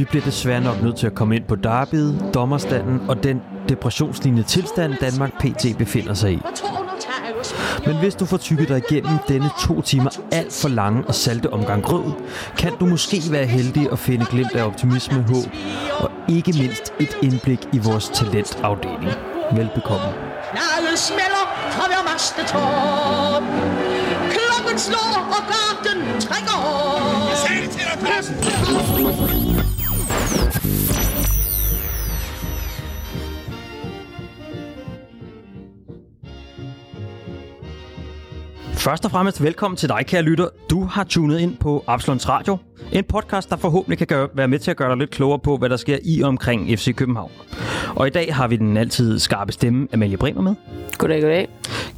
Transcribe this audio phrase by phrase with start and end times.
[0.00, 4.48] Vi bliver desværre nok nødt til at komme ind på derbyet, dommerstanden og den depressionslignende
[4.48, 6.40] tilstand, Danmark PT befinder sig i.
[7.86, 11.52] Men hvis du får tykket dig igennem denne to timer alt for lange og salte
[11.52, 12.12] omgang grød,
[12.58, 15.44] kan du måske være heldig at finde glimt af optimisme, håb
[15.98, 19.12] og ikke mindst et indblik i vores talentafdeling.
[19.52, 20.06] Velbekomme.
[20.50, 23.42] Knaldet smelter fra hver mastetop.
[24.34, 27.36] Klokken slår, og garden trækker op.
[27.36, 29.49] Sig det til dig,
[38.80, 40.48] Først og fremmest velkommen til dig, kære lytter.
[40.70, 42.56] Du har tunet ind på Absalons Radio.
[42.92, 45.56] En podcast, der forhåbentlig kan gøre, være med til at gøre dig lidt klogere på,
[45.56, 47.30] hvad der sker i og omkring FC København.
[47.96, 50.54] Og i dag har vi den altid skarpe stemme, Amalie Bremer med.
[50.98, 51.48] Goddag, goddag.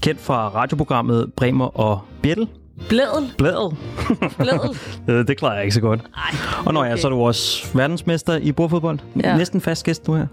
[0.00, 2.48] Kendt fra radioprogrammet Bremer og Birtel.
[2.88, 3.32] Blædel.
[3.38, 3.76] Blædel.
[4.38, 4.78] Blædel.
[5.28, 6.00] Det klarer jeg ikke så godt.
[6.16, 6.36] Ej,
[6.66, 7.00] Og når jeg okay.
[7.00, 8.98] så er du også verdensmester i bordfodbold.
[9.24, 9.36] Ja.
[9.36, 10.26] Næsten fast gæst du her.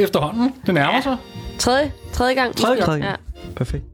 [0.00, 0.52] Efterhånden.
[0.66, 1.16] Det nærmer sig.
[1.58, 2.56] Tredje, tredje gang.
[2.56, 2.90] Tredje måske.
[2.90, 3.02] gang.
[3.02, 3.14] Ja.
[3.56, 3.84] Perfekt.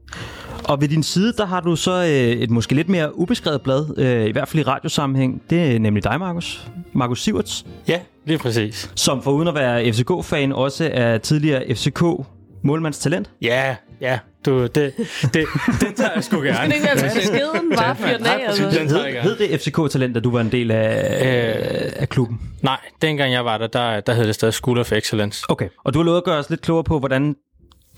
[0.67, 2.07] Og ved din side, der har du så øh,
[2.41, 5.41] et måske lidt mere ubeskrevet blad, øh, i hvert fald i radiosammenhæng.
[5.49, 6.67] Det er nemlig dig, Markus.
[6.93, 8.91] Markus Siverts, Ja, lige præcis.
[8.95, 13.29] som for uden at være FCK-fan, også er tidligere FCK-målmandstalent.
[13.41, 14.19] Ja, ja.
[14.45, 14.93] Du, det, det,
[15.81, 16.55] den tager jeg sgu gerne.
[16.55, 17.71] Skal det ikke til beskeden?
[17.77, 18.69] Bare fyre den af, altså.
[18.69, 21.55] Hed, hed det FCK-talent, da du var en del af,
[21.85, 22.41] øh, af klubben?
[22.61, 25.45] Nej, dengang jeg var der, der, der hed det stadig School of Excellence.
[25.49, 25.67] Okay.
[25.83, 27.35] Og du har lovet at gøre os lidt klogere på, hvordan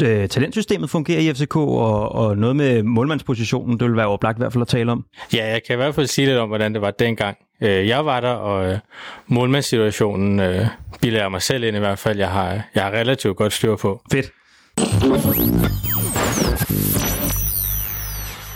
[0.03, 4.39] øh, talentsystemet fungerer i FCK, og, og noget med målmandspositionen, det vil være oplagt i
[4.39, 5.05] hvert fald at tale om.
[5.33, 7.37] Ja, jeg kan i hvert fald sige lidt om, hvordan det var dengang.
[7.61, 8.77] Øh, Jeg var der, og øh,
[9.27, 10.65] målmandssituationen øh,
[11.01, 12.17] bilder jeg mig selv ind i hvert fald.
[12.17, 14.01] Jeg har, jeg har relativt godt styr på.
[14.11, 14.31] Fedt.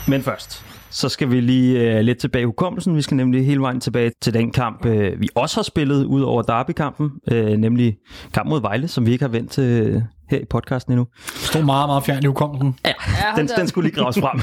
[0.08, 2.96] Men først, så skal vi lige øh, lidt tilbage i hukommelsen.
[2.96, 6.22] Vi skal nemlig hele vejen tilbage til den kamp, øh, vi også har spillet ud
[6.22, 7.98] over Derby-kampen, øh, nemlig
[8.34, 11.08] kamp mod Vejle, som vi ikke har vendt til her i podcasten endnu.
[11.26, 12.76] Stod meget, meget fjern i hukommelsen.
[12.86, 12.94] Ja,
[13.36, 14.42] den, den skulle lige graves frem.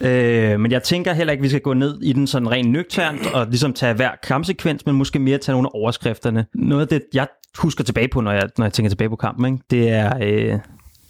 [0.08, 2.70] øh, men jeg tænker heller ikke, at vi skal gå ned i den sådan rent
[2.70, 6.46] nøgternt og ligesom tage hver kampsekvens, men måske mere tage nogle af overskrifterne.
[6.54, 7.26] Noget af det, jeg
[7.58, 9.64] husker tilbage på, når jeg, når jeg tænker tilbage på kampen, ikke?
[9.70, 10.58] det er øh,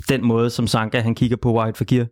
[0.08, 2.04] den måde, som Sanka han kigger på White Fakir.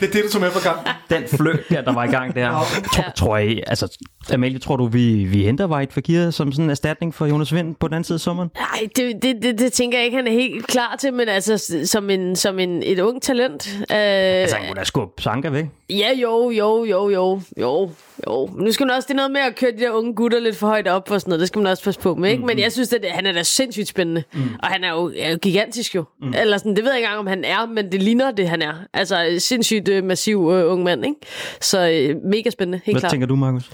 [0.00, 0.92] Det er det, du tog med på kampen.
[1.10, 2.50] Den fløt der, der var i gang der.
[2.94, 3.98] Tror, tror jeg, altså,
[4.32, 7.74] Amalie, tror du, vi, vi henter White Fakir som sådan en erstatning for Jonas Vind
[7.74, 8.50] på den anden side af sommeren?
[8.58, 11.82] Nej, det, det, det, det tænker jeg ikke, han er helt klar til, men altså
[11.84, 13.68] som, en, som en, et ung talent.
[13.78, 15.64] Øh, Altså, han kunne da skubbe Sanka væk.
[15.90, 17.90] Ja, jo, jo, jo, jo, jo,
[18.26, 18.46] jo.
[18.54, 20.40] Men nu skal man også, det er noget med at køre de der unge gutter
[20.40, 21.40] lidt for højt op og sådan noget.
[21.40, 22.46] Det skal man også passe på med, ikke?
[22.46, 24.22] Men jeg synes, at han er da sindssygt spændende.
[24.32, 24.40] Mm.
[24.62, 26.04] Og han er jo, er jo gigantisk jo.
[26.22, 26.34] Mm.
[26.40, 28.62] Eller sådan, det ved jeg ikke engang, om han er, men det ligner det, han
[28.62, 28.74] er.
[28.94, 31.16] Altså, sindssygt øh, massiv øh, ung mand, ikke?
[31.60, 33.10] Så øh, mega spændende, helt Hvad klart.
[33.12, 33.70] tænker du, Markus?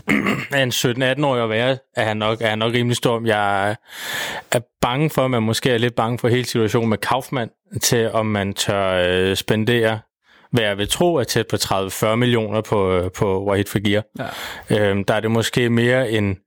[0.57, 3.23] En 17-18-årig at være, er han nok, er han nok rimelig stor.
[3.27, 3.75] Jeg er-
[4.53, 7.51] er bange for, at man måske er lidt bange for hele situationen med Kaufmann,
[7.83, 9.99] til om man tør øh, spendere
[10.55, 14.01] hvad jeg vil tro er tæt på 30-40 millioner på, øh, på Wahid Fagir.
[14.71, 14.91] Ja.
[14.91, 16.39] Øhm, der er det måske mere en,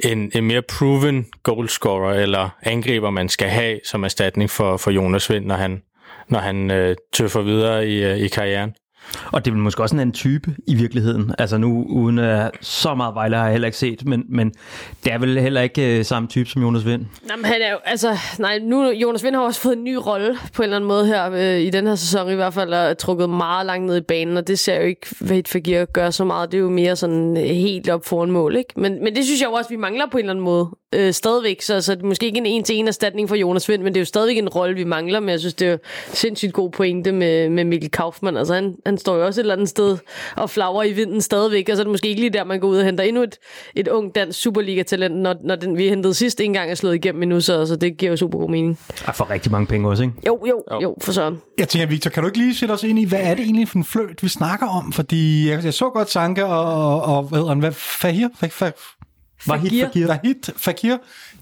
[0.00, 5.30] en, en mere proven goalscorer eller angriber, man skal have som erstatning for, for Jonas
[5.30, 5.82] Vind, når han,
[6.28, 8.74] når han øh, tøffer videre i, øh, i karrieren.
[9.32, 11.34] Og det er måske også en anden type i virkeligheden.
[11.38, 12.24] Altså nu, uden uh,
[12.60, 14.52] så meget Vejle har jeg heller ikke set, men, men
[15.04, 17.06] det er vel heller ikke uh, samme type som Jonas Vind.
[17.30, 20.38] Jamen, han er jo, altså, nej, nu, Jonas Vind har også fået en ny rolle
[20.54, 22.78] på en eller anden måde her, øh, i den her sæson i hvert fald, og
[22.78, 26.10] er trukket meget langt ned i banen, og det ser jo ikke hvad Fagir gør
[26.10, 26.52] så meget.
[26.52, 28.80] Det er jo mere sådan øh, helt op foran mål, ikke?
[28.80, 31.12] Men, men det synes jeg jo også, vi mangler på en eller anden måde øh,
[31.12, 33.96] stadigvæk, så, så det er måske ikke en en-til-en erstatning for Jonas Vind, men det
[33.96, 35.78] er jo stadigvæk en rolle, vi mangler, men jeg synes, det er jo
[36.12, 38.36] sindssygt god pointe med, med Mikkel Kaufmann.
[38.36, 39.98] Altså, han, han står jo også et eller andet sted
[40.36, 42.68] og flagrer i vinden stadigvæk, og så er det måske ikke lige der, man går
[42.68, 43.38] ud og henter endnu et,
[43.76, 47.22] et ung dansk Superliga-talent, når, når den, vi hentede sidst en gang er slået igennem
[47.22, 48.78] endnu, så, så det giver jo super god mening.
[49.06, 50.14] Ej, for rigtig mange penge også, ikke?
[50.26, 51.38] Jo, jo, jo, jo for sådan.
[51.58, 53.68] Jeg tænker, Victor, kan du ikke lige sætte os ind i, hvad er det egentlig
[53.68, 54.92] for en fløjt, vi snakker om?
[54.92, 58.28] Fordi jeg, jeg så godt Sanka og, og, og hvad hedder han, hvad, Fahir?
[58.40, 58.70] Fah, fah,
[59.46, 59.86] Vahid Fakir.
[59.86, 60.06] Fakir.
[60.06, 60.96] Vahid, Fakir,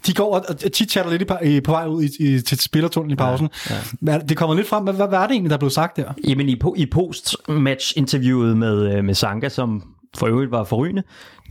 [0.06, 3.12] de går og, og chit-chatter lidt i, i, på vej ud i, i, til spillertunnelen
[3.12, 3.48] i pausen.
[3.70, 4.18] Ja, ja.
[4.18, 6.12] Det kommer lidt frem, hvad, hvad, hvad er det egentlig, der blev sagt der?
[6.28, 9.82] Jamen i, po- i post-match-interviewet med, øh, med Sanka, som
[10.18, 11.02] for øvrigt var forrygende,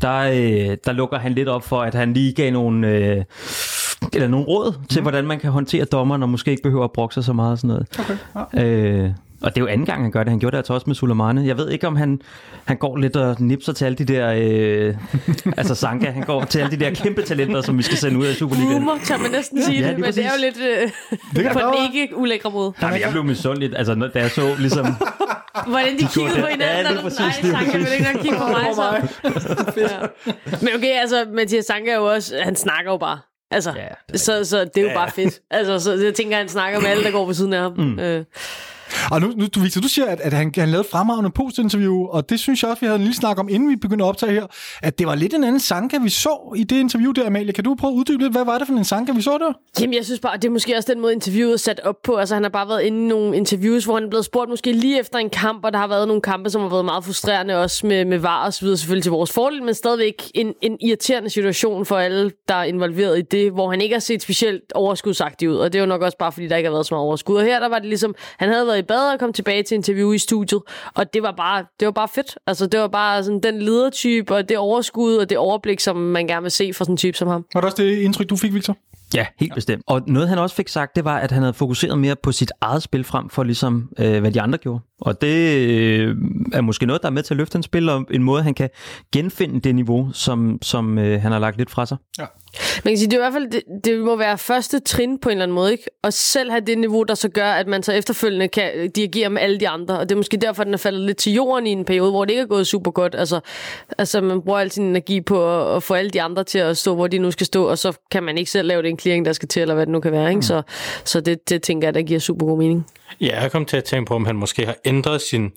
[0.02, 3.24] der, øh, der lukker han lidt op for, at han lige gav nogle, øh,
[4.14, 7.14] eller nogle råd til, hvordan man kan håndtere dommeren, og måske ikke behøver at brokke
[7.14, 7.88] sig så meget og sådan noget.
[8.00, 8.18] Okay,
[8.54, 8.66] ja.
[8.66, 9.12] øh,
[9.42, 10.30] og det er jo anden gang, han gør det.
[10.30, 11.45] Han gjorde det altså også med Sulemane.
[11.48, 12.22] Jeg ved ikke, om han,
[12.66, 14.34] han går lidt og nipser til alle de der...
[14.38, 14.95] Øh,
[15.57, 18.25] altså Sanka, han går til alle de der kæmpe talenter, som vi skal sende ud
[18.25, 18.72] af Superligaen.
[18.74, 21.60] Boomer, kan man næsten sige Ja, det, men det er jo lidt øh, kan på
[21.60, 21.75] være.
[21.94, 22.74] ikke ulækre måde.
[22.81, 24.86] Nej, men jeg blev misundelig, altså når- da jeg så ligesom
[25.68, 26.42] hvordan de kiggede det.
[26.44, 26.86] på hinanden.
[26.94, 27.31] Ja, og præcis, Nej,
[27.62, 28.66] Sanka vil ikke engang kigge på mig.
[28.75, 28.83] Så.
[29.78, 29.88] ja.
[30.62, 33.19] Men okay, altså, Mathias Sanka er jo også, han snakker jo bare.
[33.51, 35.40] Altså, Ja, ja, det så, så det er jo bare fedt.
[35.51, 37.74] Altså, så jeg tænker, han snakker med alle, der går ved siden af ham.
[37.78, 38.00] Mm.
[38.00, 38.25] Øh.
[39.12, 42.30] Og nu, nu du, Victor, du siger, at, at han, han lavede fremragende postinterview, og
[42.30, 44.31] det synes jeg også, vi havde en lille snak om, inden vi begyndte at optage
[44.31, 44.45] her,
[44.81, 47.54] at det var lidt en anden Sanka, vi så i det interview der, Amalie.
[47.54, 49.81] Kan du prøve at uddybe lidt, hvad var det for en Sanka, vi så der?
[49.81, 52.16] Jamen, jeg synes bare, det er måske også den måde, interviewet er sat op på.
[52.16, 54.72] Altså, han har bare været inde i nogle interviews, hvor han er blevet spurgt måske
[54.72, 57.62] lige efter en kamp, og der har været nogle kampe, som har været meget frustrerende,
[57.62, 60.78] også med, med VAR og så videre, selvfølgelig til vores fordel, men stadigvæk en, en
[60.81, 64.74] irriterende situation for alle, der er involveret i det, hvor han ikke har set specielt
[64.75, 66.94] overskudsagtig ud, og det er jo nok også bare, fordi der ikke har været så
[66.94, 67.36] meget overskud.
[67.36, 69.76] Og her, der var det ligesom, han havde været i bad og kom tilbage til
[69.76, 70.62] interview i studiet,
[70.96, 72.38] og det var bare, det var bare fedt.
[72.48, 76.28] Altså, det var bare sådan den ledertype, og det overskud, og det overblik, som man
[76.28, 77.46] gerne vil se fra sådan en type som ham.
[77.54, 78.78] Var det også det indtryk, du fik, Victor?
[79.16, 79.84] Ja, helt bestemt.
[79.88, 82.52] Og noget han også fik sagt, det var, at han havde fokuseret mere på sit
[82.62, 84.80] eget spil frem for ligesom, øh, hvad de andre gjorde.
[85.02, 86.16] Og det øh,
[86.54, 88.54] er måske noget, der er med til at løfte hans spil, og en måde, han
[88.54, 88.70] kan
[89.12, 91.98] genfinde det niveau, som, som øh, han har lagt lidt fra sig.
[92.83, 95.30] Man kan sige, det er i hvert fald, det, det må være første trin på
[95.30, 95.83] en eller anden måde, ikke?
[96.04, 99.42] Og selv have det niveau, der så gør, at man så efterfølgende kan dirigere med
[99.42, 100.00] alle de andre.
[100.00, 102.25] Og det er måske derfor, den er faldet lidt til jorden i en periode, hvor
[102.25, 103.15] det ikke er gået super godt.
[103.15, 103.39] Altså,
[103.98, 106.77] altså man bruger al sin energi på at, at få alle de andre til at
[106.77, 109.25] stå, hvor de nu skal stå, og så kan man ikke selv lave den clearing,
[109.25, 110.42] der skal til, eller hvad det nu kan være, ikke?
[110.42, 110.62] Så,
[111.04, 112.88] så det, det tænker jeg, der giver super god mening.
[113.21, 115.51] Ja, jeg kom til at tænke på, om han måske har ændret sin,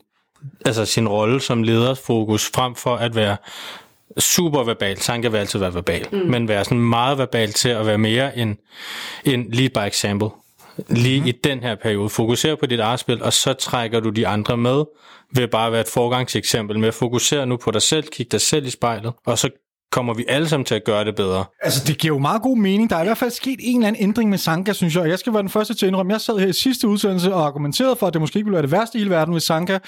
[0.67, 3.37] altså sin rolle som lederfokus, frem for at være
[4.19, 4.99] super verbal.
[5.01, 6.19] Sanka vil altid være verbal, mm.
[6.19, 8.59] men være sådan meget verbal til at være mere en,
[9.25, 10.29] en lead by example.
[10.89, 11.27] Lige mm.
[11.27, 12.09] i den her periode.
[12.09, 14.85] Fokuser på dit eget spil, og så trækker du de andre med
[15.35, 18.41] ved bare at være et forgangseksempel med at fokusere nu på dig selv, kig dig
[18.41, 19.51] selv i spejlet, og så
[19.93, 21.45] kommer vi alle sammen til at gøre det bedre.
[21.63, 22.91] Altså, det giver jo meget god mening.
[22.91, 25.03] Der er i hvert fald sket en eller anden ændring med Sanka, synes jeg.
[25.03, 26.13] Og jeg skal være den første til at indrømme.
[26.13, 28.63] Jeg sad her i sidste udsendelse og argumenterede for, at det måske ikke ville være
[28.63, 29.79] det værste i hele verden, hvis Sanka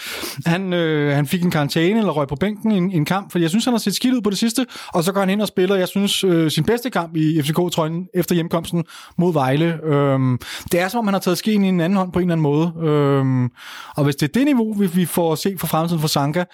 [0.46, 3.32] han, øh, han fik en karantæne eller røg på bænken i en, en kamp.
[3.32, 4.66] Fordi jeg synes, han har set skidt ud på det sidste.
[4.88, 8.08] Og så går han ind og spiller, jeg synes, øh, sin bedste kamp i FCK-trøjen
[8.14, 8.84] efter hjemkomsten
[9.18, 9.84] mod Vejle.
[9.84, 10.38] Øhm,
[10.72, 12.32] det er som om, han har taget skeen i en anden hånd på en eller
[12.32, 12.72] anden måde.
[12.90, 13.50] Øhm,
[13.96, 16.44] og hvis det er det niveau, vi, vi får se for fremtiden for Sanka,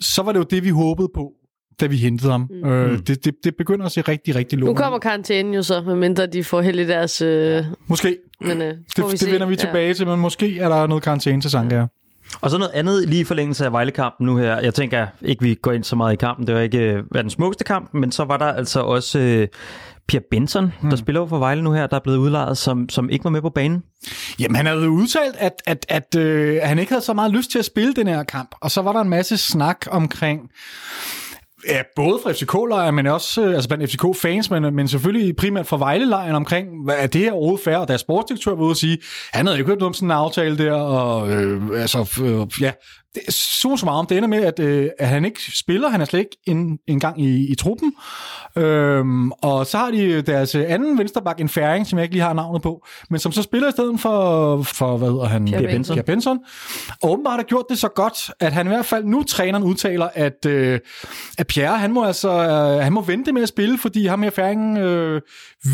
[0.00, 1.32] så var det jo det, vi håbede på
[1.80, 2.48] da vi hentede ham.
[2.50, 2.68] Mm.
[2.70, 4.82] Øh, det, det, det begynder at se rigtig, rigtig Nu lovende.
[4.82, 7.22] kommer karantænen jo så, medmindre de får held i deres...
[7.22, 8.16] Øh, Måske.
[8.40, 9.30] men, øh, Det, det se.
[9.32, 11.86] vender vi tilbage til, men måske er der noget karantæne til Sanka.
[12.40, 14.60] Og så noget andet lige i forlængelse af Vejle-kampen nu her.
[14.60, 16.46] Jeg tænker ikke, vi går ind så meget i kampen.
[16.46, 19.48] Det var ikke øh, verdens smukkeste kamp, men så var der altså også øh,
[20.08, 20.90] Pierre Benson, hmm.
[20.90, 23.42] der spiller for Vejle nu her, der er blevet udlejet, som, som ikke var med
[23.42, 23.82] på banen.
[24.40, 27.58] Jamen, han havde udtalt, at, at, at øh, han ikke havde så meget lyst til
[27.58, 28.50] at spille den her kamp.
[28.60, 30.50] Og så var der en masse snak omkring
[31.68, 35.66] Ja, både fra FCK-lejren, men også øh, altså blandt FCK-fans, men, øh, men selvfølgelig primært
[35.66, 37.76] fra Vejle-lejren omkring, hvad er det her overhovedet fair?
[37.76, 38.98] Og deres sportsdirektør var ude og sige,
[39.32, 42.72] han havde ikke hørt noget om sådan en aftale der, og øh, altså, øh, ja,
[43.14, 45.88] det er så så meget om det ender med, at, øh, at han ikke spiller,
[45.88, 47.92] han er slet ikke en, en gang i, i truppen.
[48.56, 52.32] Øhm, og så har de deres anden vensterbak, en færing, som jeg ikke lige har
[52.32, 55.44] navnet på, men som så spiller i stedet for, for hvad hedder han?
[55.44, 55.94] Pierre Benson.
[55.94, 56.38] Pierre Benson.
[57.02, 60.08] Og åbenbart har gjort det så godt, at han i hvert fald nu træneren udtaler,
[60.14, 60.80] at, øh,
[61.38, 64.30] at Pierre, han må altså øh, han må vente med at spille, fordi ham her
[64.30, 65.20] færingen øh,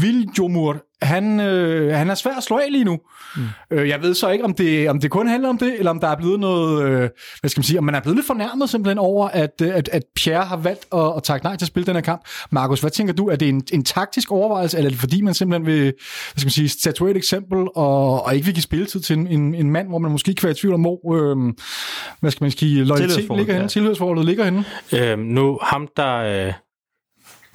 [0.03, 2.99] Viljomur, han, øh, han er svær at slå af lige nu.
[3.37, 3.43] Mm.
[3.71, 6.01] Øh, jeg ved så ikke, om det, om det kun handler om det, eller om
[6.01, 7.09] der er blevet noget, øh,
[7.41, 9.89] hvad skal man sige, om man er blevet lidt fornærmet simpelthen over, at, øh, at,
[9.93, 12.23] at Pierre har valgt at, at takke nej til at spille den her kamp.
[12.51, 13.29] Markus, hvad tænker du?
[13.29, 15.93] Er det en, en taktisk overvejelse, eller er det fordi, man simpelthen vil, hvad
[16.37, 19.55] skal man sige, statuere et eksempel, og, og ikke vil give spilletid til en, en,
[19.55, 21.53] en mand, hvor man måske ikke kan være i tvivl om, hvor, øh,
[22.21, 23.69] hvad skal man sige, loyalitet ligger henne, ja.
[23.69, 24.65] tilhørsforholdet ligger henne?
[24.93, 26.53] Øhm, nu, ham der øh,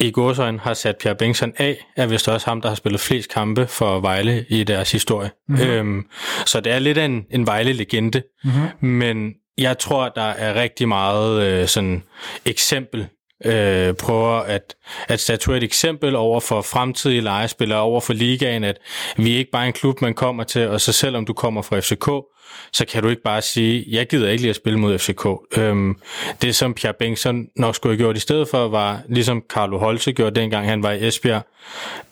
[0.01, 3.29] i godsøjen har sat Pierre Bengtsson af, er vist også ham, der har spillet flest
[3.29, 5.31] kampe for Vejle i deres historie.
[5.47, 5.65] Mm-hmm.
[5.65, 6.05] Øhm,
[6.45, 8.89] så det er lidt af en, en Vejle-legende, mm-hmm.
[8.89, 12.03] men jeg tror, der er rigtig meget øh, sådan
[12.45, 13.07] eksempel
[13.45, 14.75] øh, prøver at,
[15.07, 18.77] at statuere et eksempel over for fremtidige legespillere, over for ligaen, at
[19.17, 21.79] vi er ikke bare en klub, man kommer til, og så selvom du kommer fra
[21.79, 22.27] FCK,
[22.73, 25.25] så kan du ikke bare sige, jeg gider ikke lige at spille mod FCK.
[25.57, 25.95] Øhm,
[26.41, 30.13] det, som Pierre Bengtsson nok skulle have gjort i stedet for, var ligesom Carlo Holse
[30.13, 31.41] gjorde dengang han var i Esbjerg,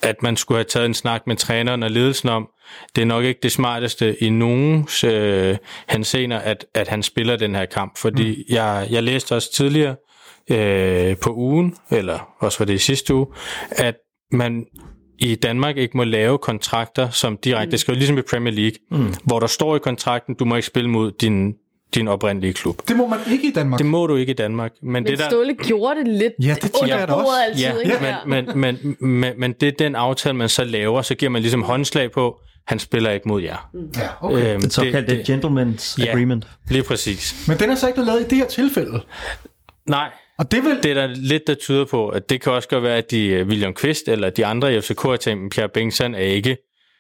[0.02, 2.50] at man skulle have taget en snak med træneren og ledelsen om,
[2.96, 5.58] det er nok ikke det smarteste i nogens øh,
[5.90, 8.56] hensener, at, at han spiller den her kamp, fordi mm.
[8.56, 9.96] jeg, jeg læste også tidligere
[10.50, 13.28] øh, på ugen, eller også var det i sidste uge,
[13.72, 13.96] at
[14.32, 14.66] man
[15.20, 19.14] i Danmark ikke må lave kontrakter, som direkte skriver, ligesom i Premier League, mm.
[19.24, 21.54] hvor der står i kontrakten, du må ikke spille mod din,
[21.96, 22.82] din oprindelige klub.
[22.88, 23.78] Det må man ikke i Danmark.
[23.78, 24.72] Det må du ikke i Danmark.
[24.82, 27.26] Men, Men det der, Ståle gjorde det lidt Ja, det under jeg da også.
[27.26, 28.16] bordet altid, Ja, ikke?
[28.26, 28.60] men, men,
[29.00, 32.12] men, men, men det er den aftale, man så laver, så giver man ligesom håndslag
[32.12, 33.70] på, han spiller ikke mod jer.
[33.98, 34.54] Ja, okay.
[34.54, 36.12] Øhm, Den såkaldte det- gentleman's Ja.
[36.12, 36.48] agreement.
[36.70, 37.48] Lige præcis.
[37.48, 39.02] Men den er så ikke lavet i det her tilfælde.
[39.90, 40.84] Nej, Og det vil...
[40.84, 43.28] det er der lidt, der tyder på, at det kan også godt være, at de,
[43.28, 46.58] øh, William Kvist eller de andre i FCK har tænkt, "Men Pierre Bengtsson er ikke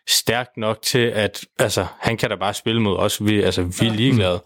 [0.09, 3.25] stærk nok til, at altså, han kan da bare spille mod os.
[3.25, 4.39] Vi, altså, vi er ligeglade.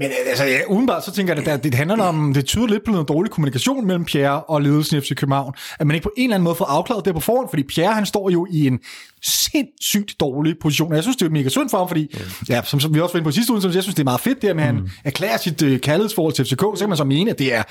[0.00, 2.84] Men øh, altså, ja, udenbart så tænker jeg, at det, handler om, det tyder lidt
[2.84, 5.54] på noget dårlig kommunikation mellem Pierre og ledelsen i FC København.
[5.80, 7.94] At man ikke på en eller anden måde får afklaret det på forhånd, fordi Pierre
[7.94, 8.78] han står jo i en
[9.22, 10.88] sindssygt dårlig position.
[10.90, 12.16] Og jeg synes, det er mega synd for ham, fordi,
[12.48, 14.20] ja, som, som vi også var inde på sidste uge, jeg synes, det er meget
[14.20, 16.60] fedt det, at han erklærer sit øh, kærlighedsforhold til FCK.
[16.60, 17.62] Så kan man så mene, at det er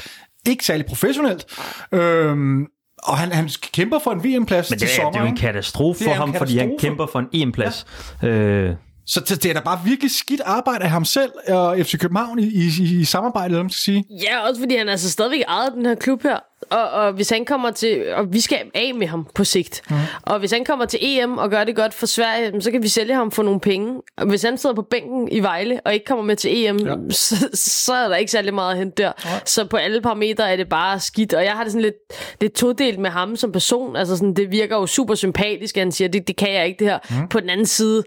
[0.50, 1.46] ikke særlig professionelt.
[1.92, 2.66] Øhm,
[3.04, 5.12] og han, han kæmper for en VM-plads Men til er, sommer.
[5.12, 6.88] det er jo en katastrofe for ham, fordi han katastrofe.
[6.88, 7.86] kæmper for en EM-plads.
[8.22, 8.28] Ja.
[8.28, 8.76] Øh,
[9.10, 12.44] Så det, er da bare virkelig skidt arbejde af ham selv og FC København i,
[12.44, 14.06] i, i samarbejde, eller man skal sige.
[14.24, 16.40] Ja, også fordi han altså stadigvæk ejet den her klub her.
[16.70, 18.14] Og, og hvis han kommer til...
[18.14, 19.82] Og vi skal af med ham på sigt.
[19.90, 19.96] Mm.
[20.22, 22.88] Og hvis han kommer til EM og gør det godt for Sverige, så kan vi
[22.88, 24.02] sælge ham for nogle penge.
[24.18, 26.96] Og hvis han sidder på bænken i Vejle og ikke kommer med til EM, ja.
[27.10, 29.12] så, så er der ikke særlig meget at hente der.
[29.26, 29.40] Ja.
[29.46, 31.34] Så på alle parametre er det bare skidt.
[31.34, 31.96] Og jeg har det sådan lidt,
[32.42, 33.96] lidt todelt med ham som person.
[33.96, 36.80] Altså sådan, det virker jo super sympatisk, at han siger, det, det kan jeg ikke
[36.80, 37.00] det her.
[37.10, 37.28] Mm.
[37.28, 38.04] På den anden side,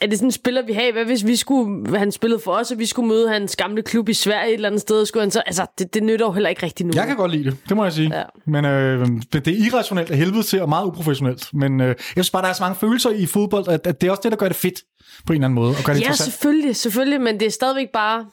[0.00, 0.92] er det sådan en spiller, vi har?
[0.92, 4.08] Hvad hvis vi skulle, han spillede for os, og vi skulle møde hans gamle klub
[4.08, 5.06] i Sverige et eller andet sted?
[5.06, 6.92] Skulle han så, altså, det, det nytter jo heller ikke rigtig nu.
[6.94, 8.16] Jeg kan godt lide det, det må jeg sige.
[8.16, 8.22] Ja.
[8.46, 11.48] Men øh, det, det er irrationelt af helvede til, og meget uprofessionelt.
[11.52, 14.06] Men øh, jeg synes bare, der er så mange følelser i fodbold, at, at det
[14.06, 14.80] er også det, der gør det fedt
[15.26, 17.88] på en eller anden måde, og gør det Ja, selvfølgelig, selvfølgelig, men det er stadigvæk
[17.92, 18.26] bare...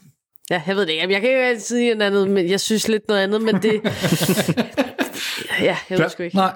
[0.50, 1.02] Ja, jeg ved det ikke.
[1.02, 3.82] Jamen, Jeg kan ikke sige noget andet, men jeg synes lidt noget andet, men det...
[5.62, 6.36] ja, jeg ved sgu ikke.
[6.36, 6.54] Nej.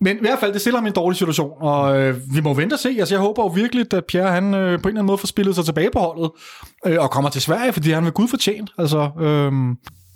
[0.00, 2.54] Men i hvert fald, det stiller ham i en dårlig situation, og øh, vi må
[2.54, 2.96] vente og se.
[2.98, 5.26] Altså, jeg håber jo virkelig, at Pierre han, øh, på en eller anden måde får
[5.26, 6.30] spillet sig tilbage på holdet,
[6.86, 8.70] øh, og kommer til Sverige, fordi han vil gud fortjent.
[8.78, 9.52] Altså, øh,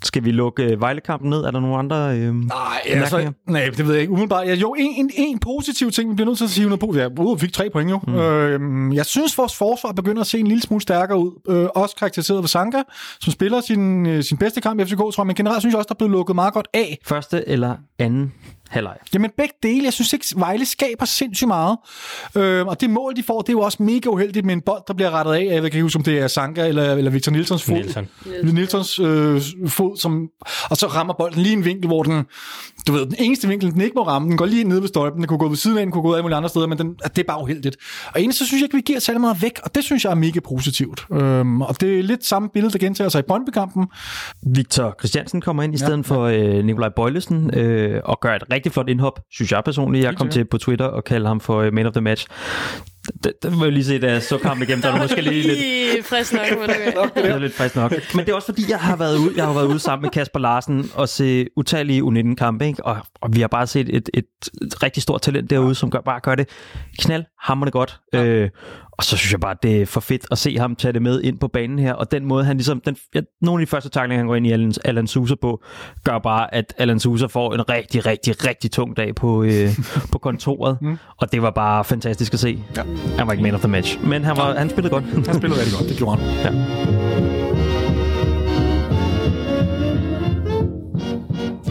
[0.07, 1.39] skal vi lukke øh, Vejlekampen ned?
[1.39, 2.19] Er der nogle andre...
[2.19, 2.55] Øh, Nej,
[2.87, 4.13] altså, nej, det ved jeg ikke.
[4.13, 6.81] Umiddelbart, ja, jo, en, en, en positiv ting, vi bliver nødt til at sige noget
[6.81, 6.95] på.
[6.95, 8.01] Ja, uh, fik tre point jo.
[8.07, 8.15] Mm.
[8.15, 11.33] Øh, jeg synes, vores forsvar begynder at se en lille smule stærkere ud.
[11.49, 12.83] Øh, også karakteriseret ved Sanka,
[13.21, 15.27] som spiller sin, øh, sin bedste kamp i FCK, tror jeg.
[15.27, 16.99] Men generelt synes jeg også, der er blevet lukket meget godt af.
[17.05, 18.33] Første eller anden
[18.71, 18.97] halvleg?
[19.15, 19.85] Jamen begge dele.
[19.85, 21.79] Jeg synes ikke, Vejle skaber sindssygt meget.
[22.37, 24.83] Øh, og det mål, de får, det er jo også mega uheldigt med en bold,
[24.89, 25.45] der bliver rettet af.
[25.45, 27.75] Jeg kan ikke huske, om det er Sanka eller, eller Victor Nilsons fod.
[27.75, 28.09] Nielsen.
[28.43, 30.29] Nilsons øh, fod, som,
[30.71, 32.25] og så rammer bolden lige en vinkel, hvor den,
[32.87, 35.21] du ved, den eneste vinkel, den ikke må ramme, den går lige ned ved stolpen,
[35.21, 36.79] den kunne gå ved siden af, den kunne gå ud af mulige andre steder, men
[36.79, 37.77] den, det er bare uheldigt.
[38.07, 40.11] Og egentlig så synes jeg ikke, vi giver særlig meget væk, og det synes jeg
[40.11, 41.07] er mega positivt.
[41.13, 43.87] Øhm, og det er lidt samme billede, der gentager sig i Brøndby-kampen.
[44.47, 48.43] Victor Christiansen kommer ind i stedet ja, for øh, Nikolaj Bøjlesen øh, og gør et
[48.53, 50.05] rigtig flot indhop, synes jeg personligt.
[50.05, 52.27] Jeg kom til på Twitter og kaldte ham for øh, man of the match.
[53.25, 55.43] Det, det må jeg lige se, da jeg så kampen igennem, der var måske lige
[55.43, 56.71] lidt, frisk nok, men
[57.05, 57.23] okay.
[57.23, 57.93] det er lidt frisk nok.
[58.15, 60.11] Men det er også fordi, jeg har været ude, jeg har været ude sammen med
[60.11, 62.85] Kasper Larsen og se utallige U19-kampe, ikke?
[62.85, 64.25] Og, og, vi har bare set et, et,
[64.63, 66.49] et rigtig stort talent derude, som gør, bare gør det
[66.99, 68.01] knaldhamrende godt.
[68.13, 68.25] Ja.
[68.25, 68.51] Øh,
[68.99, 71.21] og så synes jeg bare, det er for fedt at se ham tage det med
[71.23, 73.89] ind på banen her, og den måde, han ligesom, den, ja, nogle af de første
[73.89, 75.63] taklinger, han går ind i Alan, Alan Sousa på,
[76.05, 79.69] gør bare, at Alan Sousa får en rigtig, rigtig, rigtig tung dag på, øh,
[80.13, 80.99] på kontoret, mm.
[81.17, 82.59] og det var bare fantastisk at se.
[82.77, 82.83] Ja.
[83.19, 85.05] Han var ikke man of the match, men han, var, han spillede godt.
[85.05, 86.55] Han spillede rigtig godt, det gjorde han.
[86.55, 86.97] Ja.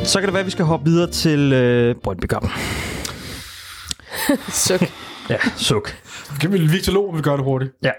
[0.04, 2.52] Så kan det være, at vi skal hoppe videre til øh, Brøndby-kampen.
[4.68, 4.82] Suk.
[5.30, 6.05] Ja, suk.
[6.42, 7.72] Kan vi Victor Lo, om vi gør det hurtigt?
[7.84, 7.92] Ja.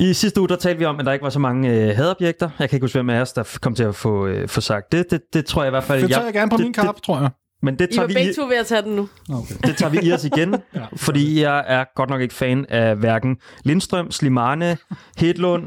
[0.10, 2.50] I sidste uge, der talte vi om, at der ikke var så mange øh, hadobjekter.
[2.58, 4.92] Jeg kan ikke huske, hvem af os, der kom til at få, øh, få sagt
[4.92, 5.10] det.
[5.10, 5.20] det.
[5.32, 6.02] Det tror jeg i hvert fald...
[6.02, 7.30] Det tager jeg gerne på det, min kap, Det, tror jeg.
[7.62, 9.08] men det I tager, var vi, begge i, to ved at tage den nu.
[9.32, 9.54] Okay.
[9.64, 12.96] det tager vi i os igen, ja, fordi jeg er godt nok ikke fan af
[12.96, 14.76] hverken Lindstrøm, Slimane,
[15.16, 15.64] Hedlund,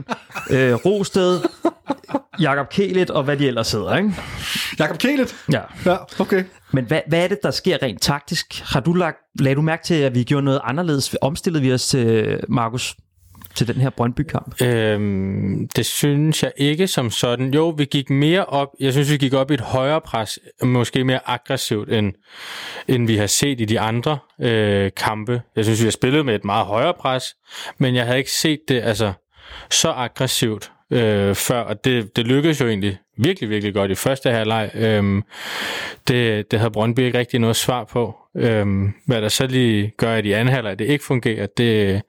[0.50, 1.40] øh, Rosted,
[2.42, 3.98] Jakob Kelet og hvad de ellers hedder.
[3.98, 4.14] Ikke?
[4.80, 5.36] Jakob Kælet.
[5.52, 5.62] Ja.
[5.86, 6.44] Ja, okay.
[6.72, 8.62] Men hvad, hvad er det, der sker rent taktisk?
[8.66, 11.16] Har du lagt, lagde du mærke til, at vi gjorde noget anderledes?
[11.22, 12.96] Omstillede vi os til, Markus,
[13.56, 14.62] til den her Brøndby-kamp?
[14.62, 17.54] Øhm, det synes jeg ikke som sådan.
[17.54, 18.68] Jo, vi gik mere op.
[18.80, 20.40] Jeg synes, vi gik op i et højere pres.
[20.64, 22.14] Måske mere aggressivt, end,
[22.88, 25.42] end vi har set i de andre øh, kampe.
[25.56, 27.36] Jeg synes, vi har spillet med et meget højere pres,
[27.78, 29.14] men jeg havde ikke set det altså,
[29.72, 34.32] så aggressivt øh, før, og det, det lykkedes jo egentlig virkelig, virkelig godt i første
[34.32, 34.72] halvleg.
[34.76, 35.24] Øhm,
[36.08, 38.16] det, det havde Brøndby ikke rigtig noget svar på.
[38.38, 42.02] Øhm, hvad der så lige gør, at i anden halvleg det ikke fungerer, det,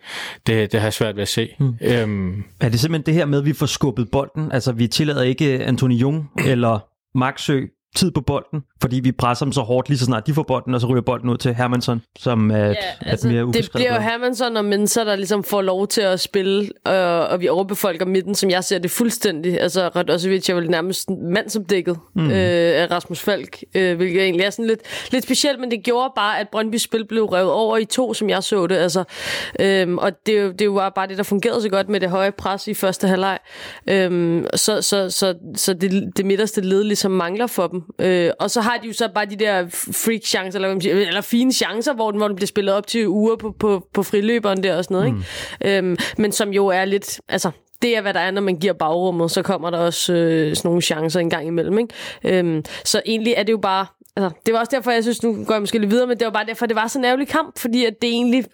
[0.47, 1.55] det, det har jeg svært ved at se.
[1.59, 1.75] Mm.
[1.81, 4.53] Øhm, Er det simpelthen det her med, at vi får skubbet bolden?
[4.53, 6.79] Altså, vi tillader ikke Antoni Jung eller
[7.19, 7.61] Maxø
[7.97, 10.75] tid på bolden, fordi vi presser dem så hårdt lige så snart de får bolden,
[10.75, 13.95] og så ryger bolden ud til Hermansson, som er, ja, altså, altså, mere det bliver
[13.95, 14.01] jo.
[14.01, 18.35] Hermansson og Mensa, der ligesom får lov til at spille, og, og vi overbefolker midten,
[18.35, 19.61] som jeg ser det fuldstændig.
[19.61, 22.27] Altså, Radosevic er vel nærmest mandsopdækket mm.
[22.27, 24.81] øh, af Rasmus Falk, øh, hvilket egentlig er sådan lidt,
[25.13, 28.31] lidt specielt, men det gjorde bare, at Brøndby spil blev revet over i to, som
[28.31, 28.77] jeg så det.
[28.77, 29.05] Altså,
[29.61, 32.33] øhm, og det, er det var bare det, der fungerede så godt med det høje
[32.33, 33.39] pres i første halvleg.
[33.87, 37.82] Øhm, så så, så, så det, det midterste led ligesom mangler for dem.
[37.99, 39.67] Øh, og så har de jo så bare de der
[40.05, 43.09] freak chancer, eller, siger, eller fine chancer, hvor den, hvor den bliver spillet op til
[43.09, 45.15] uger på, på, på friløberen der og sådan noget.
[45.15, 45.23] Mm.
[45.61, 45.79] Ikke?
[45.79, 47.21] Øhm, men som jo er lidt...
[47.29, 47.51] Altså,
[47.83, 50.69] det er, hvad der er, når man giver bagrummet, så kommer der også øh, sådan
[50.69, 51.79] nogle chancer en gang imellem.
[51.79, 52.39] Ikke?
[52.39, 53.87] Øhm, så egentlig er det jo bare...
[54.17, 56.25] Altså, det var også derfor, jeg synes, nu går jeg måske lidt videre, men det
[56.25, 58.45] var bare derfor, det var sådan en ærgerlig kamp, fordi at det egentlig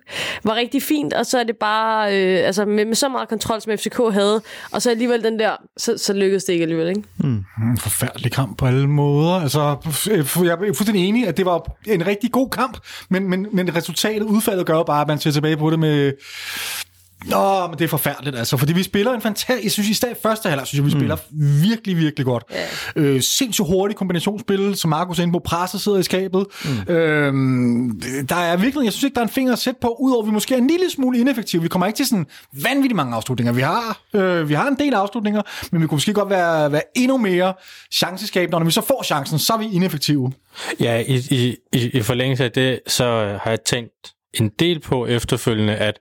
[0.44, 3.60] var rigtig fint, og så er det bare øh, altså med, med så meget kontrol,
[3.60, 7.02] som FCK havde, og så alligevel den der, så, så lykkedes det ikke alligevel, ikke?
[7.62, 9.34] En forfærdelig kamp på alle måder.
[9.34, 9.60] Altså,
[10.06, 14.22] jeg er fuldstændig enig, at det var en rigtig god kamp, men, men, men resultatet,
[14.22, 16.12] udfaldet gør jo bare, at man ser tilbage på det med...
[17.24, 19.64] Nå, men det er forfærdeligt, altså, fordi vi spiller en fantastisk...
[19.64, 21.16] Jeg synes, i stedet første halvleg, synes jeg, vi spiller
[21.62, 22.44] virkelig, virkelig godt.
[22.50, 22.66] Ja.
[22.96, 26.46] Øh, sindssygt hurtigt kombinationsspil, som Markus er inde på, presset sidder i skabet.
[26.64, 26.94] Mm.
[26.94, 28.84] Øhm, der er virkelig...
[28.84, 30.58] Jeg synes ikke, der er en finger at sætte på, udover at vi måske er
[30.58, 31.62] en lille smule ineffektive.
[31.62, 32.26] Vi kommer ikke til sådan
[32.62, 33.52] vanvittigt mange afslutninger.
[33.52, 36.82] Vi har, øh, vi har en del afslutninger, men vi kunne måske godt være, være
[36.96, 37.54] endnu mere
[37.92, 40.32] chanceskabende, og når vi så får chancen, så er vi ineffektive.
[40.80, 43.04] Ja, i, i, i, i forlængelse af det, så
[43.42, 46.00] har jeg tænkt en del på efterfølgende, at,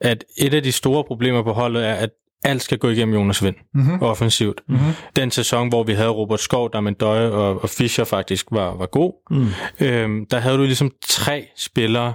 [0.00, 2.10] at et af de store problemer på holdet er, at
[2.44, 4.02] alt skal gå igennem Jonas Vind mm-hmm.
[4.02, 4.60] offensivt.
[4.68, 4.92] Mm-hmm.
[5.16, 8.74] Den sæson, hvor vi havde Robert Skov, der med Døje og, og Fischer faktisk var,
[8.76, 9.46] var god, mm.
[9.86, 12.14] øhm, der havde du ligesom tre spillere,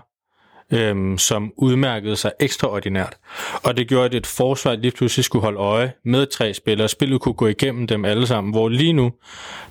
[0.73, 3.17] øhm, som udmærkede sig ekstraordinært.
[3.63, 6.87] Og det gjorde, at et forsvar lige pludselig skulle holde øje med tre spillere.
[6.87, 9.11] Spillet kunne gå igennem dem alle sammen, hvor lige nu,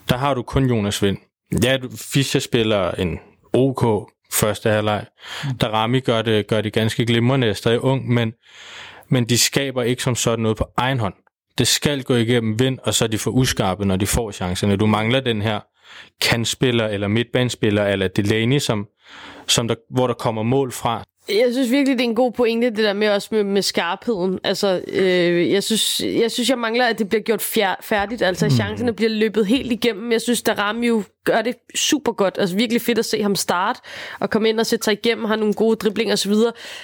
[0.08, 1.18] der har du kun Jonas Vind.
[1.62, 3.18] Ja, Fischer spiller en
[3.52, 5.04] OK første halvleg.
[5.60, 8.32] Darami gør det, gør det ganske glimrende, er stadig ung, men,
[9.08, 11.14] men de skaber ikke som sådan noget på egen hånd.
[11.58, 14.76] Det skal gå igennem vind, og så er de for uskarpe, når de får chancerne.
[14.76, 15.60] Du mangler den her
[16.22, 18.86] kantspiller eller midtbanespiller eller Delaney, som,
[19.46, 21.04] som der, hvor der kommer mål fra.
[21.28, 24.38] Jeg synes virkelig, det er en god pointe, det der med også med, med skarpheden.
[24.44, 28.22] Altså, øh, jeg, synes, jeg synes, jeg mangler, at det bliver gjort fjer- færdigt.
[28.22, 28.50] Altså, mm.
[28.50, 30.12] chancerne bliver løbet helt igennem.
[30.12, 32.36] Jeg synes, der Rami jo gør det super godt.
[32.38, 33.80] Altså, virkelig fedt at se ham starte
[34.20, 36.34] og komme ind og sætte sig igennem, har nogle gode driblinger osv.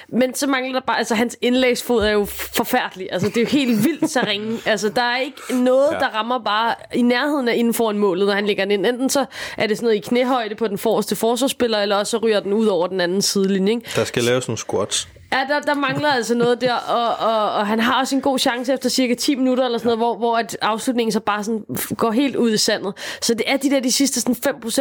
[0.09, 3.09] Men så mangler der bare, altså, hans indlægsfod er jo forfærdelig.
[3.13, 4.59] Altså, det er jo helt vildt så ringe.
[4.71, 5.99] Altså, der er ikke noget, ja.
[5.99, 8.87] der rammer bare i nærheden af inden foran målet, når han lægger den ind.
[8.87, 9.25] Enten så
[9.57, 12.53] er det sådan noget i knæhøjde på den forreste forsvarsspiller, eller også så ryger den
[12.53, 13.73] ud over den anden sidelinje.
[13.73, 13.91] Ikke?
[13.97, 15.09] Der skal laves nogle squats.
[15.33, 18.39] Ja, der, der mangler altså noget der, og, og, og han har også en god
[18.39, 21.65] chance efter cirka 10 minutter eller sådan noget, hvor, hvor at afslutningen så bare sådan
[21.97, 22.93] går helt ud i sandet.
[23.23, 24.37] Så det er de der de sidste sådan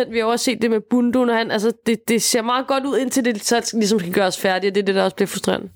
[0.08, 2.68] 5%, vi har også set det med Bundu, når han, altså det, det ser meget
[2.68, 5.16] godt ud, indtil det så ligesom skal gøres færdigt, og det er det, der også
[5.16, 5.70] bliver frustrerende.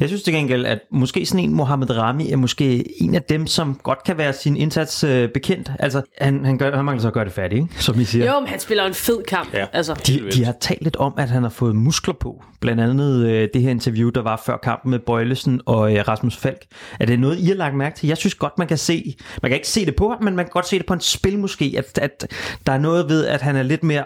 [0.00, 3.46] Jeg synes til gengæld, at måske sådan en Mohamed Rami er måske en af dem,
[3.46, 5.72] som godt kan være sin indsats øh, bekendt.
[5.78, 7.82] Altså, han, han, gør, han mangler så at gøre det færdigt, ikke?
[7.82, 8.32] som I siger.
[8.32, 9.54] Jo, men han spiller en fed kamp.
[9.54, 9.66] Ja.
[9.72, 9.94] Altså.
[10.06, 12.42] De, de har talt lidt om, at han har fået muskler på.
[12.60, 16.36] Blandt andet øh, det her interview, der var før kampen med Bøjlesen og øh, Rasmus
[16.36, 16.66] Falk.
[17.00, 18.06] Er det noget, I har lagt mærke til?
[18.06, 20.44] Jeg synes godt, man kan se, man kan ikke se det på ham, men man
[20.44, 22.32] kan godt se det på en spil måske, at, at
[22.66, 24.04] der er noget ved, at han er lidt mere,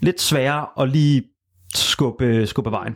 [0.00, 1.22] lidt sværere at lige
[1.74, 2.94] skubbe, skubbe vejen.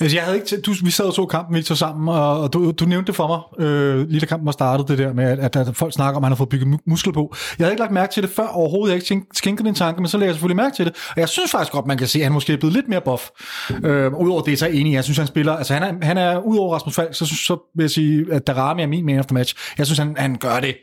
[0.00, 2.70] Altså, jeg havde ikke du, vi sad og så kampen Victor sammen, og, og du,
[2.70, 3.26] du nævnte det for
[3.58, 6.16] mig, øh, lige da kampen var startet, det der med, at, at, at folk snakker
[6.16, 7.34] om, at han har fået bygget mu- muskler på.
[7.58, 9.74] Jeg havde ikke lagt mærke til det før overhovedet, jeg havde ikke skænk- skænket den
[9.74, 10.94] tanke, men så lagde jeg selvfølgelig mærke til det.
[11.10, 13.00] Og jeg synes faktisk godt, man kan se, at han måske er blevet lidt mere
[13.00, 13.22] buff.
[13.84, 16.18] Øh, Udover det, så er jeg enig, jeg synes, han spiller, altså han er, han
[16.18, 19.18] er udover Rasmus Falk, så, synes- så vil jeg sige, at Darami er min man
[19.18, 19.54] of the match.
[19.78, 20.74] Jeg synes, han, han gør det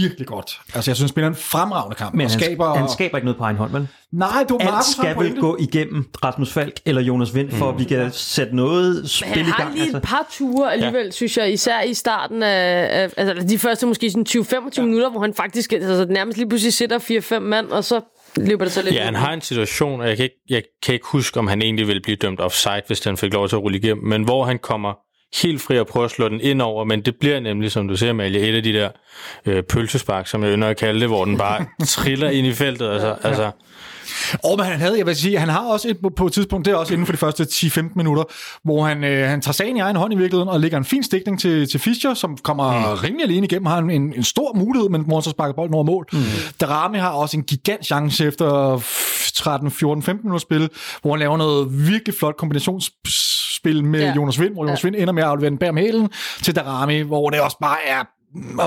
[0.00, 0.60] virkelig godt.
[0.74, 2.14] Altså, jeg synes, han spiller en fremragende kamp.
[2.14, 3.88] Men og han, skaber, han skaber ikke noget på egen hånd, vel?
[4.12, 7.78] Nej, du Alt har skal vel gå igennem Rasmus Falk eller Jonas Vind, for at
[7.78, 9.72] vi kan sætte noget spil Han i har gang.
[9.74, 9.96] lige Altså.
[9.96, 11.10] et par ture alligevel, ja.
[11.10, 14.82] synes jeg, især i starten af, af altså de første måske sådan 20-25 ja.
[14.82, 18.00] minutter, hvor han faktisk altså, nærmest lige pludselig sætter 4-5 mand, og så
[18.36, 20.94] løber det så lidt Ja, han har en situation, og jeg kan, ikke, jeg kan
[20.94, 23.62] ikke huske, om han egentlig ville blive dømt offside, hvis han fik lov til at
[23.62, 24.92] rulle igennem, men hvor han kommer
[25.42, 27.96] helt fri og prøver at slå den ind over, men det bliver nemlig, som du
[27.96, 28.90] ser, Amalie, et af de der
[29.46, 32.90] øh, pølsespark, som jeg ynder at kalde det, hvor den bare triller ind i feltet.
[32.90, 33.50] Altså, altså,
[34.44, 36.72] Og men han havde, jeg vil sige, han har også et, på, et tidspunkt, det
[36.72, 38.24] er også inden for de første 10-15 minutter,
[38.64, 41.02] hvor han, øh, han tager sagen i egen hånd i virkeligheden, og lægger en fin
[41.02, 43.00] stikning til, til Fischer, som kommer mm.
[43.02, 45.84] rimelig alene igennem, har en, en, stor mulighed, men hvor han så sparker bolden over
[45.84, 46.06] mål.
[46.12, 46.18] Mm.
[46.60, 48.80] Darami har også en gigant chance efter
[49.34, 50.68] 13, 14, 15 minutter spil,
[51.02, 54.06] hvor han laver noget virkelig flot kombinationsspil med Ja.
[54.06, 54.14] ja.
[54.14, 54.88] Jonas Vind, hvor Jonas ja.
[54.88, 56.08] Vind ender med at aflevere den bag om hælen
[56.42, 58.04] til Darami, hvor det også bare er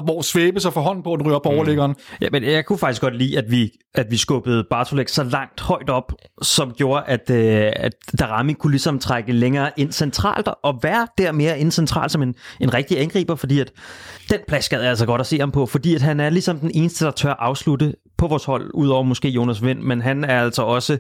[0.03, 1.55] hvor Svæbe så får hånden på, den ryger på Mm.
[1.55, 1.95] overliggeren.
[2.21, 5.61] Ja, men jeg kunne faktisk godt lide, at vi, at vi skubbede Bartolek så langt
[5.61, 10.79] højt op, som gjorde, at, øh, at Darami kunne ligesom trække længere ind centralt, og
[10.83, 13.71] være der mere ind centralt som en, en rigtig angriber, fordi at
[14.29, 16.59] den plads gad jeg altså godt at se ham på, fordi at han er ligesom
[16.59, 20.41] den eneste, der tør afslutte på vores hold, udover måske Jonas Vind, men han er
[20.43, 20.97] altså også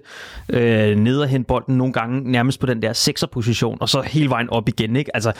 [0.49, 4.29] øh, nede og hente bolden nogle gange nærmest på den der sekserposition, og så hele
[4.29, 5.15] vejen op igen, ikke?
[5.15, 5.31] Altså,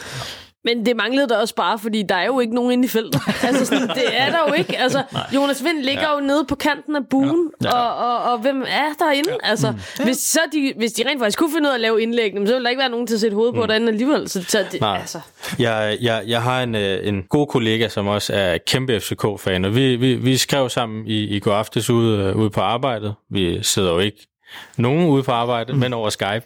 [0.66, 3.22] Men det manglede der også bare, fordi der er jo ikke nogen inde i feltet.
[3.48, 4.78] altså sådan, det er der jo ikke.
[4.78, 5.04] Altså,
[5.36, 6.16] Jonas Vind ligger ja.
[6.16, 7.68] jo nede på kanten af buen, ja.
[7.68, 7.82] Ja.
[7.82, 9.30] Og, og, og hvem er derinde?
[9.30, 9.50] Ja.
[9.50, 10.04] Altså, mm.
[10.04, 12.40] hvis, så de, hvis de rent faktisk kunne finde ud af at lave indlæg, så
[12.40, 13.68] ville der ikke være nogen til at sætte hovedet på mm.
[13.68, 14.30] derinde alligevel.
[14.30, 14.98] Så, så det, Nej.
[14.98, 15.20] altså.
[15.60, 19.76] Jeg, jeg, jeg har en, øh, en god kollega, som også er kæmpe FCK-fan, og
[19.76, 23.14] vi, vi, vi skrev sammen i, i går aftes ude, øh, ude på arbejdet.
[23.30, 24.28] Vi sidder jo ikke
[24.78, 25.80] nogen ude på arbejde, mm.
[25.80, 26.44] men over Skype,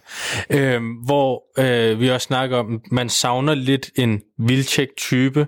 [0.50, 5.48] øh, hvor øh, vi også snakker om, man savner lidt en Vilcek-type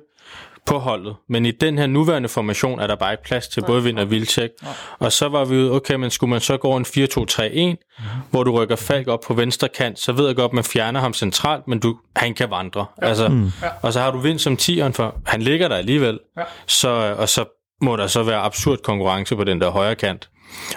[0.69, 1.15] på holdet.
[1.29, 4.11] Men i den her nuværende formation er der bare ikke plads til både Vind og
[4.11, 4.51] Vilcek.
[4.99, 8.51] Og så var vi ude, okay, men skulle man så gå en 4-2-3-1, hvor du
[8.51, 11.79] rykker Falk op på venstre kant, så ved jeg godt, man fjerner ham centralt, men
[11.79, 12.85] du, han kan vandre.
[12.97, 13.51] Altså, mm.
[13.81, 16.19] Og så har du Vind som tieren, for han ligger der alligevel.
[16.67, 17.45] Så, og så
[17.81, 20.29] må der så være absurd konkurrence på den der højre kant.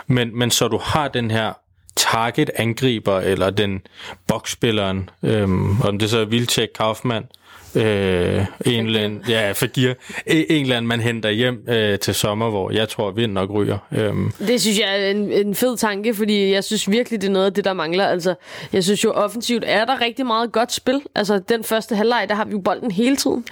[0.06, 1.52] Men, men så du har den her
[1.96, 3.83] target-angriber, eller den
[4.26, 7.26] boksspilleren, øhm, om det så er Vilcek, Kaufmann,
[7.74, 9.94] øh, en eller anden, ja, Fagir,
[10.26, 13.78] en eller anden, man henter hjem øh, til sommer, hvor jeg tror, vind nok ryger.
[13.92, 17.32] Øhm, Det synes jeg er en, en fed tanke, fordi jeg synes virkelig, det er
[17.32, 18.06] noget af det, der mangler.
[18.06, 18.35] Altså,
[18.72, 21.00] jeg synes jo offensivt er der rigtig meget godt spil.
[21.14, 23.44] Altså, den første halvleg, der har vi jo bolden hele tiden.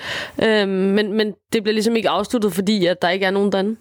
[0.42, 3.76] Øhm, men, men det bliver ligesom ikke afsluttet, fordi at der ikke er nogen derinde.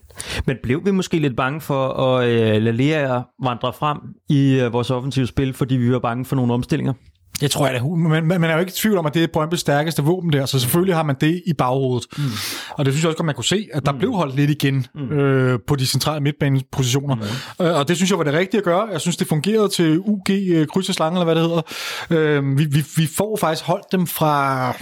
[0.46, 3.98] Men blev vi måske lidt bange for at øh, lade Lea vandre frem
[4.30, 6.94] i øh, vores offensive spil, fordi vi var bange for nogle omstillinger?
[7.42, 9.58] Jeg tror, man, man, man er jo ikke i tvivl om, at det er Brøndby's
[9.58, 12.08] stærkeste våben der, så selvfølgelig har man det i baghovedet.
[12.18, 12.24] Mm.
[12.72, 13.98] Og det synes jeg også godt, man kunne se, at der mm.
[13.98, 15.12] blev holdt lidt igen mm.
[15.12, 17.16] øh, på de centrale midtbanepositioner.
[17.16, 17.66] Mm.
[17.66, 18.88] Øh, og det synes jeg var det rigtige at gøre.
[18.92, 21.62] Jeg synes, det fungerede til UG øh, kryds og slange, eller hvad det hedder.
[22.10, 24.74] Øh, vi, vi, vi får faktisk holdt dem fra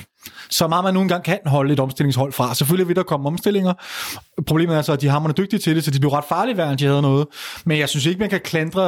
[0.49, 2.55] så meget man nu engang kan holde et omstillingshold fra.
[2.55, 3.73] Selvfølgelig vil der komme omstillinger.
[4.47, 6.75] Problemet er så, at de hammer dygtige til det, så de blev ret farlige hver,
[6.75, 7.27] de havde noget.
[7.65, 8.83] Men jeg synes ikke, man kan klandre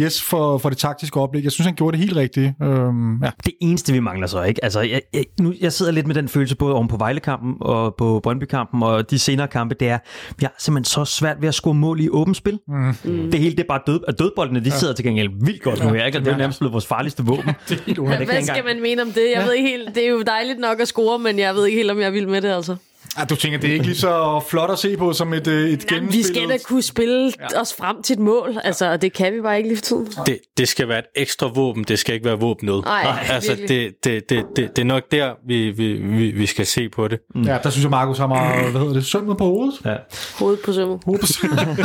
[0.00, 1.44] Jes for, for det taktiske oplæg.
[1.44, 2.52] Jeg synes, han gjorde det helt rigtigt.
[2.62, 3.30] Øhm, ja.
[3.44, 4.64] Det eneste, vi mangler så, ikke?
[4.64, 7.94] Altså, jeg, jeg, nu, jeg sidder lidt med den følelse både oven på Vejlekampen og
[7.98, 9.98] på Brøndby-kampen og de senere kampe, det er,
[10.38, 12.58] vi har simpelthen så svært ved at score mål i åbent spil.
[12.68, 12.94] Mm.
[13.04, 16.18] Det hele, det er bare død, dødboldene, de sidder til gengæld vildt godt nu, ikke?
[16.18, 17.54] Og det er jo nærmest blevet vores farligste våben.
[17.68, 19.32] det er helt Ja, hvad skal man mene om det?
[19.36, 21.76] Jeg ved ikke helt, det er jo dejligt nok at score, men jeg ved ikke
[21.76, 22.76] helt, om jeg vil med det, altså.
[23.16, 25.70] Ah, du tænker, det er ikke lige så flot at se på som et, øh,
[25.70, 27.60] et Jamen, vi skal da kunne spille ja.
[27.60, 30.08] os frem til et mål, altså, og det kan vi bare ikke lige for tiden.
[30.26, 32.84] det, det skal være et ekstra våben, det skal ikke være våbnet.
[32.84, 33.68] Nej, altså, virkelig.
[34.04, 37.08] det, det, det, det, det er nok der, vi, vi, vi, vi skal se på
[37.08, 37.18] det.
[37.34, 37.42] Mm.
[37.42, 39.74] Ja, der synes jeg, Markus har meget, hvad hedder det, sømmet på hovedet.
[39.84, 39.96] Ja.
[40.38, 41.00] Hovedet på sømmet.
[41.04, 41.58] Hovedet på sømmet.
[41.66, 41.76] Men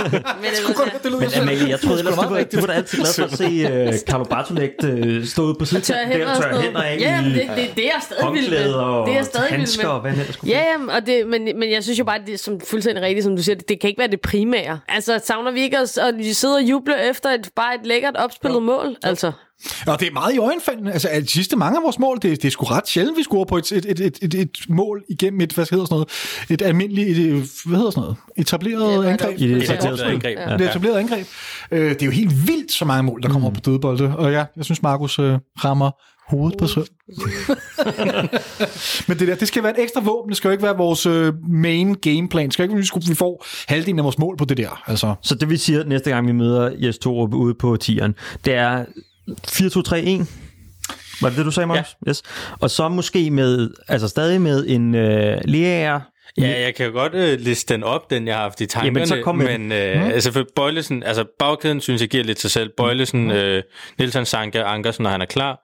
[0.68, 1.30] det, Godt, det lyder Men.
[1.42, 3.24] Amalie, jeg troede ellers, Det er du var, meget du var da altid glad for
[3.24, 3.46] at se
[3.88, 5.84] uh, Carlo Bartolek uh, stå ude på siden.
[5.84, 6.62] tør hænder og noget.
[6.64, 8.58] hænder af Ja, det, det, det er jeg stadig vild med.
[9.08, 10.02] Det er stadig vild handsker og med.
[10.02, 12.34] hvad han ellers skulle Ja, og det, men, men jeg synes jo bare, at det
[12.34, 14.80] er som fuldstændig rigtigt, som du siger, det, det kan ikke være det primære.
[14.88, 18.15] Altså, savner vi ikke at, at vi sidder og jubler efter et, bare et lækkert
[18.15, 18.96] opspillet mål?
[19.04, 19.32] Altså,
[19.88, 20.91] Og det er meget i øjenfaldende.
[20.91, 23.46] Altså, de sidste mange af vores mål, det, det er sgu ret sjældent, vi scorer
[23.46, 26.10] på et, et, et, et, et, et mål igennem et, hvad hedder sådan noget,
[26.50, 29.39] et almindeligt, et, hvad hedder sådan noget, etableret Ja, ja, angreb.
[29.39, 29.41] det?
[29.41, 30.60] I det Et etablerede angreb.
[30.60, 31.28] Det etablerede angreb.
[31.72, 33.56] Øh, det er jo helt vildt, så mange mål, der kommer mm.
[33.56, 34.17] på dødbolde.
[34.17, 35.91] Og ja, jeg synes, Markus øh, rammer
[36.28, 36.86] hovedet på søm.
[39.08, 40.30] Men det der, det skal være et ekstra våben.
[40.30, 42.46] Det skal jo ikke være vores øh, main gameplan.
[42.46, 44.84] Det skal ikke være, at vi får halvdelen af vores mål på det der.
[44.88, 48.54] Altså, Så det vi siger næste gang, vi møder Jes Torup ude på tieren, det
[48.54, 48.86] er
[49.48, 50.26] 4-2-3-1.
[51.22, 51.96] Var det det, du sagde, Magnus?
[52.06, 52.10] Ja.
[52.10, 52.24] Yes.
[52.60, 56.00] Og så måske med, altså stadig med en øh, Leaer.
[56.38, 59.00] Ja, jeg kan jo godt øh, liste den op, den jeg har haft i tankerne.
[59.00, 60.12] Jamen, så kom med men øh, mm.
[60.12, 62.70] altså for Bøjlesen, altså bagkæden synes jeg giver lidt sig selv.
[62.78, 63.32] Bøjlesen, mm.
[63.32, 63.63] øh,
[63.98, 65.60] Nielsen, Sanka, Ankersen, når han er klar.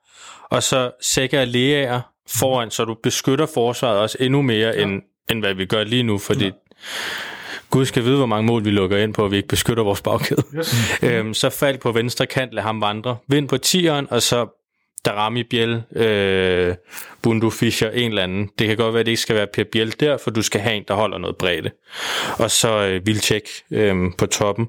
[0.50, 4.84] Og så Sækker og Leaer foran, så du beskytter forsvaret også endnu mere, ja.
[4.84, 6.46] end, end hvad vi gør lige nu, fordi...
[6.46, 6.52] Ja.
[7.70, 10.02] Gud skal vide, hvor mange mål vi lukker ind på, at vi ikke beskytter vores
[10.02, 10.44] bagkæde.
[10.58, 10.76] Yes.
[11.04, 13.18] øhm, så fald på venstre kant, lad ham vandre.
[13.28, 14.48] Vind på tieren, og så
[15.06, 16.76] Darami Biel, øh,
[17.22, 18.50] Bundu Fischer, en eller anden.
[18.60, 20.62] Det kan godt være, at det ikke skal være Per Biel der, for du skal
[20.62, 21.72] have en, der holder noget bredde.
[22.40, 24.68] Og så øh, Vilcek øh, på toppen,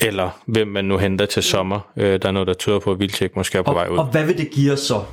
[0.00, 1.80] eller hvem man nu henter til sommer.
[1.96, 3.98] Øh, der er noget, der tyder på, at Vilcek måske er på Og, vej ud.
[3.98, 5.04] og hvad vil det give os så?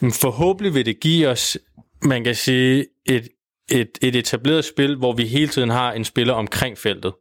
[0.00, 1.58] Forhåbentlig vil det give os,
[2.02, 3.28] man kan sige, et,
[3.70, 7.12] et, et etableret spil, hvor vi hele tiden har en spiller omkring feltet,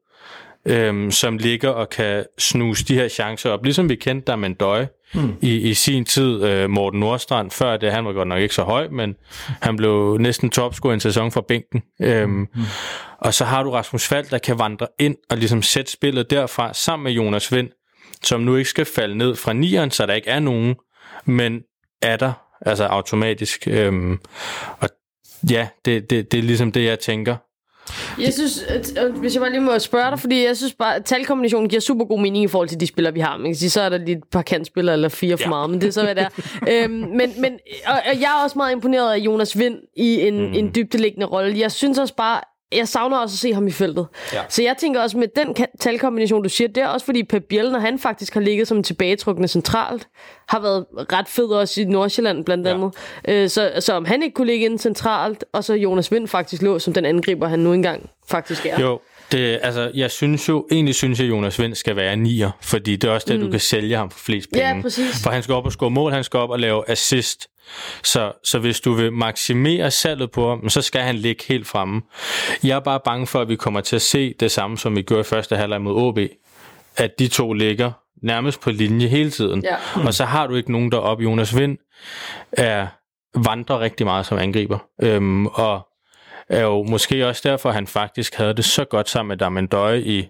[0.66, 3.64] øhm, som ligger og kan snuse de her chancer op.
[3.64, 5.36] Ligesom vi kendte der med Døje mm.
[5.42, 6.44] i, i sin tid.
[6.44, 9.16] Øh, Morten Nordstrand, før det, han var godt nok ikke så høj, men
[9.62, 11.84] han blev næsten topscorer en sæson fra bænken.
[12.02, 12.48] Øhm, mm.
[13.18, 16.74] Og så har du Rasmus Fald, der kan vandre ind og ligesom sætte spillet derfra
[16.74, 17.70] sammen med Jonas Vind,
[18.24, 20.76] som nu ikke skal falde ned fra nieren, så der ikke er nogen,
[21.26, 21.62] men
[22.02, 23.68] er der, altså automatisk.
[23.68, 24.20] Øhm,
[24.80, 24.90] og
[25.50, 27.36] ja, det, det, det er ligesom det, jeg tænker.
[28.20, 31.06] Jeg synes, at, hvis jeg bare lige må spørge dig, fordi jeg synes bare, at
[31.06, 33.38] talkombinationen giver super god mening i forhold til de spillere, vi har.
[33.38, 35.50] Man kan sige, så er der lige et par kantspillere eller fire for ja.
[35.50, 36.30] meget, men det er så, hvad det er.
[36.84, 37.54] øhm, men, men
[37.86, 40.54] og, og jeg er også meget imponeret af Jonas Vind i en, mm.
[40.54, 41.60] en dybdeliggende rolle.
[41.60, 42.42] Jeg synes også bare,
[42.78, 44.08] jeg savner også at se ham i feltet.
[44.34, 44.42] Ja.
[44.50, 47.72] Så jeg tænker også med den talkombination, du siger, det er også fordi Pep Biel,
[47.72, 50.08] når han faktisk har ligget som tilbagetrukkende centralt,
[50.50, 52.94] har været ret fed også i Nordsjælland blandt andet.
[53.28, 53.44] Ja.
[53.44, 56.62] Øh, så, så om han ikke kunne ligge ind centralt, og så Jonas Vind faktisk
[56.62, 58.82] lå som den angriber, han nu engang faktisk er.
[58.82, 59.00] Jo,
[59.34, 62.96] det, altså, jeg synes jo, egentlig synes jeg, at Jonas Vind skal være nier, fordi
[62.96, 63.46] det er også det, mm.
[63.46, 64.68] du kan sælge ham for flest penge.
[64.68, 65.24] Ja, præcis.
[65.24, 67.48] For han skal op og score mål, han skal op og lave assist.
[68.04, 72.02] Så, så hvis du vil maksimere salget på ham, så skal han ligge helt fremme.
[72.64, 75.02] Jeg er bare bange for, at vi kommer til at se det samme, som vi
[75.02, 76.20] gjorde i første halvleg mod OB.
[76.98, 77.92] At de to ligger
[78.24, 79.64] nærmest på linje hele tiden.
[79.64, 79.76] Ja.
[79.96, 80.06] Mm.
[80.06, 81.24] Og så har du ikke nogen deroppe.
[81.24, 81.78] Jonas Vind
[82.52, 82.88] er,
[83.36, 84.80] vandrer rigtig meget som angriber.
[85.02, 85.88] Øhm, og
[86.54, 90.02] er jo måske også derfor, at han faktisk havde det så godt sammen med Damendøje
[90.02, 90.28] i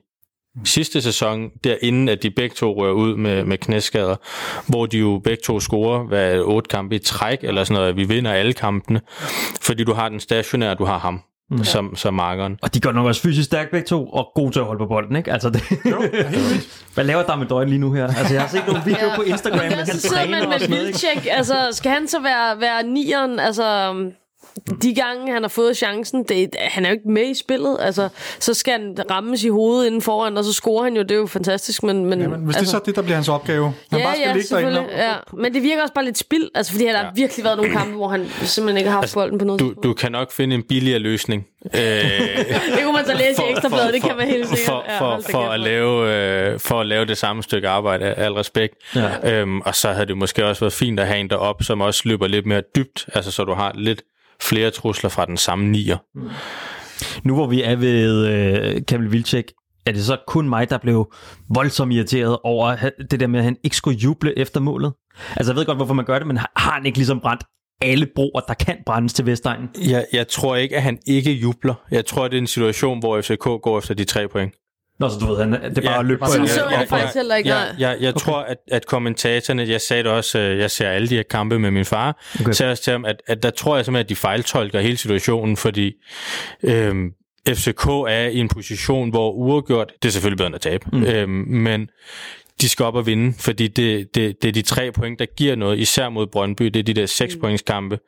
[0.65, 4.15] sidste sæson, derinde at de begge to rører ud med, med knæskader,
[4.67, 8.03] hvor de jo begge to scorer hvad, otte kampe i træk, eller sådan noget, vi
[8.03, 9.01] vinder alle kampene,
[9.61, 11.21] fordi du har den stationære, du har ham.
[11.51, 11.63] Mm.
[11.63, 12.57] Som, som markeren.
[12.61, 14.85] Og de går nok også fysisk stærkt begge to, og gode til at holde på
[14.85, 15.31] bolden, ikke?
[15.31, 15.61] Altså det...
[15.85, 18.07] Jo, helt Hvad laver der med døgn lige nu her?
[18.07, 19.15] Altså jeg har set nogle videoer ja.
[19.15, 21.31] på Instagram, Men han så sidder træner man og med sådan noget, ikke?
[21.31, 23.39] Altså, skal han så være, være nieren?
[23.39, 23.93] Altså,
[24.81, 27.77] de gange, han har fået chancen, det, han er jo ikke med i spillet.
[27.79, 31.01] Altså, så skal han rammes i hovedet inden foran, og så scorer han jo.
[31.01, 31.83] Det er jo fantastisk.
[31.83, 33.73] Men, men, Ja, men hvis altså, det er så det, der bliver hans opgave.
[33.91, 34.85] Han ja, bare skal ja, ligge derinde.
[35.05, 35.13] Ja.
[35.33, 37.93] Men det virker også bare lidt spild, altså, fordi der har virkelig været nogle kampe,
[37.95, 39.83] hvor han simpelthen ikke har haft bolden på noget Du, tidspunkt.
[39.83, 41.47] du kan nok finde en billigere løsning.
[41.65, 44.65] Øh, Det kunne man så læse i ekstrabladet, det kan man helt sikkert.
[44.67, 47.69] For, Ja, for, da for, kæft, at lave, øh, for at lave det samme stykke
[47.69, 48.75] arbejde, al respekt.
[48.95, 49.39] Ja.
[49.41, 52.01] Øhm, og så havde det måske også været fint at have en derop, som også
[52.05, 54.01] løber lidt mere dybt, altså så du har lidt
[54.43, 55.97] flere trusler fra den samme nier.
[57.27, 59.51] Nu hvor vi er ved øh, Kamil Vilcek,
[59.85, 61.13] er det så kun mig, der blev
[61.49, 62.75] voldsomt irriteret over
[63.11, 64.93] det der med, at han ikke skulle juble efter målet?
[65.35, 67.43] Altså jeg ved godt, hvorfor man gør det, men har har han ikke ligesom brændt
[67.81, 69.69] alle broer, der kan brændes til Vestegnen?
[69.89, 71.73] Jeg, jeg tror ikke, at han ikke jubler.
[71.91, 74.53] Jeg tror, det er en situation, hvor FCK går efter de tre point.
[74.99, 76.79] Nå, så du ved, han, det er bare Ja, at løbe på Sådan så jeg
[76.79, 77.49] jeg- faktisk heller ikke.
[77.49, 78.19] Jeg, jeg, jeg okay.
[78.25, 81.59] tror, at, at kommentatorerne, jeg sagde det også, øh, jeg ser alle de her kampe
[81.59, 82.43] med min far, Okay.
[82.43, 82.51] okay.
[82.53, 85.57] sagde også til ham, at, at der tror jeg simpelthen, at de fejltolker hele situationen,
[85.57, 85.91] fordi
[86.63, 87.09] øhm,
[87.49, 91.03] FCK er i en position, hvor uafgjort, det er selvfølgelig bedre end at tabe, mm.
[91.03, 91.89] øhm, men
[92.63, 95.55] de skal op og vinde, fordi det, det, det er de tre point, der giver
[95.55, 97.99] noget, især mod Brøndby, det er de der seks points kampe,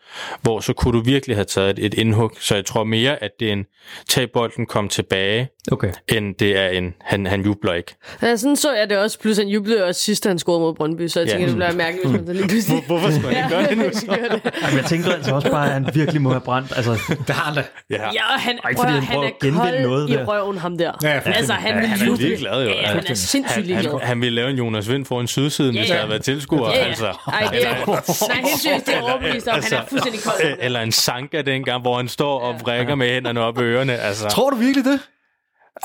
[0.41, 3.31] hvor så kunne du virkelig have taget et, et indhug, så jeg tror mere, at
[3.39, 3.65] det er en
[4.09, 5.91] tag bolden, kom tilbage, Okay.
[6.07, 7.95] end det er en, han, han jubler ikke.
[8.21, 9.19] Ja, sådan så jeg det også.
[9.19, 11.33] Plus han jublede også sidst, da han scorede mod Brøndby, så jeg Ja.
[11.33, 12.83] tænker, det bliver mærkeligt, hvis man så lige pludselig...
[12.87, 13.83] Hvorfor skulle han ikke gøre det nu?
[14.15, 14.41] Ja, det.
[14.61, 16.73] Jamen, jeg tænker altså også bare, at han virkelig må have brændt.
[16.75, 16.91] Altså,
[17.27, 17.63] Det har han da.
[17.89, 17.95] Ja.
[17.95, 20.25] Ja, og han, Ej, prøv, fordi at han han prøver er kold noget i der.
[20.25, 20.91] røven, ham der.
[21.03, 22.23] Ja, altså, han Ja, vil han er juble.
[22.27, 22.69] ligeglad, jo.
[22.69, 23.91] Ja, han er sindssygt Han, ligeglad.
[23.91, 25.93] han, han ville lave en Jonas Vind foran sydsiden, Ja, hvis ja.
[25.93, 26.69] der havde været tilskuer.
[26.69, 26.85] Ja, ja.
[26.85, 27.05] Altså.
[27.05, 27.85] Ej, det er,
[28.27, 29.59] nej, helt seriøst, det er overbevist om.
[29.63, 30.35] Han er fuldstændig kold.
[30.43, 33.97] Øh, Eller en Sanka dengang, hvor han står og vrikker med hænderne op i ørerne.
[33.97, 34.27] Altså.
[34.29, 34.99] Tror du virkelig det?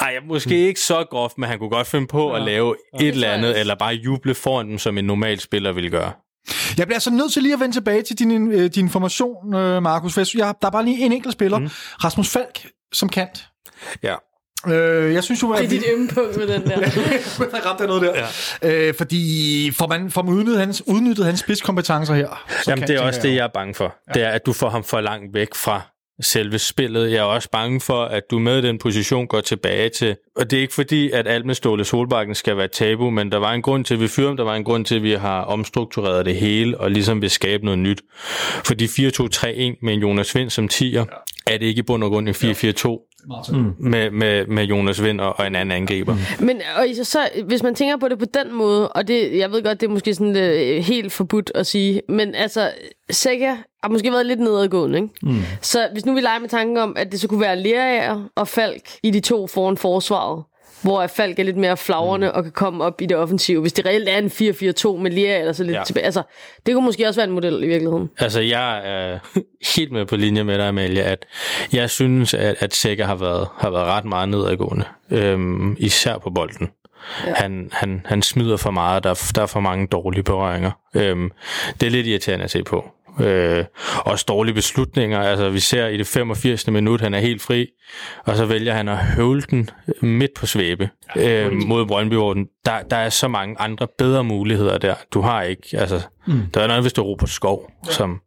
[0.00, 3.30] Ej, måske ikke så groft, men han kunne godt finde på at lave et eller
[3.32, 6.12] andet, eller bare juble foran dem, som en normal spiller ville gøre.
[6.78, 9.82] Jeg bliver altså nødt til lige at vende tilbage til din, øh, din information, øh,
[9.82, 10.14] Markus.
[10.14, 11.58] For jeg, jeg, der er bare lige en enkelt spiller.
[11.58, 11.68] Mm.
[12.04, 13.46] Rasmus Falk som kant.
[14.02, 14.14] Ja.
[14.68, 16.80] Øh, jeg synes jo, at Det er dit ømme punkt med den der.
[16.80, 18.26] jeg ramte noget der.
[18.62, 18.88] Ja.
[18.88, 22.44] Øh, fordi får man, får man udnyttet, hans, udnyttet hans spidskompetencer her?
[22.48, 23.94] så Jamen, kan- det er også det, jeg er bange for.
[24.08, 24.12] Ja.
[24.12, 25.80] Det er, at du får ham for langt væk fra
[26.22, 27.10] selve spillet.
[27.12, 30.16] Jeg er også bange for, at du med den position går tilbage til...
[30.36, 33.38] Og det er ikke fordi, at alt med Ståle Solbakken skal være tabu, men der
[33.38, 34.36] var en grund til, at vi fyrer ham.
[34.36, 37.64] Der var en grund til, at vi har omstruktureret det hele, og ligesom vil skabe
[37.64, 38.02] noget nyt.
[38.64, 39.48] Fordi 4-2-3-1
[39.82, 41.04] med en Jonas Vind som 10'er, ja.
[41.46, 43.09] er det ikke i bund og grund en 4-4-2
[43.52, 43.74] Mm.
[43.78, 46.14] med, med, med Jonas Vind og, og en anden angriber.
[46.14, 46.46] Mm.
[46.46, 49.52] Men og så, så, hvis man tænker på det på den måde, og det, jeg
[49.52, 52.70] ved godt, det er måske sådan øh, helt forbudt at sige, men altså,
[53.10, 55.08] Sækker har måske været lidt nedadgående, ikke?
[55.22, 55.42] Mm.
[55.60, 58.48] Så hvis nu vi leger med tanken om, at det så kunne være Lerager og
[58.48, 60.44] Falk i de to foran forsvaret,
[60.82, 62.32] hvor Falk er lidt mere flagrende mm.
[62.34, 63.60] og kan komme op i det offensive.
[63.60, 65.76] Hvis det reelt er en 4-4-2 med Lerager eller så lidt.
[65.76, 65.84] Ja.
[65.84, 66.04] tilbage.
[66.04, 66.22] Altså,
[66.66, 68.10] det kunne måske også være en model i virkeligheden.
[68.18, 69.18] Altså, jeg er
[69.76, 71.26] helt med på linje med dig, Amalie, at
[71.72, 74.84] jeg synes, at, at Sækker har været, har været ret meget nedadgående.
[75.10, 76.70] Øhm, især på bolden.
[77.26, 77.34] Ja.
[77.34, 80.70] Han, han, han smider for meget, der, der er for mange dårlige berøringer.
[80.94, 81.30] Øhm,
[81.80, 82.90] det er lidt irriterende at se på.
[83.20, 83.64] Øh,
[83.96, 85.20] også dårlige beslutninger.
[85.20, 86.68] Altså, vi ser i det 85.
[86.68, 87.66] minut, han er helt fri,
[88.24, 89.70] og så vælger han at høvle den
[90.00, 93.86] midt på svæbe ja, øh, mod Brøndby, hvor den, der, der er så mange andre
[93.98, 94.94] bedre muligheder der.
[95.14, 96.42] Du har ikke, altså, mm.
[96.54, 97.92] der er noget, hvis du på skov, ja.
[97.92, 98.20] som,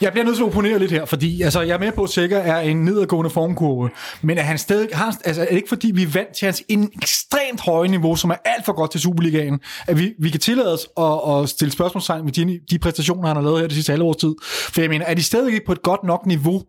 [0.00, 2.10] jeg bliver nødt til at opponere lidt her, fordi altså, jeg er med på, at
[2.10, 3.90] Sikker er en nedadgående formkurve,
[4.22, 6.62] men er han stadig, har, altså, er det ikke fordi, vi er vant til hans
[6.68, 10.40] en ekstremt høje niveau, som er alt for godt til Superligaen, at vi, vi kan
[10.40, 13.74] tillade os at, at stille spørgsmålstegn med de, de præstationer, han har lavet her det
[13.74, 14.34] sidste halve tid.
[14.42, 16.62] For jeg mener, er de stadig ikke på et godt nok niveau,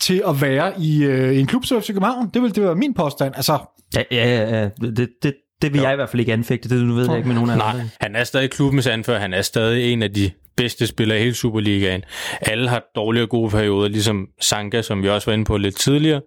[0.00, 2.30] til at være i, øh, i en klub som FC København?
[2.34, 3.32] Det vil det være min påstand.
[3.36, 3.58] Altså,
[3.94, 4.68] ja, ja, ja.
[4.80, 5.84] Det, det, det vil jo.
[5.84, 7.80] jeg i hvert fald ikke anfægte, det nu ved jeg ikke med nogen af Nej,
[8.00, 11.34] han er stadig klubbens anfører, han er stadig en af de bedste spillere i hele
[11.34, 12.04] Superligaen.
[12.40, 15.76] Alle har dårlige og gode perioder, ligesom Sanka, som vi også var inde på lidt
[15.76, 16.20] tidligere.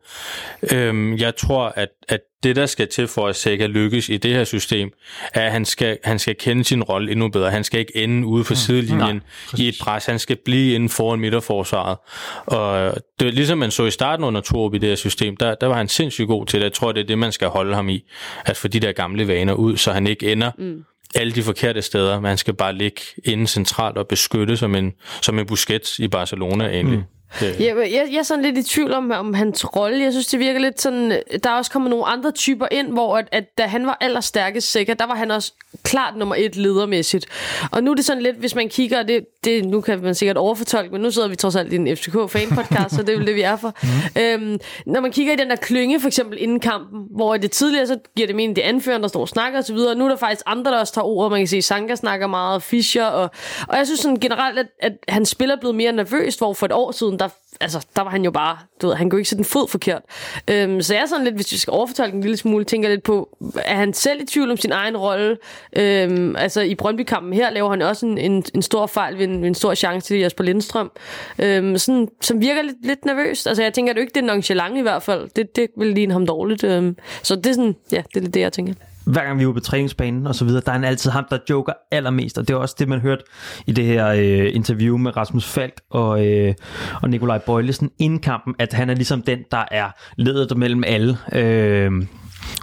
[0.73, 4.33] Øhm, jeg tror, at, at det, der skal til for at Sega lykkes i det
[4.33, 4.89] her system,
[5.33, 7.51] er, at han skal, han skal kende sin rolle endnu bedre.
[7.51, 8.55] Han skal ikke ende ude på mm.
[8.55, 10.05] sidelinjen Nej, i et pres.
[10.05, 11.97] Han skal blive inden foran midterforsvaret.
[12.45, 15.55] Og det er ligesom man så i starten under Torb i det her system, der,
[15.55, 16.63] der var han sindssygt god til det.
[16.63, 18.03] Jeg tror, det er det, man skal holde ham i.
[18.45, 20.83] At få de der gamle vaner ud, så han ikke ender mm
[21.15, 22.19] alle de forkerte steder.
[22.19, 26.67] Man skal bare ligge inde centralt og beskytte som en, som en busket i Barcelona
[26.67, 26.97] egentlig.
[26.97, 27.03] Mm.
[27.39, 27.59] Det.
[27.59, 30.03] Jeg, jeg, jeg er sådan lidt i tvivl om, om hans rolle.
[30.03, 31.21] Jeg synes, det virker lidt sådan...
[31.43, 34.71] Der er også kommet nogle andre typer ind, hvor at, at da han var allerstærkest
[34.71, 37.25] sikker, der var han også klart nummer et ledermæssigt.
[37.71, 40.37] Og nu er det sådan lidt, hvis man kigger, det, det, nu kan man sikkert
[40.37, 43.35] overfortolke, men nu sidder vi trods alt i en FCK-fan-podcast, så det er jo det,
[43.35, 43.73] vi er for.
[43.83, 44.21] Mm.
[44.21, 47.87] Øhm, når man kigger i den der klynge, for eksempel inden kampen, hvor det tidligere,
[47.87, 50.09] så giver det mening, det er anføreren, der står og snakker osv., og nu er
[50.09, 51.31] der faktisk andre, der også tager ordet.
[51.31, 53.29] Man kan se, Sanka snakker meget, Fischer, og,
[53.67, 56.71] og jeg synes sådan generelt, at, at han spiller blevet mere nervøs, hvor for et
[56.71, 57.29] år siden, der,
[57.61, 60.01] altså, der var han jo bare, du ved, han kunne ikke sætte en fod forkert.
[60.49, 63.03] Øhm, så jeg er sådan lidt, hvis vi skal overfortolke en lille smule, tænker lidt
[63.03, 65.37] på, er han selv i tvivl om sin egen rolle?
[65.77, 69.45] Øhm, altså i Brøndby-kampen her laver han også en, en, en stor fejl ved en,
[69.45, 70.91] en stor chance til Jasper Lindstrøm,
[71.39, 73.47] øhm, sådan, som virker lidt, lidt nervøst.
[73.47, 75.29] Altså jeg tænker, at det er jo ikke det nonchalant i hvert fald.
[75.35, 76.63] Det, det vil ligne ham dårligt.
[76.63, 78.73] Øhm, så det er sådan, ja, det er lidt det, jeg tænker
[79.05, 81.37] hver gang vi var på træningsbanen og så videre, der er han altid ham, der
[81.49, 83.23] joker allermest, og det er også det, man hørte
[83.67, 86.53] i det her øh, interview med Rasmus Falk og, øh,
[87.01, 91.17] og Nikolaj Bøjlesen inden kampen, at han er ligesom den, der er ledet mellem alle.
[91.33, 91.91] Øh,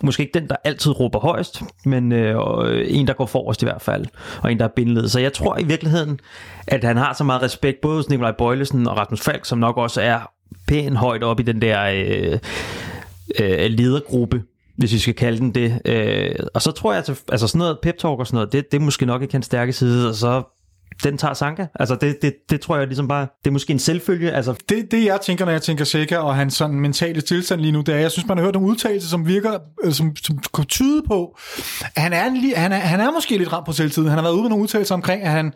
[0.02, 3.66] måske ikke den, der altid råber højst, men øh, øh en, der går forrest i
[3.66, 4.06] hvert fald,
[4.42, 5.08] og en, der er bindeled.
[5.08, 6.20] Så jeg tror i virkeligheden,
[6.66, 9.76] at han har så meget respekt, både hos Nikolaj Bøjlesen og Rasmus Falk, som nok
[9.76, 10.18] også er
[10.68, 12.38] pænt højt op i den der øh,
[13.40, 14.42] øh, ledergruppe,
[14.78, 15.80] hvis vi skal kalde den det.
[15.84, 18.72] Øh, og så tror jeg, at altså sådan noget pep talk og sådan noget, det,
[18.72, 20.42] det er måske nok ikke hans stærke side, og så
[21.04, 21.66] den tager Sanka.
[21.74, 24.32] Altså det, det, det tror jeg ligesom bare, det er måske en selvfølge.
[24.32, 24.54] Altså.
[24.68, 27.80] Det, det jeg tænker, når jeg tænker Seca og hans sådan mentale tilstand lige nu,
[27.80, 30.64] det er, jeg synes, man har hørt nogle udtalelser, som virker, øh, som, som kan
[30.64, 31.38] tyde på,
[31.94, 34.08] at han er, en, han, er, han er måske lidt ramt på selvtiden.
[34.08, 35.52] Han har været ude med nogle udtalelser omkring, at han,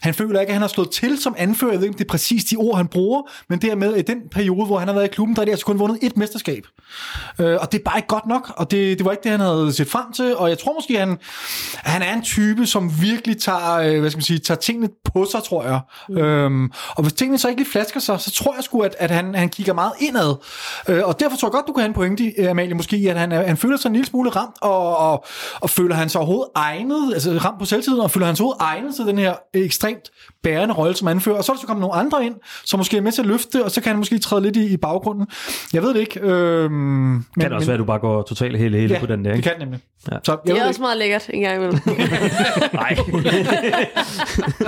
[0.00, 1.70] han føler ikke, at han har slået til som anfører.
[1.70, 4.66] Jeg ved ikke, det er præcis de ord, han bruger, men dermed i den periode,
[4.66, 6.66] hvor han har været i klubben, der er det altså kun vundet et mesterskab.
[7.40, 9.40] Øh, og det er bare ikke godt nok, og det, det var ikke det, han
[9.40, 11.18] havde set frem til, og jeg tror måske, han,
[11.74, 15.26] han er en type, som virkelig tager, øh, hvad skal man sige, tager tingene på
[15.30, 15.80] sig, tror jeg.
[16.08, 16.18] Mm.
[16.18, 19.10] Øhm, og hvis tingene så ikke lige flasker sig, så tror jeg sgu, at, at
[19.10, 20.34] han, han kigger meget indad.
[20.88, 23.18] Øh, og derfor tror jeg godt, du kan have en pointe, øh, Amalie, måske, at
[23.18, 25.24] han, han føler sig en lille smule ramt, og, og,
[25.60, 28.76] og føler han sig overhovedet egnet, altså ramt på selvtiden, og føler han sig overhovedet
[28.76, 30.10] egnet til den her ekstremt
[30.42, 31.36] bærende rolle som anfører.
[31.36, 32.34] Og så er der så kommet nogle andre ind,
[32.64, 34.66] som måske er med til at løfte, og så kan han måske træde lidt i,
[34.66, 35.26] i baggrunden.
[35.72, 36.20] Jeg ved det ikke.
[36.20, 39.00] Øhm, men, kan det også men, være, at du bare går totalt hele, hele ja,
[39.00, 39.44] på den der, ikke?
[39.44, 39.80] det kan nemlig.
[40.12, 40.16] Ja.
[40.24, 40.80] Så, jeg det er også ikke.
[40.80, 41.80] meget lækkert en gang imellem.
[42.72, 42.96] Nej.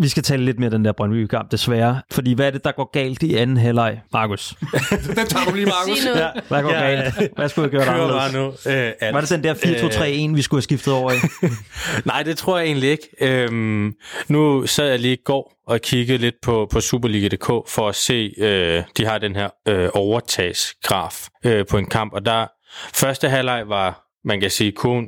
[0.00, 2.00] Vi skal tale lidt mere den der Brøndby-kamp, desværre.
[2.10, 4.54] Fordi hvad er det, der går galt i anden halvleg, Markus?
[5.16, 6.06] den tager du lige, Markus.
[6.16, 7.14] Ja, hvad går ja, galt?
[7.36, 8.34] Hvad skulle vi gøre anderledes?
[8.66, 11.14] Nu, øh, Var det den der 4-2-3-1, øh, vi skulle have skiftet over i?
[12.10, 13.08] Nej, det tror jeg egentlig ikke.
[13.20, 13.92] Øhm,
[14.28, 18.34] nu sad jeg lige i går og kiggede lidt på, på Superliga.dk for at se,
[18.38, 22.46] øh, de har den her øh, overtagsgraf øh, på en kamp, og der
[22.94, 25.06] første halvleg var, man kan sige, kun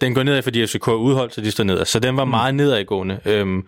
[0.00, 1.84] den går nedad, fordi FCK er udholdt, så de står nedad.
[1.84, 2.30] Så den var mm.
[2.30, 3.66] meget nedadgående, øhm,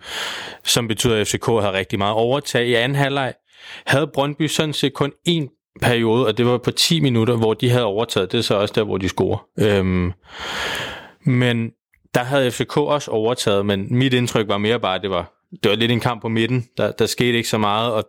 [0.63, 2.67] som betyder, at FCK har rigtig meget overtag.
[2.67, 3.33] I anden halvleg
[3.85, 7.69] havde Brøndby sådan set kun én periode, og det var på 10 minutter, hvor de
[7.69, 8.31] havde overtaget.
[8.31, 9.45] Det er så også der, hvor de scorer.
[9.59, 10.11] Øhm,
[11.25, 11.71] men
[12.13, 15.69] der havde FCK også overtaget, men mit indtryk var mere bare, at det var det
[15.69, 16.65] var lidt en kamp på midten.
[16.77, 18.03] Der, der skete ikke så meget, og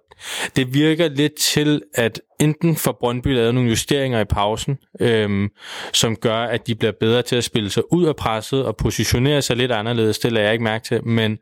[0.56, 5.48] det virker lidt til, at enten for Brøndby lavet nogle justeringer i pausen, øhm,
[5.92, 9.42] som gør, at de bliver bedre til at spille sig ud af presset og positionere
[9.42, 10.18] sig lidt anderledes.
[10.18, 11.38] Det lader jeg ikke mærke til, men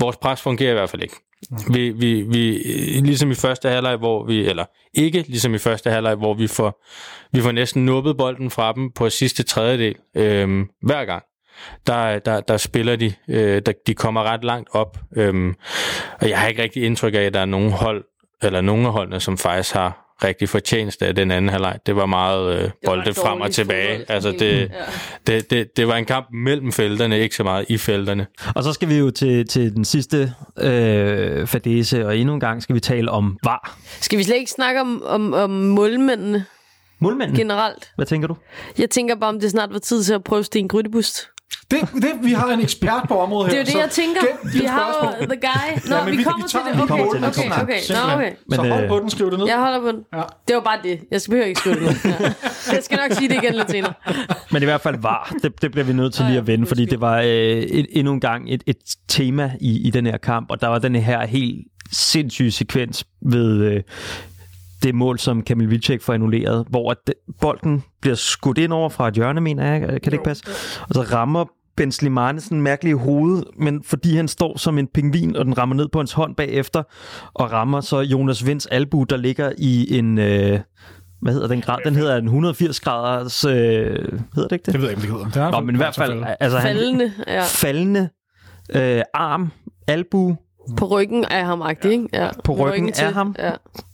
[0.00, 1.16] vores pres fungerer i hvert fald ikke.
[1.72, 2.50] Vi, vi, vi,
[3.00, 6.84] ligesom i første halvleg, hvor vi, eller ikke ligesom i første halvleg, hvor vi får,
[7.32, 11.22] vi får næsten nubbet bolden fra dem på sidste tredjedel øhm, hver gang.
[11.86, 14.98] Der, der, der spiller de, øh, der, de kommer ret langt op.
[15.16, 15.54] Øhm,
[16.20, 18.04] og jeg har ikke rigtig indtryk af, at der er nogen hold,
[18.42, 21.78] eller nogen af holdene, som faktisk har rigtig fortjeneste af den anden halvleg.
[21.86, 23.98] Det var meget øh, bolde frem og tilbage.
[23.98, 24.14] fodbold.
[24.14, 24.66] Altså det, Ja.
[25.26, 28.26] det, det, det var en kamp mellem felterne, ikke så meget i felterne.
[28.54, 32.62] Og så skal vi jo til, til den sidste øh, fadese, og endnu en gang
[32.62, 33.78] skal vi tale om var.
[34.00, 36.44] Skal vi slet ikke snakke om, om, om målmændene
[36.98, 37.92] Målmanden, generelt?
[37.96, 38.36] hvad tænker du?
[38.78, 41.28] Jeg tænker bare, om det snart var tid til at prøve Sten Grydebust.
[41.70, 43.60] Det, det, vi har en ekspert på området Det her.
[43.60, 44.20] er jo det, så jeg tænker.
[44.60, 45.90] Vi har jo the guy.
[45.90, 46.74] Nå, Ja, vi, vi- kommer vi til tager det.
[46.74, 46.82] den.
[46.82, 47.80] Okay, det, okay, okay.
[47.80, 48.30] til Nå, okay.
[48.30, 49.46] Så Men, hold øh, på den, skriv det ned.
[49.46, 50.00] Jeg holder på den.
[50.14, 50.22] Ja.
[50.48, 51.00] Det var bare det.
[51.10, 51.88] Jeg skal behøver ikke skrive det nu.
[52.04, 52.32] Ja.
[52.72, 53.92] Jeg skal nok sige det igen lidt senere.
[54.52, 55.34] Men i hvert fald var.
[55.42, 58.12] Det, det bliver vi nødt til lige at vende, fordi det var øh, et, endnu
[58.12, 58.76] en gang et, et
[59.08, 63.56] tema i, i den her kamp, og der var den her helt sindssyge sekvens ved
[63.64, 63.82] øh,
[64.82, 69.08] det mål, som Kamil Vilcek får annulleret, hvor at bolden bliver skudt ind over fra
[69.08, 69.80] et hjørne, mener jeg.
[69.80, 70.44] Kan det ikke passe?
[70.88, 71.44] Og så rammer
[71.76, 75.58] Ben Slimane sådan mærkelig i hovedet, men fordi han står som en pingvin, og den
[75.58, 76.82] rammer ned på hans hånd bagefter,
[77.34, 80.18] og rammer så Jonas Vinds albu, der ligger i en...
[80.18, 80.60] Øh,
[81.22, 81.78] hvad hedder den grad?
[81.84, 83.44] Den hedder en 180 graders...
[83.44, 84.66] Øh, hedder det ikke det?
[84.66, 85.24] Det ved jeg ikke, det hedder.
[85.24, 86.24] Det er Nå, men i hvert fald...
[86.40, 87.42] Altså, han, Faldende ja.
[87.42, 88.08] faldende
[88.74, 89.52] øh, arm,
[89.88, 90.36] albu
[90.76, 91.88] på ryggen af ham, ja.
[91.88, 92.08] ikke?
[92.12, 92.28] Ja.
[92.44, 93.04] På ryggen til.
[93.04, 93.36] af ham?
[93.38, 93.50] Ja.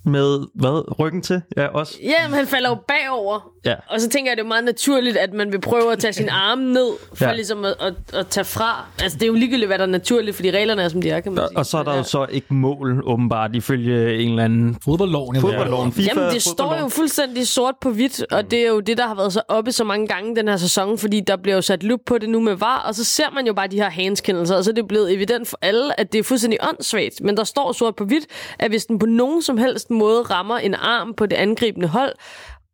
[0.07, 1.43] Med, hvad, ryggen til?
[1.57, 1.99] Ja, også.
[2.03, 3.51] Ja, men han falder jo bagover.
[3.65, 3.75] Ja.
[3.91, 6.29] Og så tænker jeg, det er meget naturligt, at man vil prøve at tage sin
[6.49, 7.33] arme ned, for Ja.
[7.33, 8.85] ligesom at, at, at tage fra.
[9.03, 11.21] Altså, det er jo ligegyldigt, hvad der er naturligt, fordi reglerne er, som de er,
[11.21, 11.59] kan man Og, sige.
[11.59, 11.97] og så er der ja.
[11.97, 15.41] jo så ikke mål, åbenbart, ifølge en eller anden Fodboldloven.
[15.41, 15.93] fodboldloven.
[15.93, 19.07] FIFA Jamen, det står jo fuldstændig sort på hvidt, og det er jo det, der
[19.07, 21.83] har været så oppe så mange gange den her sæson, fordi der bliver jo sat
[21.83, 24.57] lup på det nu med VAR, og så ser man jo bare de her handskendelser,
[24.57, 27.21] og så er det blevet evident for alle, at det er fuldstændig åndssvagt.
[27.21, 28.25] Men der står sort på hvidt,
[28.59, 32.13] at hvis den på nogen som helst måde rammer en arm på det angribende hold,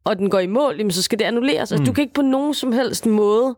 [0.05, 1.73] og den går i mål, jamen, så skal det annulleres.
[1.73, 3.57] Altså, du kan ikke på nogen som helst måde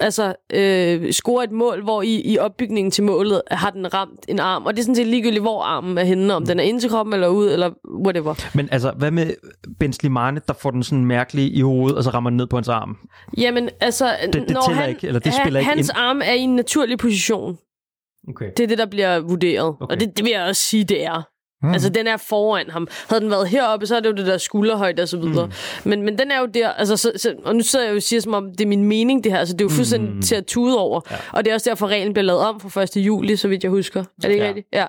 [0.00, 4.38] altså, øh, score et mål, hvor i, i opbygningen til målet har den ramt en
[4.38, 4.66] arm.
[4.66, 6.90] Og det er sådan set ligegyldigt, hvor armen er henne, om den er inde til
[6.90, 7.70] kroppen eller ud, eller
[8.04, 8.34] whatever.
[8.54, 9.34] Men altså, hvad med
[9.80, 12.56] Ben Slimane, der får den sådan mærkelig i hovedet, og så rammer den ned på
[12.56, 12.96] hans arm?
[13.38, 15.98] Jamen, altså, det når tæller han, ikke, eller det spiller ikke hans ind.
[15.98, 17.58] arm er i en naturlig position.
[18.28, 18.50] Okay.
[18.56, 19.76] Det er det, der bliver vurderet.
[19.80, 19.94] Okay.
[19.94, 21.22] Og det, det vil jeg også sige, det er.
[21.62, 21.72] Mm.
[21.72, 22.88] Altså, den er foran ham.
[23.08, 25.46] Havde den været heroppe, så er det jo det der skulderhøjde og så videre.
[25.46, 25.52] Mm.
[25.84, 28.02] Men, men den er jo der, altså, så, så, og nu sidder jeg jo og
[28.02, 29.38] siger, som om det er min mening, det her.
[29.38, 30.22] Altså, det er jo fuldstændig mm.
[30.22, 31.00] til at tude over.
[31.10, 31.16] Ja.
[31.32, 32.96] Og det er også derfor, reglen bliver lavet om fra 1.
[32.96, 34.00] juli, så vidt jeg husker.
[34.00, 34.48] Er det ikke Ja.
[34.48, 34.66] rigtigt?
[34.72, 34.86] Ja.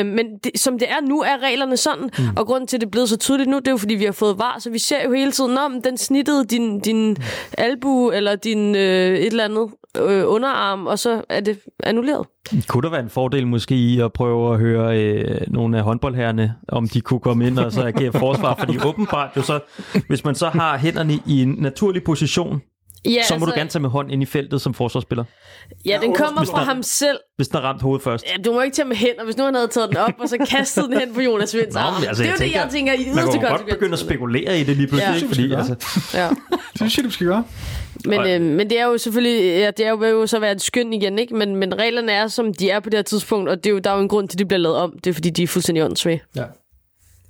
[0.00, 2.10] Øh, men det, som det er nu, er reglerne sådan.
[2.18, 2.24] Mm.
[2.36, 4.04] Og grunden til, at det er blevet så tydeligt nu, det er jo, fordi vi
[4.04, 4.56] har fået var.
[4.58, 7.16] Så vi ser jo hele tiden, om den snittede din, din
[7.58, 12.26] albu eller din øh, et eller andet øh, underarm, og så er det annulleret.
[12.68, 16.54] Kunne der være en fordel måske i at prøve at høre øh, nogle af håndboldherrene,
[16.68, 18.54] om de kunne komme ind og så agere forsvar?
[18.58, 19.60] Fordi åbenbart jo så,
[20.08, 22.62] hvis man så har hænderne i en naturlig position,
[23.14, 25.24] Ja, så må du gerne tage med hånd ind i feltet som forsvarsspiller,
[25.86, 27.18] Ja, den kommer fra ham selv.
[27.36, 28.24] hvis den har ramt hovedet først.
[28.36, 29.24] Ja, du må ikke tage med hænder.
[29.24, 31.76] Hvis nu han havde taget den op, og så kastet den hen på Jonas Vinds
[31.76, 31.94] arm.
[32.08, 33.74] altså, det er jeg jo det, jeg tænker i Man yderste kan jo godt konsekvens.
[33.74, 35.14] begynde at spekulere i det lige pludselig, Ja.
[35.16, 35.28] ikke?
[35.28, 35.58] fordi Ja.
[35.58, 35.74] altså,
[36.14, 36.28] Ja.
[36.50, 37.44] Det synes jeg, du skal gøre.
[38.04, 40.38] Men, Og- øh, men det er jo selvfølgelig, ja, det er jo, vil jo så
[40.38, 41.34] være et skøn igen, ikke?
[41.34, 43.78] Men, men reglerne er, som de er på det her tidspunkt, og det er jo,
[43.78, 44.92] der er jo en grund til, at de bliver lavet om.
[45.04, 46.22] Det er, fordi de er fuldstændig åndssvage.
[46.36, 46.42] Ja.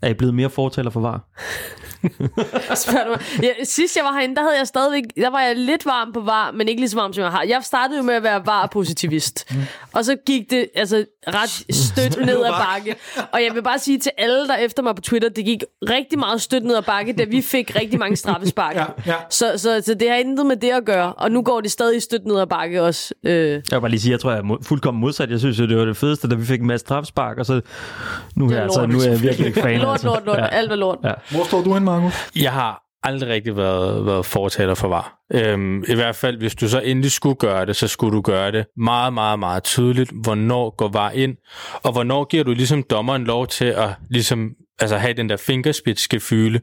[0.02, 1.20] er I blevet mere fortaler for var?
[2.84, 3.20] Spørger du mig.
[3.42, 6.20] Ja, sidst jeg var herinde, der, havde jeg stadigvæk, der var jeg lidt varm på
[6.20, 7.42] var, men ikke lige så varm, som jeg har.
[7.42, 9.52] Jeg startede jo med at være var-positivist.
[9.92, 12.96] Og så gik det altså ret stødt ned ad bakke.
[13.32, 15.62] Og jeg vil bare sige til alle, der er efter mig på Twitter, det gik
[15.90, 18.74] rigtig meget stødt ned ad bakke, da vi fik rigtig mange straffespark.
[18.76, 19.14] Ja, ja.
[19.30, 21.12] Så, så, så det har intet med det at gøre.
[21.12, 23.14] Og nu går det stadig stødt ned ad bakke også.
[23.24, 25.30] Øh, Jeg vil bare lige sige, jeg tror, jeg er fuldkommen modsat.
[25.30, 27.60] Jeg synes det var det fedeste, da vi fik en masse strafspark, og så
[28.34, 29.80] nu, er altså, nu er jeg virkelig ikke fan.
[29.80, 30.06] lort, altså.
[30.06, 30.38] lort, lort.
[30.38, 30.46] Ja.
[30.46, 30.98] Alt er lort.
[31.04, 31.12] Ja.
[31.30, 32.30] Hvor står du hen, Markus?
[32.36, 35.18] Jeg har aldrig rigtig været, været fortaler for var.
[35.34, 38.52] Øhm, I hvert fald, hvis du så endelig skulle gøre det, så skulle du gøre
[38.52, 41.36] det meget, meget, meget tydeligt, hvornår går var ind,
[41.82, 46.60] og hvornår giver du ligesom dommeren lov til at ligesom, altså have den der fingerspidsgefyle,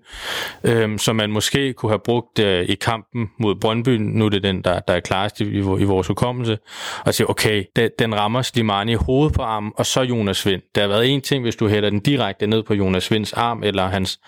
[0.64, 4.44] øhm, som man måske kunne have brugt øh, i kampen mod Brøndby, nu er det
[4.44, 6.58] den, der, der er klarest i, i, i vores hukommelse,
[7.06, 10.62] og sige, okay, den, den rammer Slimani i hovedet på armen, og så Jonas Vind.
[10.76, 13.64] Der har været en ting, hvis du hælder den direkte ned på Jonas Vinds arm,
[13.64, 14.20] eller hans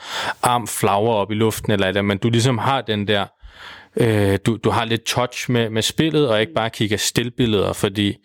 [0.44, 3.26] arm flager op i luften, eller, eller men du ligesom har den der
[3.98, 8.16] øh, du, du har lidt touch med, med spillet, og ikke bare kigger stillbilleder, fordi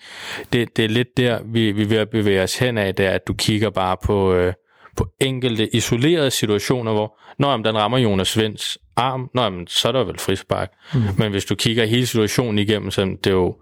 [0.53, 3.07] det, det er lidt der, vi, vi er ved at bevæge os hen af, det
[3.07, 4.53] er, at du kigger bare på, øh,
[4.97, 9.93] på enkelte isolerede situationer, hvor når den rammer Jonas Vinds arm, nå, men så er
[9.93, 10.73] der vel frispark.
[10.95, 11.01] Mm.
[11.19, 13.57] Men hvis du kigger hele situationen igennem, så det er jo,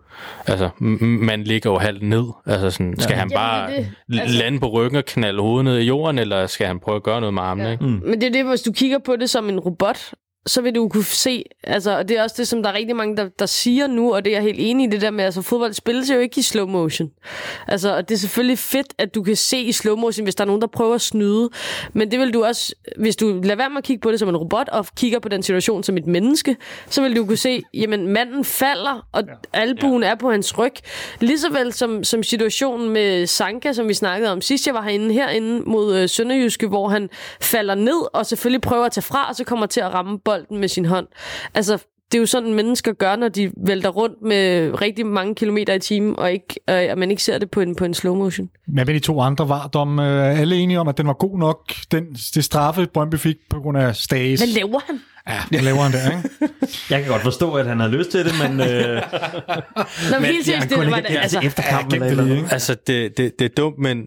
[0.47, 0.71] altså,
[1.01, 2.25] man ligger jo halvt ned.
[2.47, 4.21] Altså sådan, skal han Jamen, bare er det.
[4.21, 4.39] altså...
[4.39, 7.21] Lande på ryggen og knalde hovedet ned i jorden, eller skal han prøve at gøre
[7.21, 7.73] noget med armene, ja.
[7.73, 7.85] ikke?
[7.85, 8.03] Mm.
[8.05, 10.13] Men det er det, hvis du kigger på det som en robot,
[10.47, 12.97] så vil du kunne se, altså, og det er også det, som der er rigtig
[12.97, 15.25] mange, der, der siger nu, og det er jeg helt enig i, det der med,
[15.25, 17.11] altså fodbold spilles jo ikke i slow motion.
[17.69, 20.45] Altså, og det er selvfølgelig fedt, at du kan se i slow motion, hvis der
[20.45, 21.51] er nogen, der prøver at snyde,
[21.93, 24.29] men det vil du også, hvis du lader være med at kigge på det som
[24.29, 26.57] en robot, og kigger på den situation som et menneske,
[26.91, 29.61] så vil du kunne se, jamen manden falder, og ja.
[29.61, 30.09] albuen ja.
[30.09, 30.75] er på hans ryg.
[31.21, 35.15] Ligeså vel som, som situationen med Sanka, som vi snakkede om sidst, jeg var herinde,
[35.15, 37.09] herinde mod øh, Sønderjyske, hvor han
[37.41, 40.59] falder ned, og selvfølgelig prøver at tage fra, og så kommer til at ramme bolden
[40.59, 41.07] med sin hånd.
[41.55, 41.79] Altså,
[42.13, 45.79] det er jo sådan, mennesker gør, når de vælter rundt med rigtig mange kilometer i
[45.79, 48.49] timen, og ikke, øh, at man ikke ser det på en, på en slow motion.
[48.67, 51.39] Men med de to andre var dom øh, alle enige om, at den var god
[51.39, 52.05] nok, den,
[52.35, 54.41] det straffe, Brøndby fik på grund af Stages.
[54.41, 55.01] Hvad laver han?
[55.29, 56.55] Ja, det laver han der, ikke?
[56.91, 58.61] Jeg kan godt forstå, at han har lyst til det, men...
[58.61, 59.03] Øh,
[60.11, 62.45] Nå, men helt seriøst, det, det var det, altså, efter kampen eller det?
[62.51, 64.07] Altså, det, det, det er dumt, men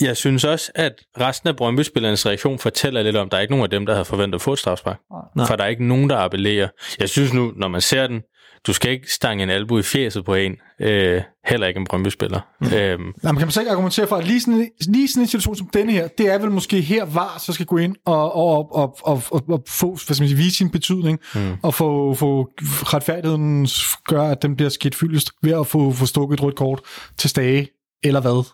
[0.00, 3.52] jeg synes også, at resten af Brøndby-spillernes reaktion fortæller lidt om, at der er ikke
[3.52, 4.98] nogen af dem, der havde forventet at få et strafspark.
[5.36, 5.46] Nej.
[5.46, 6.68] For der er ikke nogen, der appellerer.
[7.00, 8.22] Jeg synes nu, når man ser den,
[8.66, 10.56] du skal ikke stange en albu i fjeset på en.
[10.80, 12.40] Øh, heller ikke en Brøndby-spiller.
[12.60, 12.66] Mm.
[12.66, 15.26] Øhm, Nej, man kan man så ikke argumentere for, at lige sådan, lige sådan en
[15.26, 18.34] situation som denne her, det er vel måske her, var så skal gå ind og,
[18.34, 21.56] og, og, og, og, og få, hvad skal man sige, vise sin betydning, mm.
[21.62, 23.68] og få, få retfærdigheden
[24.08, 26.80] gør, at den bliver skidt fyldest ved at få, få stukket et rødt kort
[27.18, 27.68] til stage,
[28.04, 28.44] eller hvad?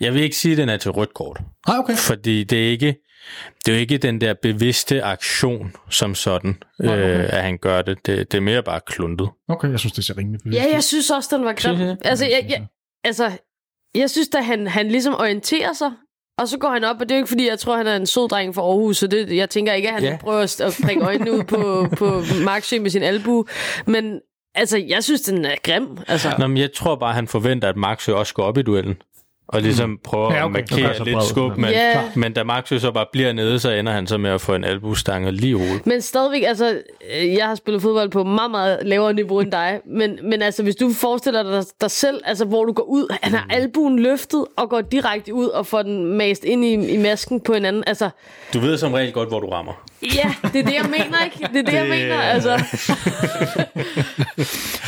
[0.00, 1.40] Jeg vil ikke sige, at den er til rødt kort.
[1.68, 1.96] Nej, okay.
[1.96, 2.96] Fordi det er ikke,
[3.64, 7.18] det er jo ikke den der bevidste aktion som sådan, Nej, okay.
[7.18, 8.06] øh, at han gør det.
[8.06, 8.32] det.
[8.32, 9.28] Det er mere bare kluntet.
[9.48, 11.96] Okay, jeg synes, det ser rimelig Ja, jeg synes også, den var grim.
[12.04, 12.66] Altså, jeg, jeg,
[13.04, 13.30] altså,
[13.94, 15.90] jeg synes, at han, han ligesom orienterer sig,
[16.38, 17.96] og så går han op, og det er jo ikke, fordi jeg tror, han er
[17.96, 20.16] en sød dreng fra Aarhus, så det, jeg tænker ikke, at han ja.
[20.20, 23.46] prøver at, prikke øjnene ud på, på Marksø med sin albu,
[23.86, 24.20] men
[24.54, 25.98] altså, jeg synes, den er grim.
[26.08, 28.96] Altså, Nå, men jeg tror bare, han forventer, at Maxø også går op i duellen.
[29.48, 30.58] Og ligesom prøver Ja, okay.
[30.62, 32.04] at markere lidt skub, men, yeah.
[32.16, 34.64] men da Maxø så bare bliver nede, så ender han så med at få en
[34.64, 35.86] albustange lige i hovedet.
[35.86, 36.78] Men stadigvæk, altså,
[37.20, 40.62] øh, jeg har spillet fodbold på meget, meget lavere niveau end dig, men, men altså,
[40.62, 44.44] hvis du forestiller dig dig selv, altså, hvor du går ud, han har albuen løftet
[44.56, 47.84] og går direkte ud og får den mast ind i, i masken på en anden,
[47.86, 48.10] altså,
[48.54, 49.72] Du ved som regel godt, hvor du rammer.
[50.02, 51.36] ja, det er det, jeg mener, ikke?
[51.38, 52.52] Det er det, det jeg mener, altså.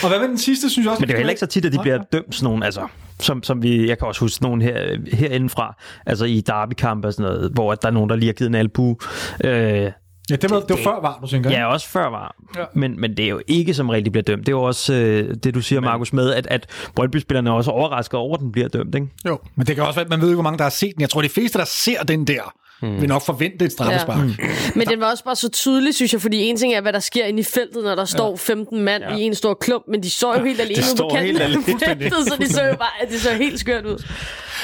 [0.03, 1.01] Og hvad med den sidste, synes jeg også?
[1.01, 2.81] Men det er jo heller ikke så tit, at de bliver dømt sådan nogen, altså,
[3.21, 7.33] som, som vi, jeg kan også huske nogen her, herindefra, altså i derbykampe og sådan
[7.33, 8.97] noget, hvor der er nogen, der lige har givet en albu.
[9.45, 9.91] Øh,
[10.31, 11.51] Ja, det var, det var før var, du tænker.
[11.51, 12.37] ja, også før var.
[12.57, 12.65] Ja.
[12.75, 14.41] Men, men det er jo ikke som rigtig bliver dømt.
[14.41, 17.71] Det er jo også øh, det, du siger, Markus, med, at, at Brøndby-spillerne er også
[17.71, 19.07] overrasket over, at den bliver dømt, ikke?
[19.27, 20.93] Jo, men det kan også være, at man ved ikke, hvor mange der har set
[20.95, 21.01] den.
[21.01, 23.01] Jeg tror, de fleste, der ser den der, mm.
[23.01, 24.19] vil nok forvente et straffespark.
[24.19, 24.45] Ja.
[24.45, 24.49] Ja.
[24.79, 26.99] Men den var også bare så tydelig, synes jeg, fordi en ting er, hvad der
[26.99, 29.17] sker inde i feltet, når der står 15 mand ja.
[29.17, 31.45] i en stor klump, men de så jo helt alene ude på står kanten af
[31.45, 31.63] alene.
[31.65, 34.05] feltet, så de så jo bare, det så helt skørt ud.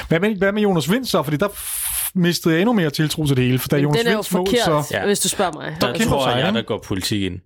[0.08, 1.22] Hvad, med, hvad med Jonas Vind så?
[1.22, 1.48] Fordi der
[2.14, 3.58] mistede jeg endnu mere tiltro til det hele.
[3.58, 4.96] For da Jonas den er jo Vinds mål, forkert, så...
[4.96, 5.06] Ja.
[5.06, 5.76] hvis du spørger mig.
[5.80, 7.40] Der kæmpe tror jeg, der går politik ind.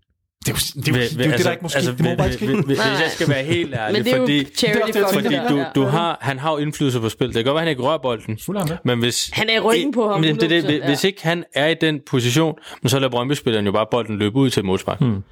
[0.47, 1.80] Det er jo, det, er det, er der ikke måske...
[1.80, 4.44] det må bare ikke hvis, jeg skal være helt ærlig, Men det er jo fordi,
[4.57, 7.26] charity det er fordi du, du har, han har jo indflydelse på spil.
[7.26, 8.38] Det kan godt være, han ikke rører bolden.
[8.84, 10.86] Men hvis, Han er i ryggen på ham, Men det, det, 100%, hvis, ja.
[10.86, 14.36] hvis ikke han er i den position, men så lader Brøndby-spilleren jo bare bolden løbe
[14.36, 15.01] ud til et målspark.
[15.01, 15.22] Hmm.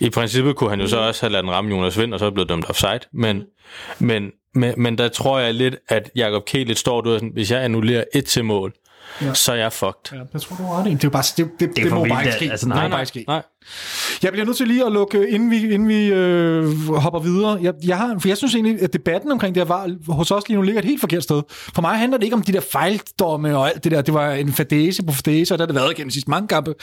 [0.00, 2.26] I princippet kunne han jo så også have ladet den ramme Jonas Vind, og så
[2.26, 3.00] er blevet dømt offside.
[3.12, 3.42] Men,
[3.98, 6.52] men, men, men der tror jeg lidt, at Jakob K.
[6.52, 8.72] lidt står ud, sådan, hvis jeg annullerer et til mål,
[9.22, 9.34] ja.
[9.34, 10.12] så er jeg fucked.
[10.12, 10.94] Ja, det tror du er ret i.
[10.94, 11.22] Det er bare...
[11.36, 12.50] Det, det, det, det, for må bare ikke ske.
[12.50, 13.24] altså, det nej, Nej, nej, ske.
[13.28, 13.42] nej.
[14.22, 17.58] Jeg bliver nødt til lige at lukke, inden vi, inden vi øh, hopper videre.
[17.62, 20.48] Jeg, jeg, har, for jeg synes egentlig, at debatten omkring det her var hos os
[20.48, 21.42] lige nu ligger et helt forkert sted.
[21.50, 24.02] For mig handler det ikke om de der fejldomme og alt det der.
[24.02, 26.48] Det var en fadese på fadese, og det har det været gennem de sidste mange
[26.48, 26.74] kampe.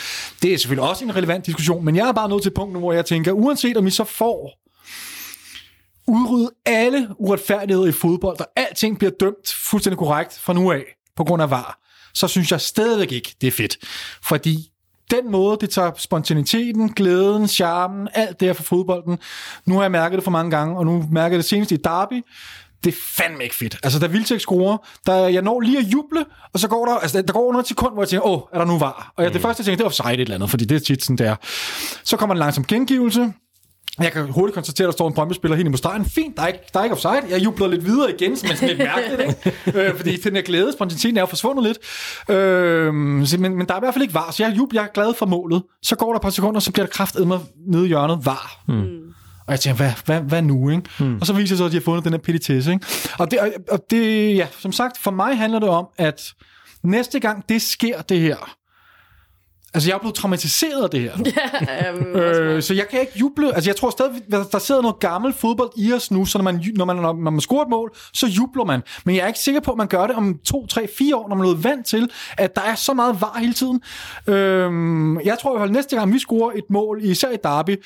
[0.42, 2.74] Det er selvfølgelig også en relevant diskussion, men jeg er bare nået til et punkt
[2.74, 4.60] nu, hvor jeg tænker, uanset om vi så får
[6.08, 10.84] udryddet alle uretfærdigheder i fodbold, og alting bliver dømt fuldstændig korrekt fra nu af,
[11.16, 11.80] på grund af VAR,
[12.16, 13.78] så synes jeg stadigvæk ikke, det er fedt.
[14.24, 14.72] Fordi
[15.12, 19.20] den måde, det tager spontaniteten, glæden, charmen, alt det her for fodbolden.
[19.66, 21.76] Nu har jeg mærket det for mange gange, og nu mærker jeg det senest i
[21.76, 22.24] Derby.
[22.84, 23.78] Det er fandme ikke fedt.
[23.84, 27.22] Altså, da Vildtæk scorer, der jeg når lige at juble, og så går der, altså,
[27.22, 29.14] der går under et sekund, hvor jeg tænker, åh, er der nu var?
[29.18, 30.80] Og jeg, det første, jeg tænker, det er offside et eller andet, fordi det er
[30.80, 31.36] tit sådan, der.
[32.04, 33.34] Så kommer en langsom gengivelse,
[34.00, 36.06] jeg kan hurtigt konstatere, at der står en Brøndby-spiller helt i stregen.
[36.06, 37.22] Fint, der er, ikke, der er ikke offside.
[37.30, 39.80] Jeg jubler lidt videre igen, men sådan lidt mærkeligt, ikke?
[39.80, 41.78] øh, fordi den her glæde, spontaniteten er jo forsvundet lidt.
[42.38, 44.92] Øh, men, men der er i hvert fald ikke var, så jeg, jubler, jeg er
[44.94, 45.64] glad for målet.
[45.84, 48.64] Så går der et par sekunder, så bliver der kraftet mig nede i hjørnet var.
[48.68, 49.06] Mm.
[49.48, 50.70] Og jeg tænker, hvad, hvad, hvad nu?
[50.70, 50.84] Ikke?
[51.00, 51.18] Mm.
[51.22, 52.72] Og så viser det sig, at de har fundet den her petitesse.
[52.72, 52.86] Ikke?
[53.20, 56.34] Og, det, og, og det, ja, som sagt, for mig handler det om, at
[56.84, 58.56] næste gang det sker, det her,
[59.76, 61.14] Altså, jeg er blevet traumatiseret af det her.
[61.90, 63.56] øhm, Øh, så jeg kan ikke juble.
[63.56, 64.22] Altså, jeg tror stadig,
[64.52, 67.42] der sidder noget gammel fodbold i os nu, så når man, når man, når man
[67.42, 68.82] scorer et mål, så jubler man.
[69.06, 71.30] Men jeg er ikke sikker på, at man gør det om to, tre, fire år,
[71.30, 73.82] når man er blevet vant til, at der er så meget var hele tiden.
[74.28, 74.72] Øh,
[75.26, 77.84] jeg tror i hvert fald, næste gang vi scorer et mål, især i derby,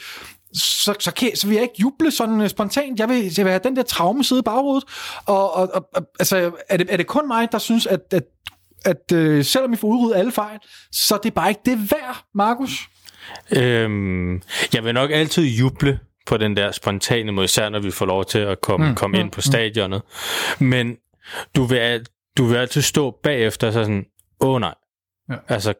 [0.54, 3.00] så, så, kan, så vil jeg ikke juble sådan øh, spontant.
[3.00, 4.84] Jeg vil, jeg vil have den der traume sidde i baghovedet.
[5.26, 8.24] Og, og, og og, altså, er det, er det kun mig, der synes, at, at,
[8.86, 10.60] at øh, selvom vi får udryddet alle fejl,
[10.92, 12.72] så er det bare ikke det værd, Markus?
[13.52, 14.42] Øhm,
[14.74, 18.26] jeg vil nok altid juble på den der spontane måde, især når vi får lov
[18.26, 20.02] til at komme, mm, komme ind på stadionet.
[20.60, 20.96] Men
[21.56, 22.06] du vil,
[22.38, 24.06] du vil altid stå bagefter så sådan,
[24.42, 24.74] åh oh, nej,
[25.30, 25.36] Ja.
[25.48, 25.74] altså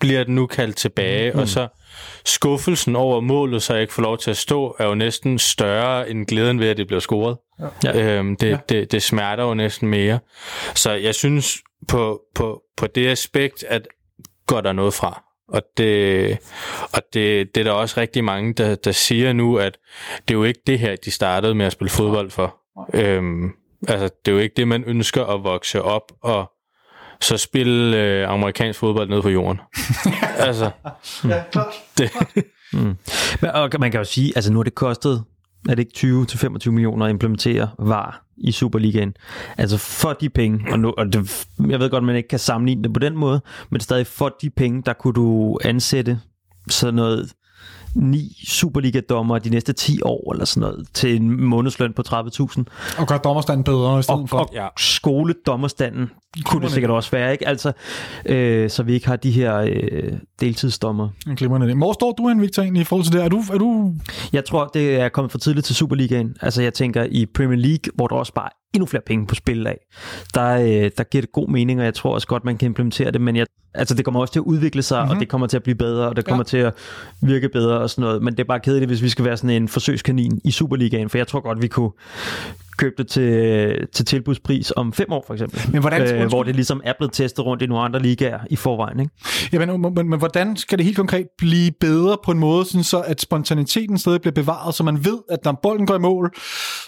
[0.00, 1.38] bliver den nu kaldt tilbage, mm.
[1.38, 1.68] og så
[2.24, 6.10] skuffelsen over målet, så jeg ikke får lov til at stå, er jo næsten større
[6.10, 7.36] end glæden ved, at det bliver scoret.
[7.84, 8.18] Ja.
[8.18, 8.58] Øhm, det, ja.
[8.68, 10.18] det, det smerter jo næsten mere.
[10.74, 13.88] Så jeg synes på, på, på det aspekt, at
[14.46, 15.22] går der noget fra.
[15.48, 16.38] Og det,
[16.92, 19.78] og det, det er der også rigtig mange, der, der siger nu, at
[20.28, 22.56] det er jo ikke det her, de startede med at spille fodbold for.
[22.94, 23.50] Øhm,
[23.88, 26.52] altså, det er jo ikke det, man ønsker at vokse op og
[27.20, 29.60] så spille øh, amerikansk fodbold ned på jorden.
[30.38, 30.70] altså,
[31.24, 31.74] Ja, klart.
[31.98, 32.10] det,
[33.42, 35.24] Men, og man kan jo sige, altså nu har det kostet,
[35.68, 36.26] er det ikke
[36.66, 39.14] 20-25 millioner at implementere VAR i Superligaen.
[39.58, 42.82] Altså for de penge, og, nu, og det, jeg ved godt, man ikke kan sammenligne
[42.82, 43.40] det på den måde,
[43.70, 46.20] men stadig for de penge, der kunne du ansætte
[46.70, 47.32] sådan noget
[47.94, 52.14] ni Superliga-dommer de næste 10 år eller sådan noget, til en månedsløn på 30.000.
[52.98, 54.38] Og gør dommerstanden bedre i stedet Og, for.
[54.38, 54.68] og Ja.
[54.78, 56.10] skoledommerstanden
[56.44, 57.48] kunne det sikkert også være, ikke?
[57.48, 57.72] Altså,
[58.26, 61.08] øh, så vi ikke har de her øh, deltidsdommer.
[61.26, 61.76] En glimrende idé.
[61.76, 63.24] Hvor står du hen, Victor, egentlig i forhold til det?
[63.24, 63.94] Er du, er du
[64.32, 66.36] Jeg tror, det er kommet for tidligt til Superligaen.
[66.40, 69.34] Altså, jeg tænker i Premier League, hvor der også bare er endnu flere penge på
[69.34, 69.78] spil af,
[70.34, 73.10] der, øh, der giver det god mening, og jeg tror også godt, man kan implementere
[73.10, 75.14] det, men jeg, altså, det kommer også til at udvikle sig, mm-hmm.
[75.14, 76.48] og det kommer til at blive bedre, og det kommer ja.
[76.48, 76.74] til at
[77.22, 79.50] virke bedre og sådan noget, men det er bare kedeligt, hvis vi skal være sådan
[79.50, 81.90] en forsøgskanin i Superligaen, for jeg tror godt, vi kunne
[82.76, 85.60] købe det til, til tilbudspris om fem år, for eksempel.
[85.72, 86.28] Men hvordan- øh, undskyld.
[86.28, 89.12] hvor det ligesom er blevet testet rundt i nogle andre ligaer i forvejen, ikke?
[89.52, 92.84] Ja, men, men, men, hvordan skal det helt konkret blive bedre på en måde, sådan
[92.84, 96.32] så at spontaniteten stadig bliver bevaret, så man ved, at når bolden går i mål,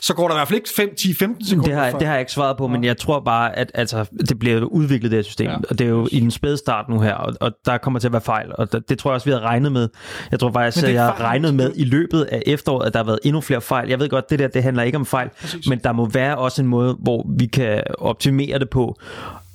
[0.02, 1.68] så går der i hvert fald ikke 5, 10, 15 sekunder.
[1.68, 4.38] Det har, det har jeg ikke svaret på, men jeg tror bare, at altså, det
[4.38, 5.46] bliver udviklet, det her system.
[5.46, 5.56] Ja.
[5.70, 8.08] Og det er jo i den spæde start nu her, og, og der kommer til
[8.08, 8.46] at være fejl.
[8.58, 9.88] Og det, det tror jeg også, vi har regnet med.
[10.30, 13.04] Jeg tror faktisk, at jeg har regnet med i løbet af efteråret, at der har
[13.04, 13.88] været endnu flere fejl.
[13.88, 15.68] Jeg ved godt, det der det handler ikke om fejl, Præcis.
[15.68, 18.94] men der må være også en måde, hvor vi kan optimere det på.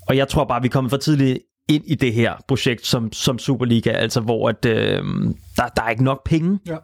[0.07, 1.39] Og jeg tror bare, vi er kommet for tidligt
[1.70, 5.03] ind i det her projekt som, som Superliga, altså hvor at, øh,
[5.57, 6.59] der, der er ikke nok penge.
[6.68, 6.76] Ja.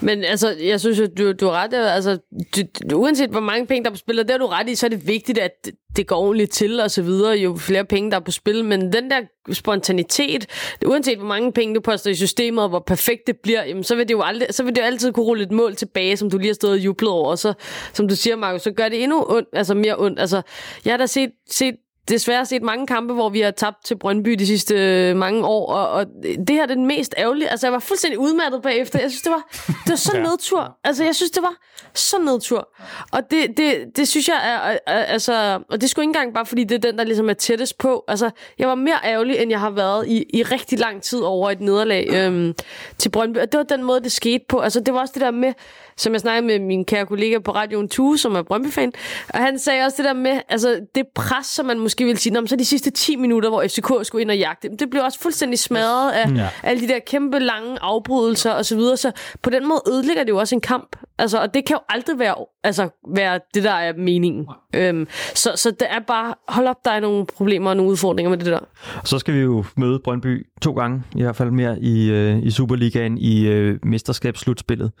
[0.00, 1.74] Men altså, jeg synes jo, du, du har ret.
[1.74, 2.18] Altså,
[2.56, 4.68] du, du, uanset hvor mange penge, der er på spil, og det har du ret
[4.68, 7.56] i, så er det vigtigt, at det, det går ordentligt til og så videre, jo
[7.56, 8.64] flere penge, der er på spil.
[8.64, 9.20] Men den der
[9.52, 10.46] spontanitet,
[10.86, 13.96] uanset hvor mange penge du poster i systemet, og hvor perfekt det bliver, jamen, så,
[13.96, 16.30] vil det jo aldrig, så vil det jo altid kunne rulle et mål tilbage, som
[16.30, 17.30] du lige har stået og jublet over.
[17.30, 17.52] Og så,
[17.92, 20.20] som du siger, Markus, så gør det endnu ondt, altså mere ondt.
[20.20, 20.42] Altså,
[20.84, 21.74] jeg har da set, set
[22.08, 25.72] desværre set mange kampe, hvor vi har tabt til Brøndby de sidste øh, mange år,
[25.72, 27.48] og, og det her er den mest ærgerlige.
[27.48, 29.00] Altså, jeg var fuldstændig udmattet bagefter.
[29.00, 30.22] Jeg synes, det var, det var så ja.
[30.22, 30.78] nedtur.
[30.84, 31.54] Altså, jeg synes, det var
[31.94, 32.68] så nedtur.
[33.12, 36.34] Og det, det, det synes jeg er, er, er, altså, og det skulle ikke engang
[36.34, 38.04] bare, fordi det er den, der ligesom er tættest på.
[38.08, 41.50] Altså, jeg var mere ærgerlig, end jeg har været i, i rigtig lang tid over
[41.50, 42.54] et nederlag øhm,
[42.98, 43.38] til Brøndby.
[43.38, 44.58] Og det var den måde, det skete på.
[44.58, 45.52] Altså, det var også det der med,
[45.98, 48.92] som jeg snakkede med min kære kollega på radioen Tue, som er Brøndby-fan,
[49.28, 52.32] og han sagde også det der med, altså det pres, som man måske ville sige,
[52.32, 55.02] "Nå, men så de sidste 10 minutter, hvor FCK skulle ind og jagte, det blev
[55.02, 56.48] også fuldstændig smadret af ja.
[56.62, 60.30] alle de der kæmpe lange afbrydelser og så videre, så på den måde ødelægger det
[60.30, 62.34] jo også en kamp, altså, og det kan jo aldrig være,
[62.64, 64.46] altså, være det, der er meningen.
[64.74, 68.30] Øhm, så, så det er bare, hold op, der er nogle problemer og nogle udfordringer
[68.30, 68.58] med det der.
[69.04, 72.50] Så skal vi jo møde Brøndby to gange, i hvert fald mere i, øh, i
[72.50, 74.92] Superligaen i øh, mesterskabsslutspillet.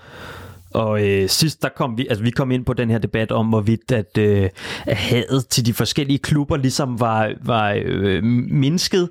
[0.74, 3.46] Og øh, sidst der kom vi, altså vi kom ind på den her debat om,
[3.46, 4.48] hvorvidt at, øh,
[4.86, 9.08] at hadet til de forskellige klubber ligesom var, var øh, mindsket,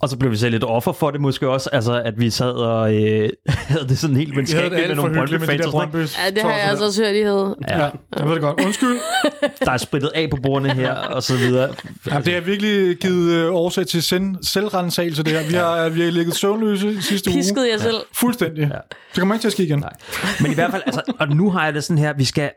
[0.00, 2.50] og så blev vi selv lidt offer for det måske også, altså at vi sad
[2.52, 5.66] og øh, havde det sådan helt venskabeligt med nogle Brøndby-fans.
[5.66, 6.18] og sådan noget.
[6.26, 7.56] Ja, det har jeg altså også hørt, I havde.
[7.68, 7.76] Ja,
[8.16, 8.64] jeg ved det godt.
[8.64, 8.98] Undskyld.
[9.64, 11.74] Der er spritet af på bordene her, og så videre.
[12.10, 15.48] Ja, det har virkelig givet øh, årsag til sind, selvrensagelse, det her.
[15.48, 17.38] Vi har, vi har ligget søvnløse i sidste uge.
[17.38, 17.96] Piskede jeg selv.
[18.14, 18.62] Fuldstændig.
[18.72, 18.78] Ja.
[19.14, 19.78] Så kommer ikke til at ske igen.
[19.78, 19.92] Nej.
[20.40, 22.50] Men i hvert fald, altså, og nu har jeg det sådan her, vi skal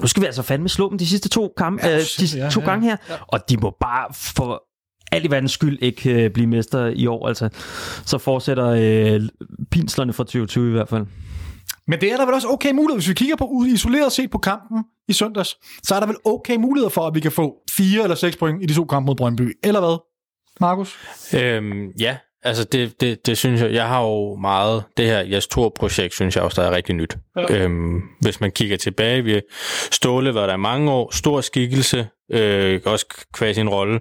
[0.00, 2.50] nu skal vi altså fandme slå dem de sidste to, kamp, Ja, øh, de ja,
[2.50, 2.66] to ja.
[2.66, 2.96] gange her,
[3.28, 4.62] og de må bare for
[5.12, 7.28] alt i verdens skyld ikke øh, blive mester i år.
[7.28, 7.48] Altså,
[8.06, 9.20] så fortsætter øh,
[9.70, 11.06] pinslerne fra 2020 i hvert fald.
[11.86, 14.38] Men det er der vel også okay mulighed, hvis vi kigger på isoleret set på
[14.38, 18.02] kampen i søndags, så er der vel okay muligheder for, at vi kan få fire
[18.02, 19.58] eller seks point i de to kampe mod Brøndby.
[19.64, 19.98] Eller hvad,
[20.60, 20.98] Markus?
[21.34, 25.48] Øhm, ja, altså det, det, det synes jeg, jeg har jo meget, det her Jas
[25.76, 27.16] projekt synes jeg også, der er rigtig nyt.
[27.36, 27.56] Ja.
[27.56, 29.40] Øhm, hvis man kigger tilbage, vi
[29.90, 34.00] Ståle var der mange år, stor skikkelse, øh, også kvæg sin rolle,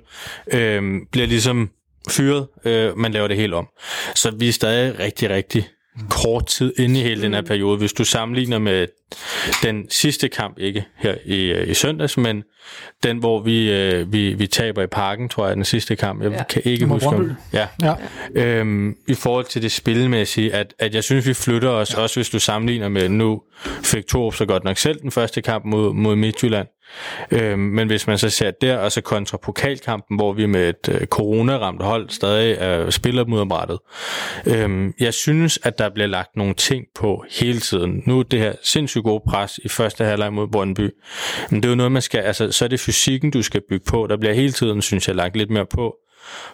[0.53, 1.69] øh, bliver ligesom
[2.09, 3.67] fyret, øh, man laver det helt om.
[4.15, 5.67] Så vi er stadig rigtig, rigtig
[6.09, 7.77] kort tid inde i hele den her periode.
[7.77, 8.87] Hvis du sammenligner med
[9.63, 12.43] den sidste kamp, ikke her i, øh, i søndags, men
[13.03, 16.23] den, hvor vi, øh, vi, vi taber i parken, tror jeg, den sidste kamp.
[16.23, 16.43] Jeg ja.
[16.43, 17.31] kan ikke Mod huske om.
[17.53, 17.67] Ja.
[17.83, 17.95] Ja.
[18.35, 22.01] Øhm, I forhold til det spilmæssige, at, at jeg synes, vi flytter os, ja.
[22.01, 23.41] også hvis du sammenligner med, nu
[23.83, 26.67] fik Torup så godt nok selv den første kamp mod, mod Midtjylland.
[27.31, 30.89] Øhm, men hvis man så ser der, og så kontra pokalkampen, hvor vi med et
[31.01, 33.79] øh, corona-ramt hold stadig er spiller mod brættet.
[34.45, 38.03] Øhm, jeg synes, at der bliver lagt nogle ting på hele tiden.
[38.05, 40.89] Nu er det her sindssygt gode pres i første halvleg mod Brøndby.
[41.49, 43.85] Men det er jo noget, man skal, altså så er det fysikken, du skal bygge
[43.89, 44.07] på.
[44.09, 45.95] Der bliver hele tiden, synes jeg, lagt lidt mere på.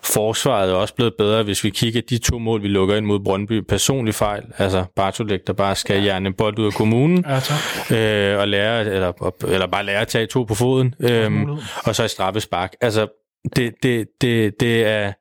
[0.04, 3.20] Forsvaret er også blevet bedre, hvis vi kigger de to mål, vi lukker ind mod
[3.20, 3.60] Brøndby.
[3.70, 7.58] Personlig fejl, altså Bartolek, der bare skal hjerne en bold ud af kommunen, Ja, tak.
[7.98, 11.50] øh, og lære, eller, eller bare lære at tage to på foden, øhm,
[11.86, 12.74] og så i straffespark.
[12.82, 13.08] Altså,
[13.56, 15.14] det, det, det, det, er,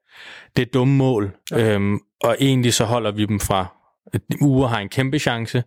[0.57, 3.67] det er dumme mål, øhm, og egentlig så holder vi dem fra
[4.41, 5.63] Uger har en kæmpe chance,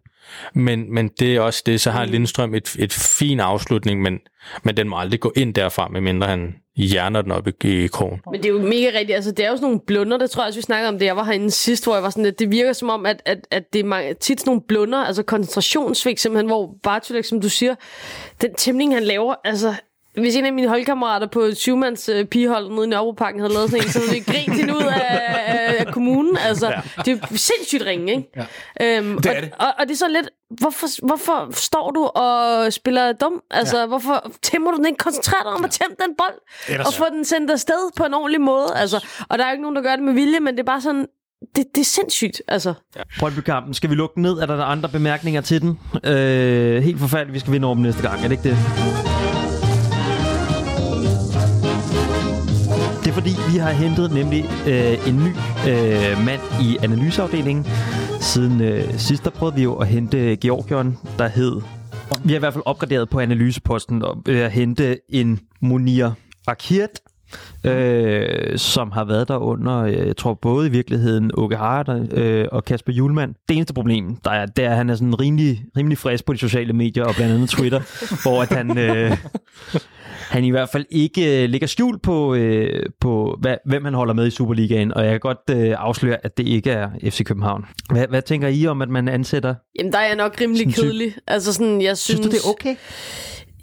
[0.54, 4.20] men, men det er også det, så har Lindstrøm et, et fin afslutning, men,
[4.64, 8.22] men den må aldrig gå ind derfra, medmindre han hjerner den op i, i krogen.
[8.32, 9.16] Men det er jo mega rigtigt.
[9.16, 11.06] Altså, det er jo sådan nogle blunder, det tror jeg også, vi snakkede om det.
[11.06, 13.48] Jeg var herinde sidst, hvor jeg var sådan, at det virker som om, at, at,
[13.52, 17.50] at det er mange, tit sådan nogle blunder, altså koncentrationssvigt simpelthen, hvor Bartolek, som du
[17.50, 17.76] siger,
[18.42, 19.74] den tæmning, han laver, altså,
[20.18, 23.86] hvis en af mine holdkammerater på syvmands uh, pigehold nede i Nørrebroparken havde lavet sådan
[23.86, 26.38] en, så havde vi grint hende ud af, af, af kommunen.
[26.38, 26.82] Altså, ja.
[27.06, 28.30] det er sindssygt ringe, ikke?
[28.82, 28.98] Ja.
[28.98, 29.52] Øhm, Det er og, det.
[29.60, 33.42] Og, og, det er så lidt, hvorfor, hvorfor står du og spiller dum?
[33.52, 33.86] Altså, ja.
[33.86, 34.98] hvorfor tæmmer du den ikke?
[34.98, 36.40] Koncentrer dig om at tæmme den bold,
[36.70, 38.68] Ellers og få den sendt afsted på en ordentlig måde.
[38.76, 40.66] Altså, og der er jo ikke nogen, der gør det med vilje, men det er
[40.66, 41.06] bare sådan,
[41.56, 42.74] det, det er sindssygt, altså.
[43.20, 43.74] Brøndby-kampen.
[43.74, 44.34] Skal vi lukke ned?
[44.34, 45.80] Er der andre bemærkninger til den?
[46.04, 48.24] Øh, helt forfærdeligt, vi skal vinde over dem næste gang.
[48.24, 49.45] Er det ikke det?
[53.16, 55.30] Fordi, vi har hentet nemlig øh, en ny
[55.70, 57.66] øh, mand i analyseafdelingen.
[58.20, 61.62] Siden øh, sidst, der prøvede vi jo at hente Georgion, der hed...
[62.24, 66.10] Vi har i hvert fald opgraderet på analyseposten og øh, at hente en Munir
[66.48, 66.90] Akhirt,
[67.64, 72.46] øh, som har været der under, øh, jeg tror både i virkeligheden Åke Harder øh,
[72.52, 73.36] og Kasper Julemand.
[73.50, 76.34] Det eneste problem, der er, det er, at han er sådan rimelig, rimelig frisk på
[76.34, 77.82] de sociale medier og blandt andet Twitter,
[78.24, 79.18] hvor at han, øh,
[80.30, 84.14] han i hvert fald ikke øh, lægger skjul på, øh, på hvad, hvem han holder
[84.14, 87.66] med i Superligaen, og jeg kan godt øh, afsløre, at det ikke er FC København.
[87.92, 89.56] Hvad, hvad tænker I om, at man ansætter?
[89.80, 91.14] Jamen, der er jeg nok rimelig kedelig.
[91.28, 92.20] Altså sådan, jeg synes...
[92.20, 92.76] Synes du, det er okay?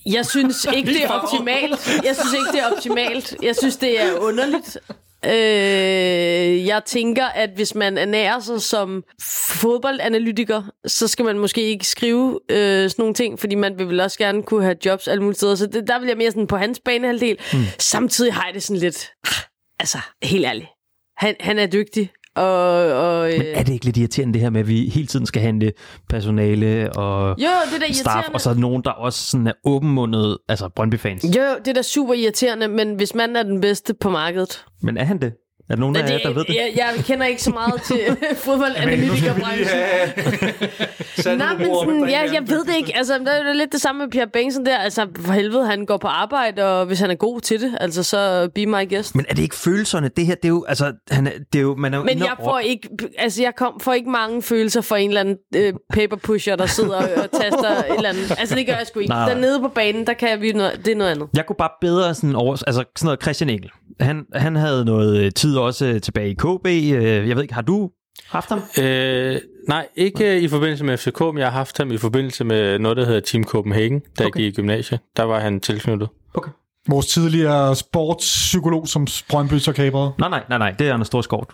[0.07, 2.01] Jeg synes ikke, det er optimalt.
[2.05, 3.37] Jeg synes ikke, det er optimalt.
[3.43, 4.79] Jeg synes, det er underligt.
[5.27, 11.87] Øh, jeg tænker, at hvis man ernærer sig som fodboldanalytiker, så skal man måske ikke
[11.87, 15.23] skrive øh, sådan nogle ting, fordi man vil vel også gerne kunne have jobs alle
[15.23, 15.55] mulige steder.
[15.55, 17.39] Så det, der vil jeg mere sådan på hans banehalvdel.
[17.53, 17.59] Mm.
[17.79, 19.11] Samtidig har jeg det sådan lidt...
[19.27, 19.33] ah,
[19.81, 20.69] Altså, helt ærligt.
[21.17, 22.11] Han, han er dygtig.
[22.37, 25.07] Og, og, øh, Men er det ikke lidt irriterende det her med, at vi hele
[25.07, 25.73] tiden skal handle
[26.09, 29.47] personale og jo, det er da staff, og så er der nogen, der også sådan
[29.47, 31.25] er åbenmundet, altså Brøndby-fans.
[31.25, 34.97] Jo, det er da super irriterende, men hvis man er den bedste på markedet, Men
[34.97, 35.33] er han det?
[35.73, 36.55] Er der nogen af jer, der ved det?
[36.55, 38.01] Jeg, jeg kender ikke så meget til
[38.45, 39.79] fodboldanalytikerbranchen.
[41.39, 42.97] Nej, men sådan, ja, jeg ved det ikke.
[42.97, 44.77] Altså, det er lidt det samme med Pierre Bengtsen der.
[44.77, 48.03] Altså, for helvede, han går på arbejde, og hvis han er god til det, altså,
[48.03, 49.15] så be my guest.
[49.15, 50.09] Men er det ikke følelserne?
[50.17, 52.35] Det her, det er jo, altså, han er, det er jo, man er Men jeg
[52.45, 56.17] får ikke, altså jeg kom, får ikke mange følelser for en eller anden øh, paper
[56.17, 58.37] pusher, der sidder og, og taster et eller andet.
[58.39, 59.11] Altså det gør jeg sgu ikke.
[59.11, 59.29] Nej.
[59.29, 61.29] Dernede på banen, der kan vi noget, det er noget andet.
[61.37, 63.71] Jeg kunne bare bedre sådan over, altså sådan noget Christian Engel.
[64.01, 66.67] Han, han havde noget øh, tid også øh, tilbage i KB.
[66.67, 67.91] Øh, Jeg ved ikke, har du
[68.27, 68.61] haft ham?
[68.85, 69.39] Øh,
[69.69, 72.97] nej, ikke i forbindelse med FCK, men jeg har haft ham i forbindelse med noget,
[72.97, 74.25] der hedder Team Copenhagen, da Okay.
[74.25, 75.01] jeg gik i gymnasiet.
[75.17, 76.09] Der var han tilknyttet.
[76.35, 76.51] Okay.
[76.89, 80.13] Vores tidligere sportspsykolog, som Brøndby så kabrede.
[80.19, 81.47] Nej, nej, nej, nej, det er Anders Storskort.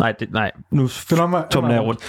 [0.00, 2.00] Nej, det, nej, nu er tumler jeg rundt.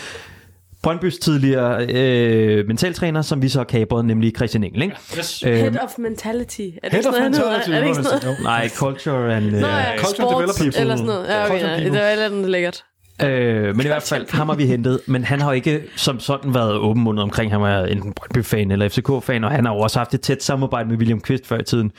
[0.86, 4.95] Brøndbys tidligere øh, mentaltræner, som vi så har kapret, nemlig Christian Engel, ikke?
[5.17, 5.43] Yes.
[5.47, 6.61] Øh, Head of mentality.
[6.61, 7.69] Er det Head sådan of mentality.
[7.69, 8.38] Er det ikke sådan noget?
[8.43, 9.45] Nej, culture and...
[9.45, 10.77] Øh, Nå ja, Culture sports development.
[10.77, 11.27] eller sådan noget.
[11.27, 11.83] Ja, okay, people.
[11.83, 12.83] det var et eller andet lækkert.
[13.23, 16.53] Øh, men i hvert fald, ham har vi hentet, men han har ikke som sådan
[16.53, 20.13] været åbenmundet omkring, han var enten Brøndby-fan eller FCK-fan, og han har jo også haft
[20.13, 21.91] et tæt samarbejde med William Kvist før i tiden,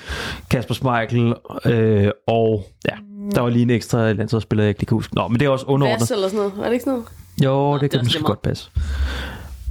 [0.50, 1.34] Kasper Schmeichel,
[1.64, 2.96] øh, og ja,
[3.34, 5.14] der var lige en ekstra landsholdsspiller, jeg ikke lige kan huske.
[5.14, 6.00] Nå, men det er også underordnet.
[6.00, 6.52] Vas eller sådan noget.
[6.58, 7.06] Er det ikke sådan noget?
[7.44, 8.70] Jo, det det er kan måske godt passe.
[8.74, 8.82] Men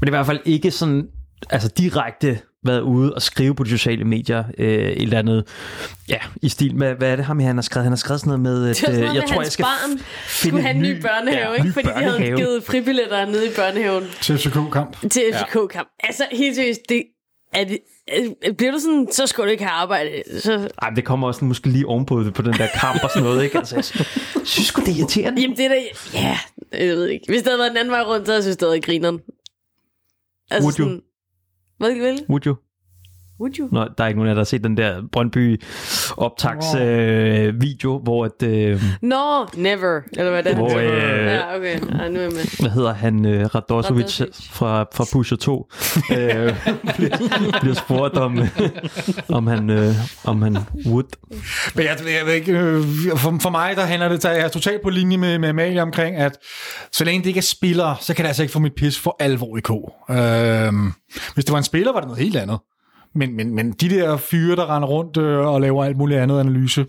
[0.02, 1.08] det er i hvert fald ikke sådan
[1.50, 5.48] altså direkte været ude og skrive på de sociale medier øh, et eller andet,
[6.10, 7.84] ja, i stil med, hvad er det ham, han har skrevet?
[7.84, 10.02] Han har skrevet sådan noget med, at øh, jeg med, tror, jeg skal barn finde
[10.28, 11.68] skulle have en ny børnehave, ja, ikke?
[11.68, 12.38] ny fordi de havde børnehave.
[12.38, 15.10] givet fribilletter nede i børnehaven Til FCK-kamp.
[15.12, 15.88] til FCK-kamp.
[16.04, 17.04] Altså, helt seriøst, det,
[17.54, 17.78] er det, er-
[18.58, 20.24] bliver du sådan, så skulle du ikke have arbejde.
[20.40, 23.44] Så, Ej, det kommer også måske lige ovenpå på den der kamp og sådan noget,
[23.44, 23.58] ikke?
[23.58, 23.84] Altså, jeg
[24.46, 25.42] synes sgu, det er irriterende.
[25.42, 25.76] jamen, det er da,
[26.14, 26.38] ja,
[26.72, 27.26] jeg ved ikke.
[27.28, 29.20] Hvis det havde været den anden vej rundt, så havde jeg synes, det havde grineren.
[30.52, 30.86] Altså Would you?
[30.86, 31.02] sådan,
[31.78, 32.56] hvad vil Would you?
[33.40, 33.68] Would you?
[33.72, 35.62] Nå, der er ikke nogen af der har set den der Brøndby
[36.18, 40.02] optags øh, video, hvor at, øh, No, never.
[40.18, 40.56] Eller hvad det er.
[40.56, 41.80] Hvor, øh, Ja, okay.
[42.00, 42.60] Ja, nu er jeg med.
[42.60, 44.22] hvad hedder han, øh, Radosovic
[44.52, 45.70] fra, fra Pusher 2,
[46.12, 46.18] øh,
[46.96, 47.18] bliver,
[47.62, 48.50] bliver spurgt om, øh,
[49.30, 51.08] om, han, øh, om han would.
[51.76, 52.84] Men jeg, jeg ved ikke, øh,
[53.18, 56.16] for, for mig, der handler det, der er totalt på linje med, med Amalie omkring,
[56.16, 56.38] at
[56.92, 59.16] så længe det ikke er spillere, så kan det altså ikke få mit pis for
[59.20, 59.70] alvor i k.
[60.10, 60.92] Øhm,
[61.34, 62.60] hvis det var en spiller, var det noget helt andet.
[63.16, 66.40] Men, men, men de der fyre, der render rundt øh, og laver alt muligt andet
[66.40, 66.86] analyse,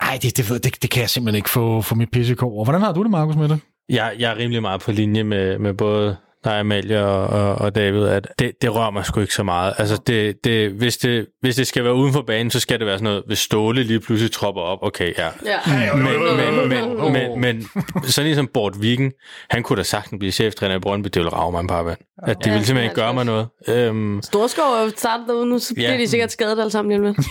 [0.00, 2.64] ej, det, det, ved, det, det kan jeg simpelthen ikke få, få mit pissekår over.
[2.64, 3.60] hvordan har du det, Markus, med det?
[3.88, 6.16] Jeg, jeg er rimelig meget på linje med, med både
[6.46, 9.74] dig, Amalie og, og, og David, at det, det rører mig sgu ikke så meget.
[9.78, 12.86] Altså, det, det, hvis, det, hvis det skal være uden for banen, så skal det
[12.86, 15.28] være sådan noget, hvis Ståle lige pludselig tropper op, okay, ja.
[15.46, 15.94] Ja.
[15.94, 17.68] Men, men, men, men, men
[18.04, 19.12] sådan en som Bort Vigen,
[19.50, 21.98] han kunne da sagtens blive cheftræner i Brøndby, det ville rave mig en par vand.
[22.26, 23.46] At det Ja, ville simpelthen ikke gøre mig noget.
[23.68, 25.98] Øhm, Storskov er startet derude nu, så bliver Ja.
[25.98, 27.14] de sikkert skadet alle sammen lige om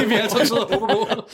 [0.00, 1.24] det vi altid sidder og håber på.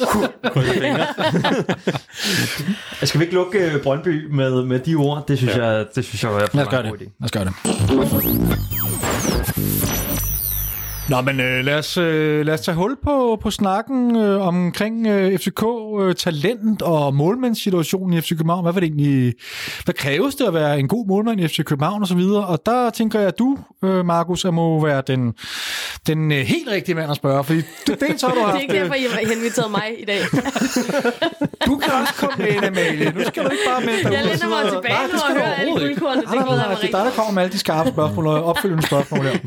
[3.07, 5.27] Skal vi ikke lukke øh, Brøndby med, med de ord?
[5.29, 5.67] Det synes, ja.
[5.67, 6.90] jeg, det synes jeg er Lad os gøre det.
[6.99, 7.55] Lad os gøre det.
[11.11, 15.07] Nå, men øh, lad, os, øh, lad os tage hul på, på snakken øh, omkring
[15.07, 18.65] øh, FCK-talent og målmandssituationen i FC København.
[18.65, 19.35] Hvad, var det egentlig,
[19.85, 22.47] hvad kræves det at være en god målmand i FC København og så videre?
[22.47, 25.35] Og der tænker jeg, at du, øh, Markus, er må være den,
[26.07, 27.45] den øh, helt rigtige mand at spørge.
[27.45, 28.63] Fordi du, dels har du Det er haft...
[28.63, 30.21] ikke derfor, I har inviteret mig i dag.
[31.67, 33.13] Du kan også komme med, Amalie.
[33.13, 35.21] Nu skal du ikke bare med dig Jeg og sidde mig og- tilbage nu det
[35.21, 36.23] skal og hører alle guldkornene.
[36.23, 38.87] Det Nej, nej, Det er dig, der kommer med alle de skarpe spørgsmål og opfølgende
[38.87, 39.39] spørgsmål her.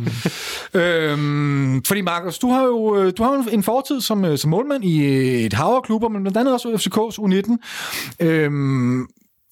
[1.11, 4.49] øhm, Øhm, fordi Markus, du har jo øh, du har en fortid som, øh, som
[4.49, 7.57] målmand i øh, et hav klubber, men blandt andet også FCK's U19.
[8.25, 9.01] Øhm,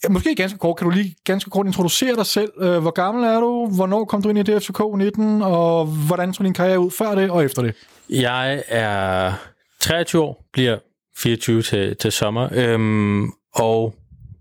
[0.04, 2.52] ja, måske ganske kort, kan du lige ganske kort introducere dig selv?
[2.82, 3.70] Hvor gammel er du?
[3.76, 5.44] Hvornår kom du ind i det FCK U19?
[5.44, 7.76] Og hvordan så din karriere ud før det og efter det?
[8.10, 9.34] Jeg er
[9.80, 10.78] 23 år, bliver
[11.18, 13.96] 24 til, til sommer, øhm, og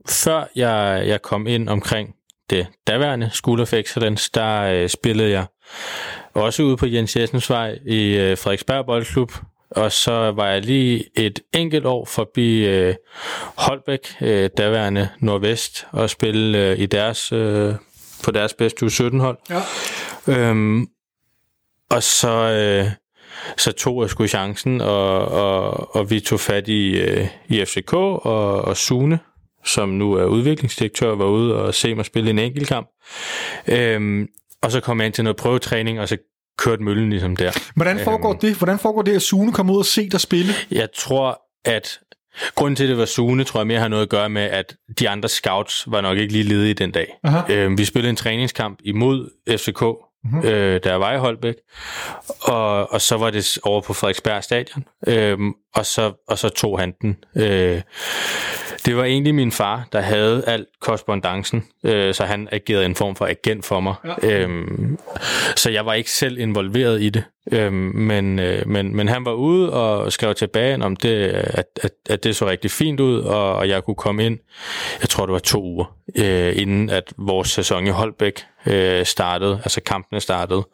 [0.09, 2.15] før jeg, jeg kom ind omkring
[2.51, 5.47] det daværende School of Excellence, der øh, spillede jeg
[6.35, 9.33] også ude på Jens Jessens vej i øh, Frederiksberg Boldklub,
[9.70, 12.95] og så var jeg lige et enkelt år forbi øh,
[13.57, 17.74] Holbæk, øh, daværende Nordvest, og spille øh, i deres, øh,
[18.24, 19.39] på deres bedste U17-hold.
[19.51, 19.61] Ja.
[20.28, 20.87] Øhm,
[21.91, 22.91] og så, øh,
[23.57, 27.93] så tog jeg sgu chancen, og, og, og vi tog fat i, øh, i FCK
[27.93, 29.18] og, og Sune,
[29.64, 32.89] som nu er udviklingsdirektør, var ude og se mig spille en enkelt kamp.
[33.68, 34.28] Øhm,
[34.63, 36.17] og så kom jeg ind til noget prøvetræning, og så
[36.59, 37.53] kørte møllen ligesom der.
[37.75, 38.55] Hvordan foregår det?
[38.55, 40.53] Hvordan foregår det, at Sune kommer ud og se dig spille?
[40.71, 42.01] Jeg tror, at
[42.55, 44.77] grunden til, at det var Sune, tror jeg mere har noget at gøre med, at
[44.99, 47.19] de andre scouts var nok ikke lige ledige den dag.
[47.25, 47.53] Aha.
[47.55, 49.83] Øhm, vi spillede en træningskamp imod FCK,
[50.25, 50.49] mm-hmm.
[50.49, 51.55] øh, der var i Holbæk,
[52.41, 56.81] og, og så var det over på Frederiksberg Stadion, øhm, og, så, og så tog
[56.81, 57.17] han den.
[57.37, 57.83] Øh,
[58.87, 63.16] det var egentlig min far, der havde alt korrespondancen, øh, så han agerede en form
[63.16, 63.95] for agent for mig.
[64.22, 64.43] Ja.
[64.43, 64.99] Øhm,
[65.57, 67.24] så jeg var ikke selv involveret i det.
[67.53, 71.91] Øhm, men, øh, men, men han var ude og skrev tilbage, om det, at, at,
[72.11, 74.39] at det så rigtig fint ud, og, og jeg kunne komme ind,
[75.01, 79.61] jeg tror det var to uger, øh, inden at vores sæson i Holbæk øh, startede,
[79.63, 80.69] altså kampene startede.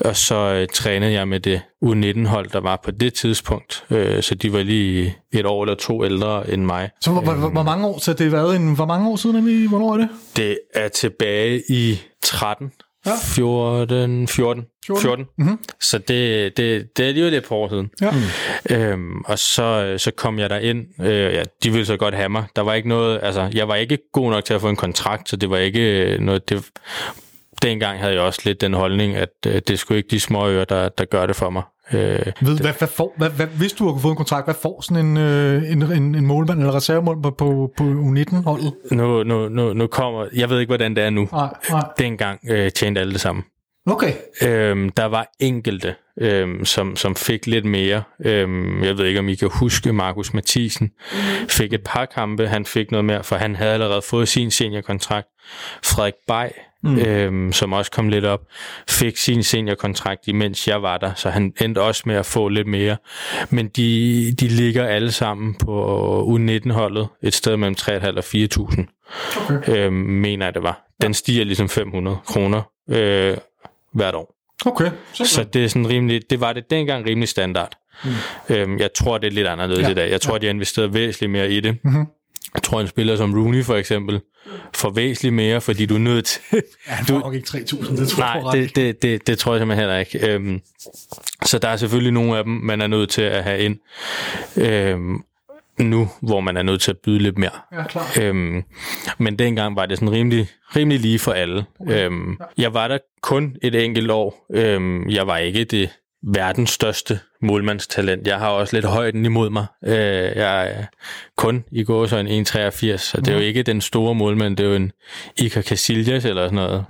[0.00, 4.34] Og så øh, trænede jeg med det U19-hold, der var på det tidspunkt, øh, så
[4.34, 6.90] de var lige et år eller to ældre end mig.
[7.00, 9.36] Så hvor, hvor, hvor mange år, så det har været en, hvor mange år siden,
[9.36, 9.68] Emil?
[9.68, 10.08] hvornår er det?
[10.36, 12.72] Det er tilbage i 13,
[13.06, 13.12] Ja.
[13.22, 15.02] 14, 14, 14.
[15.02, 15.26] 14.
[15.38, 15.58] Mm-hmm.
[15.80, 17.90] Så det, det, det er alligevel et par år siden.
[18.00, 18.12] Ja.
[18.70, 20.86] Øhm, og så, så kom jeg der ind.
[21.00, 22.44] Øh, ja, de ville så godt have mig.
[22.56, 25.28] Der var ikke noget, altså, jeg var ikke god nok til at få en kontrakt,
[25.28, 26.64] så det var ikke noget, det,
[27.62, 30.64] dengang havde jeg også lidt den holdning, at øh, det skulle ikke de små ører,
[30.64, 31.62] der, der gør det for mig.
[31.92, 31.98] Øh,
[32.40, 35.06] Ved, hvad, hvad får, hvad, hvad, hvis du har fået en kontrakt, hvad får sådan
[35.06, 38.72] en, øh, en, en, en målmand eller reservemål på, på, på U19-holdet?
[38.90, 41.28] nu, nu, nu, nu kommer, jeg ved ikke, hvordan det er nu.
[41.32, 41.84] Nej, nej.
[41.98, 43.42] Dengang øh, tjente alle det samme.
[43.86, 44.12] Okay.
[44.42, 48.02] Øhm, der var enkelte, øhm, som, som fik lidt mere.
[48.24, 50.90] Øhm, jeg ved ikke, om I kan huske, Markus Mathisen
[51.48, 52.48] fik et par kampe.
[52.48, 55.28] Han fik noget mere, for han havde allerede fået sin seniorkontrakt.
[55.84, 56.48] Frederik Bay
[56.82, 56.98] mm.
[56.98, 58.40] øhm, som også kom lidt op,
[58.88, 62.66] fik sin seniorkontrakt, imens jeg var der, så han endte også med at få lidt
[62.66, 62.96] mere.
[63.50, 68.84] Men de, de ligger alle sammen på U19-holdet et sted mellem 3.500 og 4.000,
[69.36, 69.86] okay.
[69.86, 70.86] øhm, mener jeg det var.
[71.02, 73.36] Den stiger ligesom 500 kroner øh,
[73.94, 74.34] hvert år.
[74.66, 74.90] Okay.
[75.12, 77.76] Så, Så det er sådan rimelig, det var det dengang rimelig standard.
[78.04, 78.10] Mm.
[78.54, 79.90] Øhm, jeg tror, det er lidt anderledes ja.
[79.90, 80.10] i dag.
[80.10, 80.38] Jeg tror, ja.
[80.38, 81.78] de har investeret væsentligt mere i det.
[81.84, 82.06] Mm-hmm.
[82.54, 84.20] Jeg tror, en spiller som Rooney for eksempel
[84.74, 86.40] får væsentligt mere, fordi du er nødt til...
[86.52, 89.52] ja, han får nok ikke 3.000, det tror Nej, jeg det, det, det, det tror
[89.54, 90.32] jeg simpelthen heller ikke.
[90.32, 90.60] Øhm,
[91.44, 93.78] så der er selvfølgelig nogle af dem, man er nødt til at have ind.
[94.56, 95.22] Øhm,
[95.78, 97.50] nu, hvor man er nødt til at byde lidt mere.
[97.72, 98.06] Ja, klar.
[98.20, 98.62] Øhm,
[99.18, 101.64] men dengang var det sådan rimelig, rimelig lige for alle.
[101.80, 102.06] Okay.
[102.06, 104.46] Øhm, jeg var der kun et enkelt år.
[104.54, 105.90] Øhm, jeg var ikke det
[106.22, 108.26] verdens største målmandstalent.
[108.26, 109.66] Jeg har også lidt højden imod mig.
[109.84, 109.94] Øh,
[110.36, 110.84] jeg er
[111.36, 114.64] kun i går så en 1,83, så det er jo ikke den store målmand, det
[114.64, 114.92] er jo en
[115.36, 116.84] Iker Casillas eller sådan noget.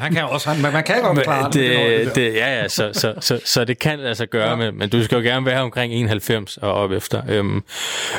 [0.00, 3.14] han kan også, han, man kan godt klare det, det, det, Ja, ja, så, så,
[3.20, 4.56] så, så det kan altså gøre ja.
[4.56, 7.22] med, men du skal jo gerne være omkring 1,90 og op efter.
[7.28, 7.64] Øhm,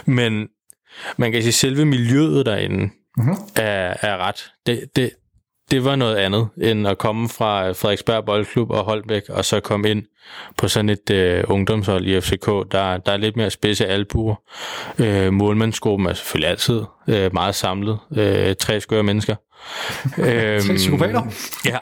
[0.05, 0.47] men
[1.17, 3.35] man kan sige, selve miljøet derinde mm-hmm.
[3.55, 4.51] er, er ret.
[4.65, 5.11] Det, det,
[5.71, 9.89] det var noget andet, end at komme fra Frederiksberg Boldklub og Holbæk, og så komme
[9.89, 10.03] ind
[10.57, 12.45] på sådan et øh, ungdomshold i FCK.
[12.45, 14.35] Der, der er lidt mere spidse albuer.
[14.99, 17.97] Øh, målmandsgruppen er selvfølgelig altid øh, meget samlet.
[18.17, 19.35] Øh, tre skøre mennesker
[20.17, 21.21] øhm, psykopater?
[21.65, 21.77] ja.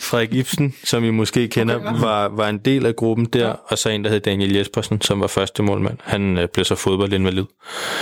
[0.00, 2.00] Frederik Ibsen, som I måske kender, okay, ja.
[2.00, 3.54] var, var en del af gruppen der, ja.
[3.68, 5.98] og så en, der hed Daniel Jespersen, som var første målmand.
[6.02, 7.44] Han øh, blev så fodboldinvalid.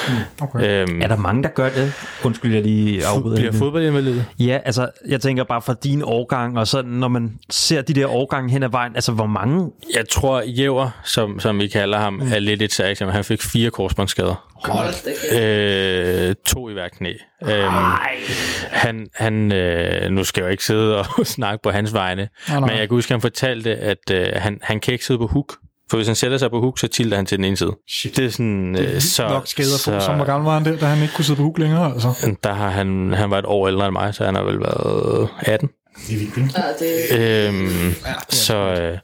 [0.09, 0.83] Mm, okay.
[0.89, 1.93] Øhm, er der mange, der gør det?
[2.25, 3.37] Undskyld, jeg lige afbryder.
[3.37, 4.21] Bliver fodboldinvalid?
[4.39, 8.07] Ja, altså, jeg tænker bare fra din årgang, og så når man ser de der
[8.07, 9.71] årgange hen ad vejen, altså hvor mange?
[9.95, 12.33] Jeg tror, Jæver, som, som vi kalder ham, mm.
[12.33, 14.49] er lidt et særligt Han fik fire korsbåndsskader.
[15.33, 17.13] Øh, to i hver knæ.
[17.49, 17.75] Øhm,
[18.71, 22.61] han, han øh, nu skal jeg jo ikke sidde og snakke på hans vegne, nej,
[22.61, 22.69] nej.
[22.69, 25.27] men jeg kan huske, at han fortalte, at øh, han, han kan ikke sidde på
[25.27, 25.57] hook.
[25.91, 27.77] For hvis han sætter sig på hook, så tilter han til den ene side.
[27.89, 28.17] Shit.
[28.17, 28.75] Det er sådan...
[28.75, 31.03] Det er øh, så, nok skader så, som hvor gammel var han der, da han
[31.03, 32.37] ikke kunne sidde på hook længere, altså?
[32.45, 35.29] Der har han, han var et år ældre end mig, så han har vel været
[35.41, 35.69] 18.
[36.09, 37.49] Det er vildt, ja, det...
[37.49, 38.99] Øhm, ja, så, øh,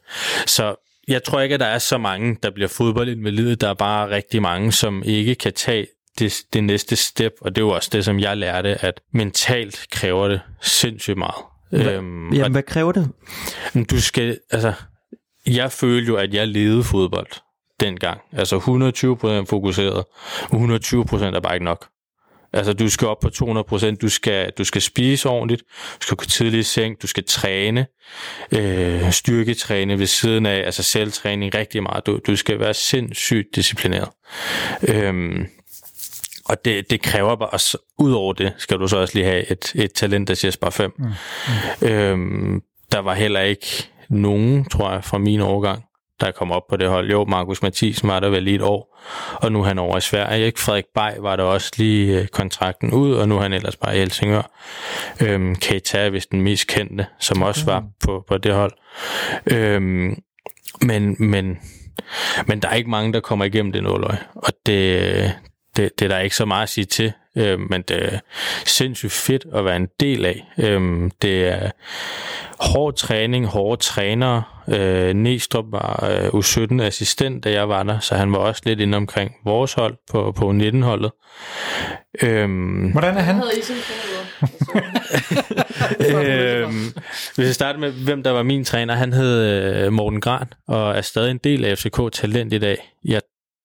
[0.47, 0.74] så
[1.09, 3.57] jeg tror ikke, at der er så mange, der bliver fodboldinvalide.
[3.57, 5.86] Der er bare rigtig mange, som ikke kan tage
[6.19, 9.87] det, det næste step, og det er jo også det, som jeg lærte, at mentalt
[9.91, 11.45] kræver det sindssygt meget.
[11.71, 13.11] Hva, øhm, jamen, hvad kræver det?
[13.91, 14.73] Du skal, altså,
[15.47, 17.27] jeg følte jo, at jeg levede fodbold
[17.81, 18.21] dengang.
[18.33, 20.05] Altså 120% fokuseret.
[20.53, 21.87] 120% er bare ikke nok.
[22.53, 26.25] Altså, du skal op på 200%, du skal, du skal spise ordentligt, du skal gå
[26.25, 27.87] tidligt i seng, du skal træne,
[28.53, 32.07] øh, styrketræne ved siden af, altså selvtræning rigtig meget.
[32.07, 34.09] Du, du skal være sindssygt disciplineret.
[34.89, 35.47] Øhm,
[36.49, 39.53] og det, det kræver bare, også, ud over det, skal du så også lige have
[39.53, 40.94] et, et talent, der siger bare 5.
[40.99, 41.05] Mm.
[41.80, 41.88] Mm.
[41.88, 45.84] Øhm, der var heller ikke nogen, tror jeg, fra min årgang,
[46.20, 47.11] der kom op på det hold.
[47.11, 48.99] Jo, Markus Mathisen var der vel lige et år,
[49.34, 50.46] og nu er han over i Sverige.
[50.46, 50.61] Ikke?
[50.61, 53.96] Frederik Bay var der også lige øh, kontrakten ud, og nu er han ellers bare
[53.96, 54.51] i Helsingør.
[55.22, 58.72] Øhm, Keita er vist den mest kendte, som også var på, på det hold.
[59.53, 60.22] Øhm,
[60.82, 61.59] men, men,
[62.46, 65.34] men der er ikke mange, der kommer igennem det nåløg, og det,
[65.79, 68.18] det, det er der ikke så meget at sige til, øh, men det er
[68.64, 70.45] sindssygt fedt at være en del af.
[70.59, 71.70] Øh, det er
[72.61, 74.43] hård træning, hårde trænere.
[74.68, 78.81] Øh, Næstrup var øh, U17 assistent, da jeg var der, så han var også lidt
[78.81, 81.11] inde omkring vores hold på, på U19-holdet.
[82.22, 83.37] Øhm, Hvordan er han?
[86.01, 86.93] øhm,
[87.35, 90.97] hvis jeg starter med, hvem der var min træner, han hed øh, Morten Gran, og
[90.97, 92.95] er stadig en del af FCK Talent i dag.
[93.05, 93.20] Jeg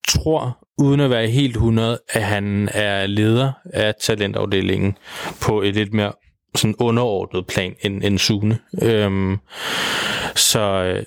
[0.08, 4.98] tror, uden at være helt 100, at han er leder af talentafdelingen
[5.42, 6.14] på et lidt mere
[6.56, 8.60] sådan underordnet plan end, end Sune.
[8.82, 9.38] Øhm,
[10.36, 11.04] så, øh,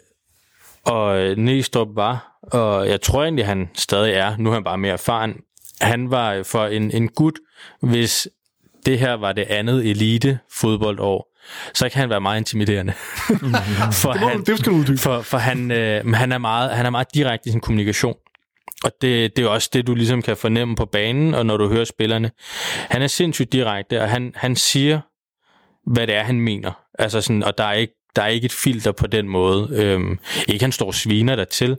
[0.84, 4.92] og Næstrup var, og jeg tror egentlig, han stadig er, nu er han bare mere
[4.92, 5.36] erfaren,
[5.80, 7.34] han var for en, en gut,
[7.82, 8.28] hvis
[8.86, 11.36] det her var det andet elite fodboldår,
[11.74, 12.92] så kan han være meget intimiderende.
[14.02, 14.98] for det, må, han, det skal du uddybe.
[14.98, 18.14] For, for han, øh, han, er meget, han er meget direkte i sin kommunikation.
[18.84, 21.68] Og det, det er også det, du ligesom kan fornemme på banen, og når du
[21.68, 22.30] hører spillerne.
[22.90, 25.00] Han er sindssygt direkte, og han, han siger,
[25.92, 26.72] hvad det er, han mener.
[26.98, 29.68] Altså sådan, og der er ikke der er ikke et filter på den måde.
[29.72, 31.76] Øhm, ikke han står sviner der til,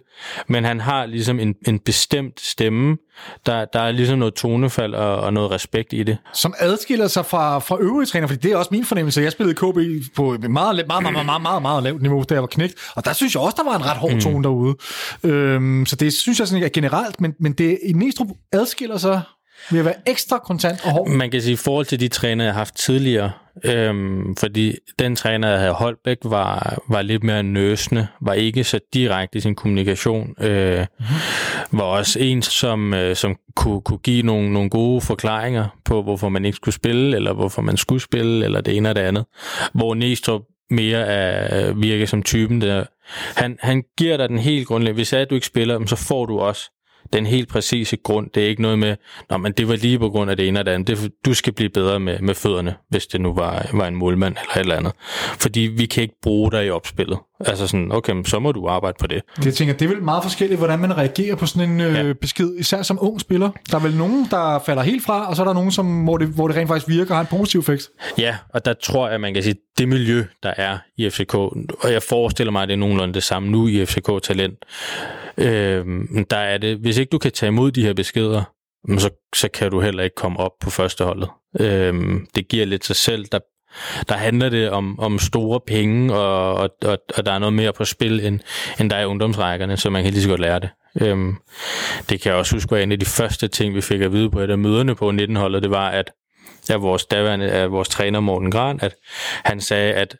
[0.47, 2.97] men han har ligesom en, en bestemt stemme.
[3.45, 6.17] Der, der er ligesom noget tonefald og, og noget respekt i det.
[6.33, 9.21] Som adskiller sig fra, fra øvrige træner, fordi det er også min fornemmelse.
[9.21, 9.77] Jeg spillede KB
[10.15, 12.73] på et meget, meget, meget, meget, meget, meget, meget lavt niveau, da jeg var knægt,
[12.95, 14.43] og der synes jeg også, der var en ret hård tone mm.
[14.43, 14.75] derude.
[15.23, 19.21] Øhm, så det synes jeg sådan er generelt, men, men det Næstrup adskiller sig
[19.71, 21.09] ved at være ekstra kontant og hård?
[21.09, 23.31] Man kan sige, i forhold til de træner, jeg har haft tidligere,
[23.63, 28.79] øhm, fordi den træner, jeg havde Holbæk, var, var lidt mere nøsende, var ikke så
[28.93, 31.79] direkte i sin kommunikation, øh, mm-hmm.
[31.79, 36.29] var også en, som, øh, som kunne, kunne give nogle, nogle gode forklaringer på, hvorfor
[36.29, 39.25] man ikke skulle spille, eller hvorfor man skulle spille, eller det ene og det andet.
[39.73, 42.85] Hvor Næstrup mere er, virke som typen, der
[43.35, 44.97] han, han giver dig den helt grundlæggende.
[44.97, 46.71] Hvis er, at du ikke spiller, så får du også
[47.13, 48.29] den helt præcise grund.
[48.35, 48.95] Det er ikke noget med,
[49.29, 50.87] Nå, men det var lige på grund af det ene og det andet.
[50.87, 54.35] Det, du skal blive bedre med, med fødderne, hvis det nu var, var en målmand
[54.41, 54.93] eller et eller andet.
[55.39, 57.17] Fordi vi kan ikke bruge dig i opspillet.
[57.39, 59.21] Altså sådan, okay, så må du arbejde på det.
[59.37, 62.07] Det, jeg tænker, det er vel meget forskelligt, hvordan man reagerer på sådan en øh,
[62.07, 62.13] ja.
[62.21, 63.49] besked, især som ung spiller.
[63.71, 66.17] Der er vel nogen, der falder helt fra, og så er der nogen, som, hvor,
[66.17, 67.89] det, hvor det rent faktisk virker og har en positiv effekt.
[68.17, 71.91] Ja, og der tror jeg, man kan sige, det miljø, der er i FCK, og
[71.91, 74.65] jeg forestiller mig, at det er nogenlunde det samme nu i FCK Talent,
[75.37, 75.85] øh,
[76.29, 78.43] der er det, hvis ikke du kan tage imod de her beskeder,
[78.97, 81.29] så, så kan du heller ikke komme op på førsteholdet.
[81.59, 83.39] Øh, det giver lidt sig selv, der
[84.09, 87.73] der handler det om, om store penge, og, og, og, og der er noget mere
[87.73, 88.39] på spil, end,
[88.79, 90.69] end der er i ungdomsrækkerne, så man kan lige så godt lære det.
[91.01, 91.35] Øhm,
[92.09, 94.29] det kan jeg også huske, var en af de første ting, vi fik at vide
[94.29, 96.11] på et af møderne på 19-holdet, det var, at
[96.69, 98.95] af vores daværende, af vores træner Morten Gran, at
[99.45, 100.15] han sagde, at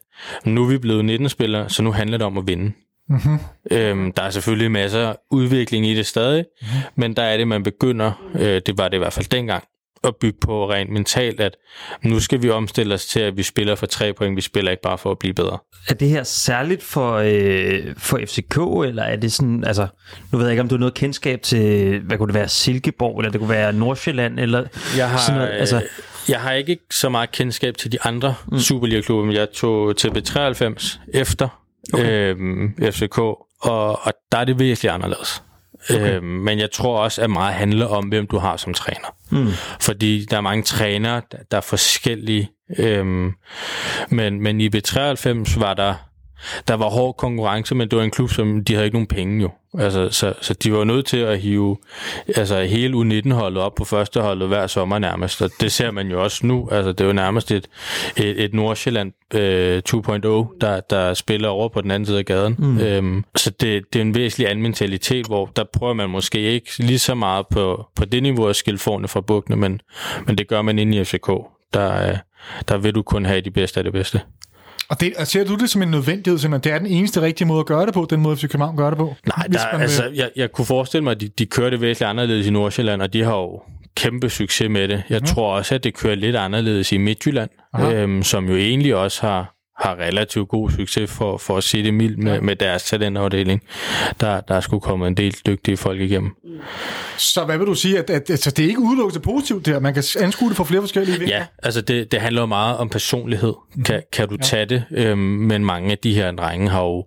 [0.46, 2.72] nu er vi blevet 19-spillere, så nu handler det om at vinde.
[3.10, 3.40] Mm-hmm.
[3.72, 6.82] Øhm, der er selvfølgelig masser af udvikling i det stadig, mm-hmm.
[6.96, 9.64] men der er det, man begynder, øh, det var det i hvert fald dengang,
[10.04, 11.58] at bygge på rent mentalt, at
[12.04, 14.84] nu skal vi omstille os til, at vi spiller for tre point, vi spiller ikke
[14.84, 15.58] bare for at blive bedre.
[15.90, 19.88] Er det her særligt for, øh, for FCK, eller er det sådan, altså,
[20.32, 23.20] nu ved jeg ikke, om du har noget kendskab til, hvad kunne det være, Silkeborg,
[23.20, 24.66] eller det kunne være Nordsjælland, eller
[24.98, 25.82] jeg har, sådan noget, altså...
[26.30, 28.60] Jeg har ikke så meget kendskab til de andre mm.
[28.60, 31.62] Superliga-klubber, men jeg tog til B93 efter
[31.94, 32.36] okay.
[32.36, 35.44] øhm, FCK, og, og der er det virkelig anderledes.
[35.90, 36.16] Okay.
[36.16, 39.16] Øhm, men jeg tror også, at meget handler om, hvem du har som træner.
[39.32, 39.48] Mm.
[39.82, 41.22] Fordi der er mange trænere,
[41.52, 42.50] der, er forskellige.
[42.78, 43.32] Øhm,
[44.10, 45.96] men, men i B93 var der
[46.68, 49.42] der var hård konkurrence, men det var en klub, som de havde ikke nogen penge
[49.42, 49.50] jo.
[49.80, 51.78] Altså, så, så de var nødt til at hive
[52.36, 56.24] altså, hele U19-holdet op på første holdet hver sommer nærmest, og det ser man jo
[56.24, 56.70] også nu.
[56.72, 57.68] Altså, det er jo nærmest et,
[58.18, 62.56] et, et Nordsjælland øh, 2.0, der, der spiller over på den anden side af gaden.
[62.58, 62.80] Mm.
[62.80, 66.70] Øhm, så det, det er en væsentlig anden mentalitet, hvor der prøver man måske ikke
[66.80, 69.82] lige så meget på, på det niveau at skille forne fra bukkene, men,
[70.28, 71.32] men det gør man inde i FCK.
[71.74, 72.18] Der,
[72.68, 74.22] der vil du kun have de bedste af det bedste.
[74.90, 76.72] Og det, ser du det som en nødvendighed, simpelthen?
[76.72, 78.90] Det er den eneste rigtige måde at gøre det på, den måde FC København gør
[78.90, 79.16] det på?
[79.38, 82.10] Nej, der, man, altså, jeg, jeg kunne forestille mig, at de, de kører det væsentligt
[82.10, 83.62] anderledes i Nordsjælland, og de har jo
[83.96, 85.04] kæmpe succes med det.
[85.10, 85.26] Jeg mm.
[85.26, 89.57] tror også, at det kører lidt anderledes i Midtjylland, øhm, som jo egentlig også har,
[89.78, 93.62] har relativt god succes for, for at sige det mildt med, med deres talentafdeling.
[94.22, 96.32] Der, der er sgu kommet en del dygtige folk igennem.
[97.18, 99.80] Så hvad vil du sige, at, at, at det er ikke udelukket positivt der?
[99.80, 101.38] Man kan anskue det fra flere forskellige vinkler?
[101.38, 103.54] Ja, altså det, det handler jo meget om personlighed.
[103.86, 104.44] Kan, kan du ja.
[104.44, 104.84] tage det?
[104.92, 107.06] Øhm, men mange af de her drenge har jo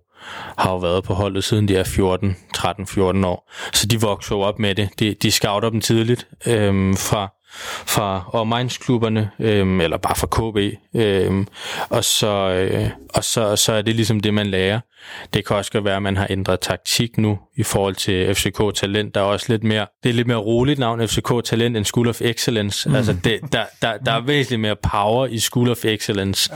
[0.58, 3.50] har jo været på holdet siden de er 14, 13-14 år.
[3.72, 4.88] Så de vokser jo op med det.
[4.98, 7.32] De, de scouter dem tidligt øhm, fra,
[7.86, 11.46] fra omegnklubberne, øhm, eller bare fra KB, øhm,
[11.88, 14.80] og, så, øh, og så, så er det ligesom det, man lærer.
[15.34, 19.14] Det kan også være, at man har ændret taktik nu i forhold til FCK Talent.
[19.14, 22.08] Der er også lidt mere, det er lidt mere roligt navn FCK Talent end School
[22.08, 22.88] of Excellence.
[22.88, 22.94] Mm.
[22.94, 26.50] Altså det, der, der, der er væsentligt mere power i School of Excellence.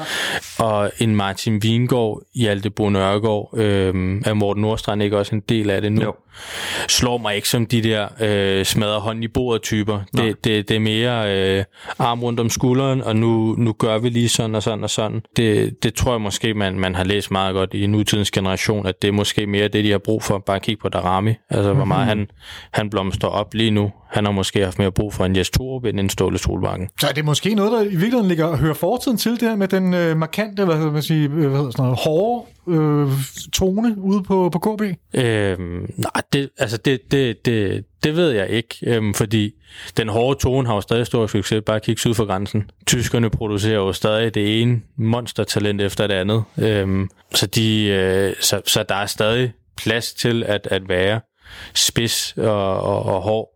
[0.59, 0.65] Ja.
[0.65, 5.71] Og en Martin Vingård, Hjalte Bo Nørgaard, øhm, er Morten Nordstrand ikke også en del
[5.71, 6.03] af det nu?
[6.03, 6.15] Jo.
[6.89, 10.01] Slår mig ikke som de der øh, smadrer hånd i bordet typer.
[10.17, 11.65] Det, det, det er mere øh,
[11.99, 15.23] arm rundt om skulderen, og nu, nu gør vi lige sådan og sådan og sådan.
[15.37, 19.03] Det, det tror jeg måske, man, man har læst meget godt i nutidens generation, at
[19.03, 20.39] det er måske mere det, de har brug for.
[20.39, 21.35] Bare kigge på Darami.
[21.51, 21.77] Altså, mm-hmm.
[21.77, 22.19] hvor meget mhm.
[22.19, 22.29] han,
[22.71, 23.93] han blomster op lige nu.
[24.11, 26.89] Han har måske haft mere brug for en Jes Torup end en Ståle Solbakken.
[27.01, 29.57] Så er det måske noget, der i virkeligheden ligger og hører fortiden til det her
[29.57, 33.09] med den øh, markante, hvad hedder man sige, hvad hedder sådan noget, hårde øh,
[33.53, 34.83] tone ude på, på KB?
[35.15, 39.55] Øhm, nej, det, altså det, det, det, det ved jeg ikke, øhm, fordi
[39.97, 41.63] den hårde tone har jo stadig stor succes.
[41.67, 42.71] Bare kigge syd for grænsen.
[42.87, 46.45] Tyskerne producerer jo stadig det ene monstertalent efter det andet.
[46.59, 51.21] Øhm, så, de, øh, så, så der er stadig plads til at, at være
[51.75, 53.54] spids og, og, og hård.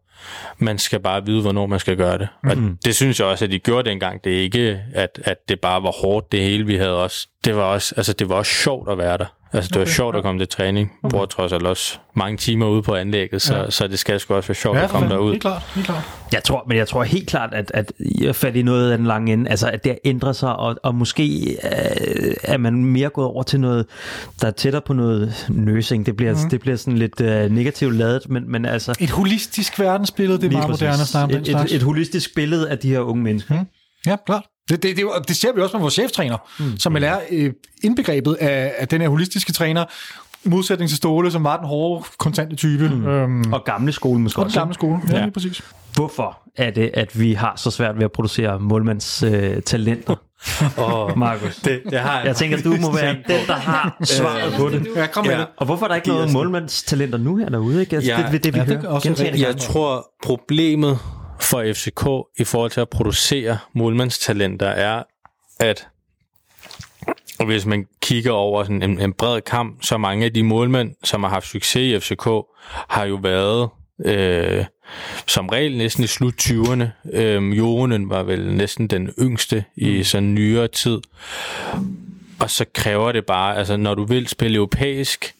[0.58, 2.28] Man skal bare vide, hvornår man skal gøre det.
[2.44, 2.78] Og mhm.
[2.84, 4.24] det synes jeg også, at de gjorde dengang.
[4.24, 7.28] Det er ikke, at, at det bare var hårdt, det hele vi havde også.
[7.44, 9.26] Det var også, altså, det var også sjovt at være der.
[9.52, 10.92] Altså, det var Okay, sjovt at komme til træning.
[11.02, 11.10] Okay.
[11.10, 13.70] Bruger trods alt også mange timer ude på anlægget, så, Ja.
[13.70, 15.18] så det skal sgu også være sjovt Ja, at komme fanden.
[15.18, 15.30] derud.
[15.30, 16.02] Helt klart, helt klart.
[16.32, 18.98] Jeg tror, men jeg tror helt klart, at, at I er fat i noget af
[18.98, 19.50] den lange ende.
[19.50, 23.42] Altså, at det har ændret sig, og, og måske øh, er man mere gået over
[23.42, 23.86] til noget,
[24.40, 26.06] der er tættere på noget nursing.
[26.06, 26.50] Det bliver, mm.
[26.50, 28.94] det bliver sådan lidt øh, negativt ladet, men, men altså...
[29.00, 32.78] Et holistisk verdensbillede, det er meget moderne at snakke et, et, et holistisk billede af
[32.78, 33.54] de her unge mennesker.
[33.54, 33.66] Mm.
[34.06, 34.42] Ja, klart.
[34.68, 36.78] Det, det, det, det ser vi også med vores cheftræner, mm.
[36.78, 39.84] som er øh, indbegrebet af, af den her holistiske træner,
[40.44, 42.88] modsætning til Ståle, som var den hårde, kontante type.
[42.88, 43.06] Mm.
[43.06, 44.58] Øhm, Og gamle skole måske og også.
[44.58, 45.00] gamle skole.
[45.10, 45.22] Ja, Ja.
[45.22, 45.62] lige præcis.
[45.94, 50.14] Hvorfor er det, at vi har så svært ved at producere målmands øh, talenter?
[50.76, 51.56] Og Markus.
[51.56, 54.86] det, det har jeg, Jeg tænker, du må være den, der har svaret på det.
[54.96, 55.38] Ja, kom med Ja.
[55.40, 55.46] det.
[55.56, 57.80] Og hvorfor er der ikke noget målmandstalenter nu her derude?
[57.80, 57.96] Ikke?
[57.96, 58.16] Altså, Ja.
[58.22, 59.30] det, det, det, vi Ja, det hører er også.
[59.36, 60.98] Jeg tror, problemet
[61.40, 62.06] for FCK
[62.40, 65.02] i forhold til at producere målmandstalenter er,
[65.60, 65.88] at
[67.44, 71.22] hvis man kigger over sådan en, en bred kamp, så mange af de målmænd, som
[71.22, 72.28] har haft succes i FCK,
[72.88, 73.68] har jo været
[74.04, 74.64] øh,
[75.26, 76.84] som regel næsten i slut 20'erne.
[77.12, 81.00] Øh, Joronen var vel næsten den yngste i sådan nyere tid.
[82.40, 85.34] Og så kræver det bare, altså når du vil spille europæisk,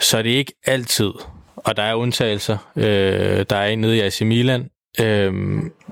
[0.00, 1.10] så er det ikke altid,
[1.56, 2.58] og der er undtagelser.
[2.76, 4.70] Øh, der er en nede i AC Milan,
[5.00, 5.32] øh,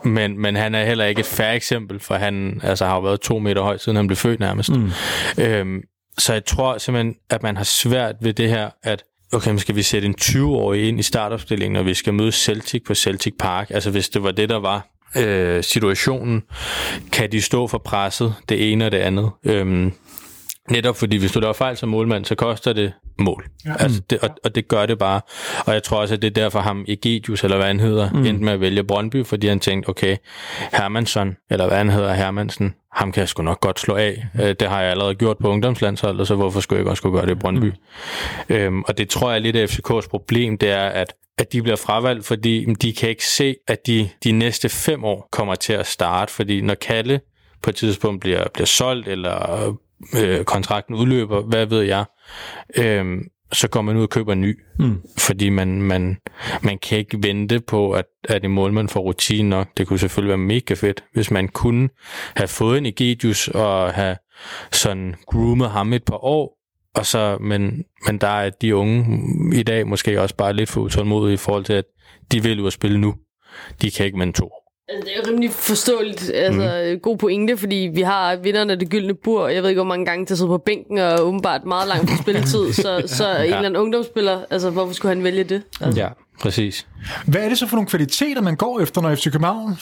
[0.04, 3.20] men, men han er heller ikke et færre eksempel, for han altså, har jo været
[3.20, 4.70] to meter høj, siden han blev født nærmest.
[4.70, 4.90] Mm.
[5.38, 5.82] Øh,
[6.18, 9.82] så jeg tror simpelthen, at man har svært ved det her, at okay, skal vi
[9.82, 13.70] sætte en 20-årig ind i startopstillingen, når vi skal møde Celtic på Celtic Park?
[13.70, 16.42] Altså hvis det var det, der var øh, situationen,
[17.12, 19.30] kan de stå for presset, det ene og det andet?
[19.44, 19.92] Øhm,
[20.70, 23.46] Netop fordi, hvis du laver fejl som målmand, så koster det mål.
[23.64, 23.72] Ja.
[23.78, 25.20] Altså det, og, og det gør det bare.
[25.66, 28.26] Og jeg tror også, at det er derfor ham Egidius, eller hvad han hedder, mm.
[28.26, 30.16] endte med at vælge Brøndby, fordi han tænkte, okay,
[30.72, 34.26] Hermansson, eller hvad han hedder, Hermansen, ham kan jeg sgu nok godt slå af.
[34.34, 34.40] Mm.
[34.40, 37.26] Det har jeg allerede gjort på ungdomslandsholdet, så hvorfor skulle jeg ikke også skulle gøre
[37.26, 37.72] det i Brøndby?
[38.48, 38.54] Mm.
[38.54, 41.62] Øhm, og det tror jeg er lidt af FCK's problem, det er, at at de
[41.62, 45.72] bliver fravalgt, fordi de kan ikke se, at de de næste fem år kommer til
[45.72, 47.20] at starte, fordi når Kalle
[47.62, 49.76] på et tidspunkt bliver, bliver solgt, eller
[50.22, 52.04] øh, kontrakten udløber, hvad ved jeg,
[52.76, 53.20] øh,
[53.52, 54.58] så går man ud og køber en ny.
[54.78, 55.02] Mm.
[55.18, 56.16] Fordi man, man,
[56.62, 59.68] man kan ikke vente på, at, at en målmand får rutine nok.
[59.76, 61.88] Det kunne selvfølgelig være mega fedt, hvis man kunne
[62.36, 64.16] have fået en Egidius og have
[64.72, 66.58] sådan groomet ham et par år,
[66.94, 69.20] og så, men, men der er de unge
[69.54, 71.84] i dag måske også bare lidt for utålmodige i forhold til, at
[72.32, 73.14] de vil ud at spille nu.
[73.82, 74.67] De kan ikke en to år.
[74.88, 76.30] Altså, det er rimelig forståeligt.
[76.34, 77.00] Altså, mm.
[77.00, 79.48] god pointe, fordi vi har vinderne af det gyldne bur.
[79.48, 82.10] Jeg ved ikke, hvor mange gange til at sidde på bænken og åbenbart meget langt
[82.10, 82.72] på spilletid.
[82.82, 85.62] Så, så en eller anden ungdomsspiller, altså, hvorfor skulle han vælge det?
[85.80, 86.08] Altså, Ja,
[86.40, 86.86] præcis.
[87.26, 89.76] Hvad er det så for nogle kvaliteter, man går efter, når FC København,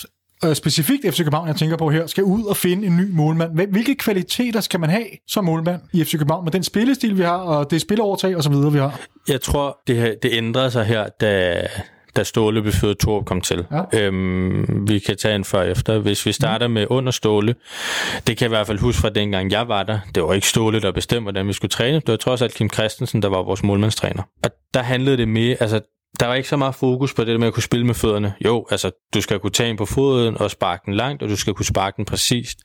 [0.44, 3.50] øh, specifikt FC København, jeg tænker på her, skal ud og finde en ny målmand?
[3.54, 7.22] Hvil- Hvilke kvaliteter skal man have som målmand i FC København med den spillestil, vi
[7.22, 9.00] har, og det spilleovertag og så videre, vi har?
[9.28, 11.62] Jeg tror, det, her, det ændrede sig her, da,
[12.16, 13.66] da Ståle blev født, Torup kom til.
[13.72, 14.01] Ja.
[14.01, 15.98] Øhm, vi kan tage en før og efter.
[15.98, 17.55] Hvis vi starter med under Ståle,
[18.26, 19.98] det kan jeg i hvert fald huske fra dengang jeg var der.
[20.14, 21.97] Det var ikke Ståle, der bestemte, hvordan vi skulle træne.
[21.97, 24.22] Det var trods alt Kim Christensen, der var vores målmandstræner.
[24.44, 25.80] Og der handlede det mere, altså
[26.20, 28.34] der var ikke så meget fokus på det med at kunne spille med fødderne.
[28.44, 31.36] Jo, altså, du skal kunne tage en på foden og sparke den langt, og du
[31.36, 32.59] skal kunne sparke den præcist.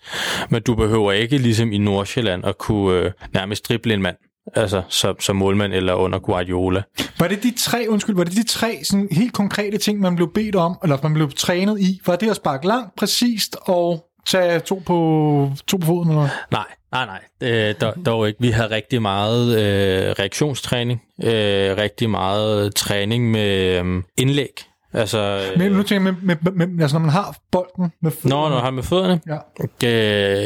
[0.49, 4.15] Men du behøver ikke, ligesom i Nordsjælland, at kunne øh, nærmest drible en mand.
[4.55, 6.83] Altså, som, som målmand eller under Guardiola.
[7.19, 10.33] Var det de tre, undskyld, var det de tre sådan helt konkrete ting, man blev
[10.33, 12.01] bedt om, eller man blev trænet i?
[12.05, 16.09] Var det at sparke langt, præcist og tage to på, to på foden?
[16.09, 16.27] Eller?
[16.51, 17.49] Nej, nej, nej.
[17.49, 18.41] Øh, dog, dog ikke.
[18.41, 21.01] Vi havde rigtig meget øh, reaktionstræning.
[21.23, 24.70] Øh, rigtig meget træning med øh, indlæg.
[24.93, 27.91] Altså, øh, Men nu tænker jeg, med, med, med, med, altså når man har bolden
[28.01, 28.43] med fødderne.
[28.43, 29.37] Nå, når han med fødderne, Ja.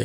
[0.00, 0.04] øh,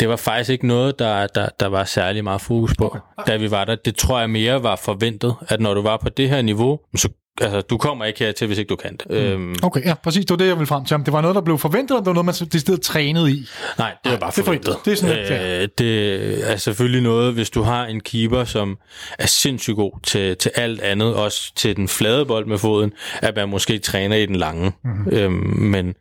[0.00, 2.96] det var faktisk ikke noget, der, der, der var særlig meget fokus på,
[3.26, 3.76] da vi var der.
[3.84, 7.08] Det tror jeg mere var forventet, at når du var på det her niveau, så
[7.40, 9.10] altså, du kommer ikke hertil, hvis ikke du kan det.
[9.10, 9.16] Mm.
[9.16, 10.24] Øhm, Okay, ja, præcis.
[10.24, 10.94] Det var det, jeg ville frem til.
[10.94, 13.28] Om det var noget, der blev forventet, eller det var noget, man det sted trænet
[13.28, 13.48] i.
[13.78, 14.76] Nej, det er bare det er forventet.
[14.84, 14.84] forventet.
[14.84, 18.78] Det er sådan øh, det er selvfølgelig noget, hvis du har en keeper, som
[19.18, 22.92] er sindssygt god til, til alt andet, også til den flade bold med foden,
[23.22, 24.72] at man måske træner i den lange.
[24.84, 25.12] Mm-hmm.
[25.16, 25.94] Øhm, men,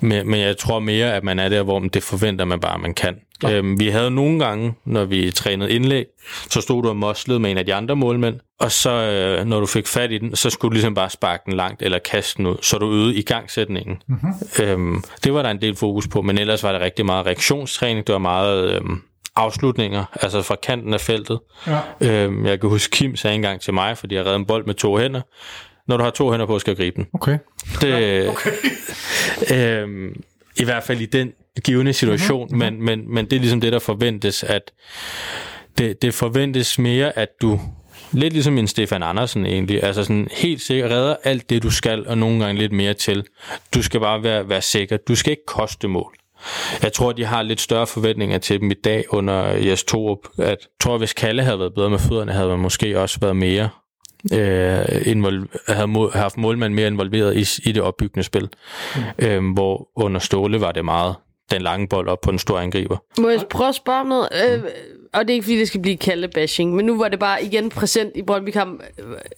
[0.00, 2.80] men, men jeg tror mere, at man er der, hvor det forventer man bare, at
[2.80, 3.16] man kan.
[3.50, 6.04] Øhm, vi havde nogle gange, når vi trænede indlæg,
[6.50, 9.60] så stod du og moslede med en af de andre målmænd, og så øh, når
[9.60, 12.38] du fik fat i den, så skulle du ligesom bare sparke den langt eller kaste
[12.38, 14.02] den ud, så du øgede i gangsætningen.
[14.08, 14.64] Mm-hmm.
[14.64, 18.06] Øhm, det var der en del fokus på, men ellers var det rigtig meget reaktionstræning,
[18.06, 19.02] det var meget øhm,
[19.36, 21.40] afslutninger, altså fra kanten af feltet.
[21.66, 21.78] Ja.
[22.00, 24.74] Øhm, jeg kan huske, Kim sagde engang til mig, fordi jeg redde en bold med
[24.74, 25.20] to hænder,
[25.88, 27.06] når du har to hænder på, skal du gribe den.
[27.14, 27.38] Okay.
[27.80, 28.50] Det, okay.
[29.82, 30.22] øhm,
[30.56, 32.58] I hvert fald i den givende situation, mm-hmm.
[32.58, 34.72] men, men, men det er ligesom det, der forventes, at
[35.78, 37.60] det, det forventes mere, at du
[38.12, 42.06] lidt ligesom en Stefan Andersen egentlig, altså sådan helt sikkert redder alt det, du skal,
[42.06, 43.24] og nogle gange lidt mere til.
[43.74, 44.96] Du skal bare være, være sikker.
[44.96, 46.14] Du skal ikke koste mål.
[46.82, 50.18] Jeg tror, de har lidt større forventninger til dem i dag under Jes Torup.
[50.38, 53.36] At, jeg tror, hvis Kalle havde været bedre med fødderne, havde man måske også været
[53.36, 53.68] mere
[54.32, 58.48] øh, invol- havde må- haft målmand mere involveret i, i det opbyggende spil.
[58.96, 59.02] Mm.
[59.18, 61.14] Øh, hvor under Ståle var det meget
[61.50, 62.96] den lange bold op på en stor angriber.
[63.18, 64.28] Må jeg prøve at spørge om noget?
[64.44, 64.62] Øh,
[65.12, 67.44] og det er ikke, fordi det skal blive kaldt bashing, men nu var det bare
[67.44, 68.82] igen præsent i Brøndby kamp.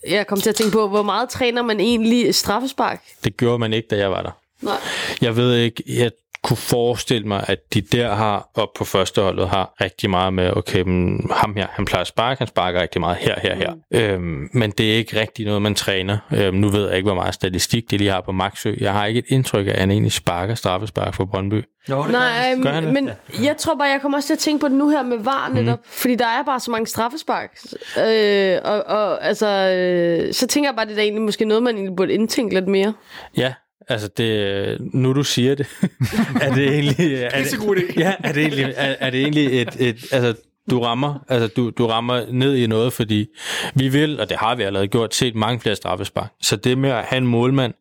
[0.08, 3.02] Jeg kom til at tænke på, hvor meget træner man egentlig straffespark?
[3.24, 4.30] Det gjorde man ikke, da jeg var der.
[4.62, 4.76] Nej.
[5.22, 6.10] Jeg ved ikke, jeg
[6.44, 10.80] kunne forestille mig, at de der har, op på førsteholdet, har rigtig meget med, okay,
[10.82, 13.74] men ham her, han plejer at sparke, han sparker rigtig meget her, her, her.
[13.74, 13.98] Mm.
[13.98, 16.18] Øhm, men det er ikke rigtig noget, man træner.
[16.32, 18.74] Øhm, nu ved jeg ikke, hvor meget statistik de lige har på Maxø.
[18.80, 21.64] Jeg har ikke et indtryk af, at han egentlig sparker straffespark for Brøndby.
[21.90, 22.92] Jo, det Nej, Gør han det?
[22.92, 23.10] men
[23.42, 25.48] jeg tror bare, jeg kommer også til at tænke på det nu her med VAR
[25.48, 25.84] netop, mm.
[25.88, 27.58] fordi der er bare så mange straffespark.
[28.06, 31.74] Øh, og, og altså, øh, så tænker jeg bare, det er egentlig måske noget, man
[31.74, 32.94] egentlig burde indtænke lidt mere.
[33.36, 33.54] Ja,
[33.88, 35.66] altså det, nu du siger det,
[36.42, 37.22] er det egentlig...
[37.22, 37.44] Er
[37.74, 37.96] det.
[37.96, 40.34] Ja, er det egentlig, er, er det egentlig et, et, altså
[40.70, 43.26] du rammer, altså du, du rammer ned i noget, fordi
[43.74, 46.30] vi vil, og det har vi allerede gjort, set mange flere straffespark.
[46.42, 47.74] Så det med at have en målmand,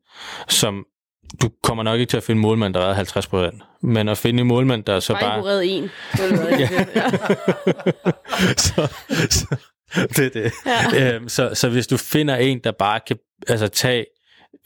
[0.48, 0.86] som
[1.42, 4.42] du kommer nok ikke til at finde målmand, der redder 50 procent, men at finde
[4.42, 5.44] en målmand, der så Bare, bare...
[5.44, 5.90] redde en.
[8.58, 8.88] Så,
[9.30, 9.56] så,
[9.94, 10.54] det er det.
[10.66, 11.16] Ja.
[11.16, 13.18] Øhm, så, så hvis du finder en, der bare kan
[13.48, 14.06] altså, tage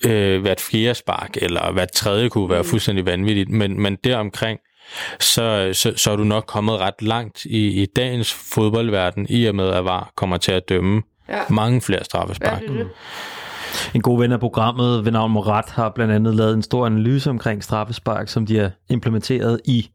[0.05, 4.59] øh, hvert fjerde spark, eller hvert tredje kunne være fuldstændig vanvittigt, men, men deromkring,
[5.19, 9.55] så, så, så er du nok kommet ret langt i, i dagens fodboldverden, i og
[9.55, 11.39] med at VAR kommer til at dømme Ja.
[11.49, 12.61] mange flere Ja, straffespark.
[12.61, 12.87] det er det.
[13.93, 17.29] En god ven af programmet ved navn Morat har blandt andet lavet en stor analyse
[17.29, 19.89] omkring straffespark, som de har implementeret i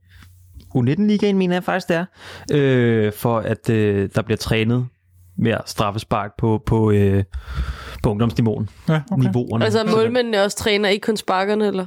[0.77, 2.05] U19-ligaen, mener jeg faktisk det er,
[2.53, 4.87] øh, for at øh, der bliver trænet
[5.39, 7.25] mere straffespark på, på, øh,
[8.03, 8.69] på ungdomsniveauen.
[8.89, 9.23] Ja, okay.
[9.23, 9.65] Niveauerne.
[9.65, 11.87] Altså, målmændene også træner, ikke kun sparkerne, eller?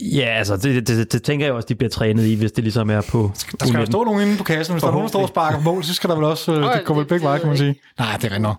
[0.00, 2.90] Ja, altså det, det, det, tænker jeg også, de bliver trænet i, hvis det ligesom
[2.90, 3.86] er på Der skal jo U19.
[3.86, 4.74] stå nogen inde på kassen.
[4.74, 6.52] Hvis der er nogen, der står og sparker på mål, så skal der vel også...
[6.52, 7.74] Øh, det går vel begge veje, kan man sige.
[7.98, 8.56] Nej, det er rigtigt nok.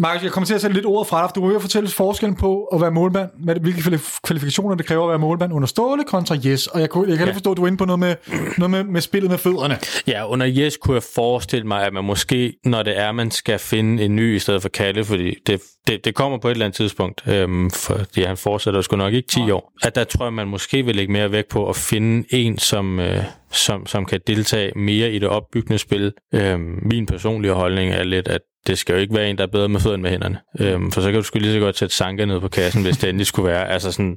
[0.00, 2.64] Markus, jeg kommer til at sætte lidt ordet fra dig, du vil fortælle forskellen på
[2.64, 6.36] at være målmand, hvad, hvilke kvali- kvalifikationer det kræver at være målmand under Ståle kontra
[6.46, 6.66] Yes.
[6.66, 7.32] Og jeg, kunne, jeg kan ja.
[7.32, 8.14] forstå, at du er inde på noget med,
[8.58, 9.78] noget med, med spillet med fødderne.
[10.06, 13.58] Ja, under Jes kunne jeg forestille mig, at man måske, når det er, man skal
[13.58, 16.64] finde en ny i stedet for Kalle, fordi det, det, det kommer på et eller
[16.64, 20.32] andet tidspunkt, øhm, fordi han fortsætter sgu nok ikke 10 år, at der tror jeg,
[20.32, 24.20] man måske vil lægge mere vægt på at finde en, som, øh, som, som kan
[24.26, 26.12] deltage mere i det opbyggende spil.
[26.34, 29.48] Øhm, min personlige holdning er lidt, at det skal jo ikke være en, der er
[29.48, 30.38] bedre med fødderne med hænderne.
[30.60, 32.96] Øhm, for så kan du sgu lige så godt sætte Sanka ned på kassen, hvis
[32.96, 33.68] det endelig skulle være.
[33.68, 34.16] Altså sådan,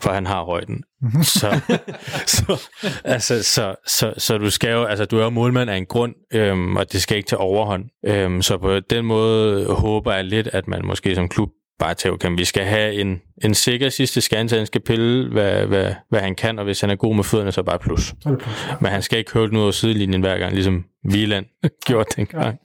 [0.00, 0.82] for han har højden.
[1.22, 1.60] Så,
[2.36, 2.68] så,
[3.04, 6.14] altså, så, så, så du skal jo, altså du er jo målmand af en grund,
[6.34, 7.84] øhm, og det skal ikke til overhånd.
[8.06, 11.48] Øhm, så på den måde håber jeg lidt, at man måske som klub
[11.78, 15.32] bare tager, okay, vi skal have en, en sikker sidste scan, så han skal pille,
[15.32, 18.14] hvad, hvad, hvad han kan, og hvis han er god med fødderne, så bare plus.
[18.22, 18.42] Plus.
[18.80, 21.46] Men han skal ikke høvle den ud af sidelinjen hver gang, ligesom Wieland
[21.86, 22.58] gjorde dengang.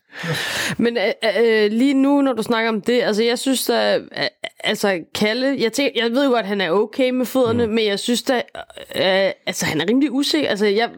[0.77, 4.01] Men øh, øh, lige nu, når du snakker om det, altså jeg synes da, øh,
[4.63, 7.73] altså Kalle, jeg, tænker, jeg ved jo godt, at han er okay med fødderne, mm.
[7.73, 8.33] men jeg synes da,
[8.95, 10.49] øh, altså han er rimelig usikker.
[10.49, 10.89] Altså jeg,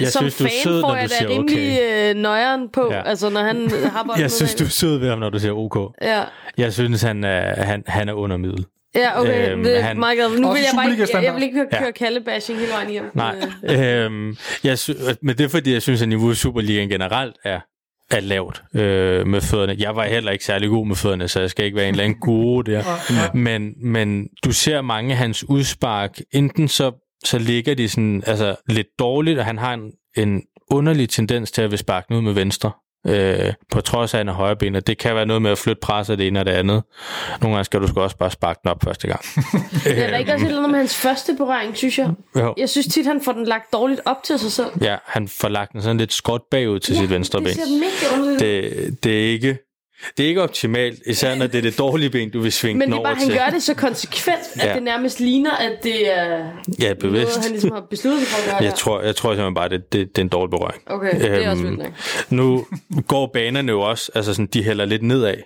[0.00, 2.88] Jeg som synes, du er fan sød, får når jeg da rimelig øh, nøjeren på,
[2.90, 2.96] Ja.
[2.96, 3.08] ja.
[3.08, 5.52] altså når han har bolden Jeg synes, du er sød ved ham, når du siger
[5.52, 5.94] OK.
[6.02, 6.22] Ja,
[6.58, 8.66] Jeg synes, han er, han, han er under middel.
[8.94, 10.28] ja okay, Øhm, det er han- meget glad.
[10.38, 11.78] Nu vil jeg bare ikke, jeg, jeg vil ikke køre, Ja.
[11.78, 13.04] køre Kalle-bashing hele vejen hjem.
[13.14, 14.90] Nej, Øh, øhm, jeg sy-
[15.22, 17.60] men det er fordi, jeg synes, at niveauet i Superligaen generelt er,
[18.10, 19.76] er lavt øh, med fødderne.
[19.78, 22.04] Jeg var heller ikke særlig god med fødderne, så jeg skal ikke være en eller
[22.04, 22.82] anden guru der.
[23.36, 26.92] Men, men du ser mange af hans udspark, enten så,
[27.24, 31.62] så ligger de sådan, altså, lidt dårligt, og han har en, en underlig tendens til
[31.62, 32.70] at vil sparke noget med venstre.
[33.06, 35.58] Øh, på trods af, at han er højreben, og det kan være noget med at
[35.58, 36.82] flytte presset det ene og det andet.
[37.40, 39.20] Nogle gange skal du sgu også bare sparke den op første gang.
[39.84, 42.10] det er der ikke også et eller andet med hans første berøring, synes jeg.
[42.36, 42.54] Jo.
[42.56, 44.70] Jeg synes tit, han får den lagt dårligt op til sig selv.
[44.80, 47.46] Ja, han får lagt den sådan lidt skråt bagud til ja, sit venstre ben.
[47.46, 49.58] Det ser mega underligt det, det er ikke
[50.16, 52.90] det er ikke optimalt, især når det er det dårlige ben, du vil svinge Men
[52.92, 53.36] det er bare, han til.
[53.38, 54.74] gør det så konsekvent, at Ja.
[54.74, 56.42] det nærmest ligner, at det er Ja,
[56.80, 57.42] noget, bevidst.
[57.42, 58.76] han ligesom har besluttet sig for at gøre Jeg der.
[58.76, 60.82] tror, jeg tror simpelthen bare, det, det, det er en dårlig berøring.
[60.86, 61.92] Okay, det er også Øhm, vildt nok.
[62.30, 62.66] Nu
[63.08, 65.36] går banerne jo også, altså sådan, de hælder lidt nedad,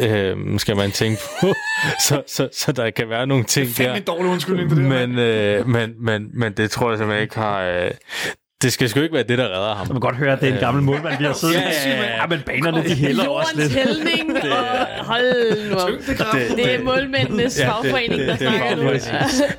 [0.00, 1.46] øhm, skal man tænke på.
[2.08, 3.94] så, så, så der kan være nogle ting der.
[3.94, 5.06] en dårlig undskyldning, det der.
[5.06, 7.62] Men, øh, men, men, men det tror jeg simpelthen ikke har...
[7.62, 7.90] Øh,
[8.62, 9.86] det skal sgu ikke være det, der redder ham.
[9.86, 11.96] Man kan godt høre, at det er en gammel målmand, vi har siddet Ja, ja,
[12.02, 12.16] ja.
[12.16, 13.86] Ja, men banerne, de hælder også Jordens lidt.
[13.86, 15.88] hældning, og hold nu op.
[16.56, 18.76] Det er målmændenes fagforening, der snakker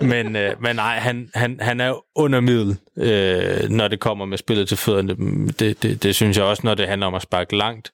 [0.02, 0.08] nu.
[0.08, 4.38] men, øh, men nej, han, han, han er under middel, øh, når det kommer med
[4.38, 5.16] spillet til fødderne.
[5.60, 7.92] Det, det, det synes jeg også, når det handler om at sparke langt.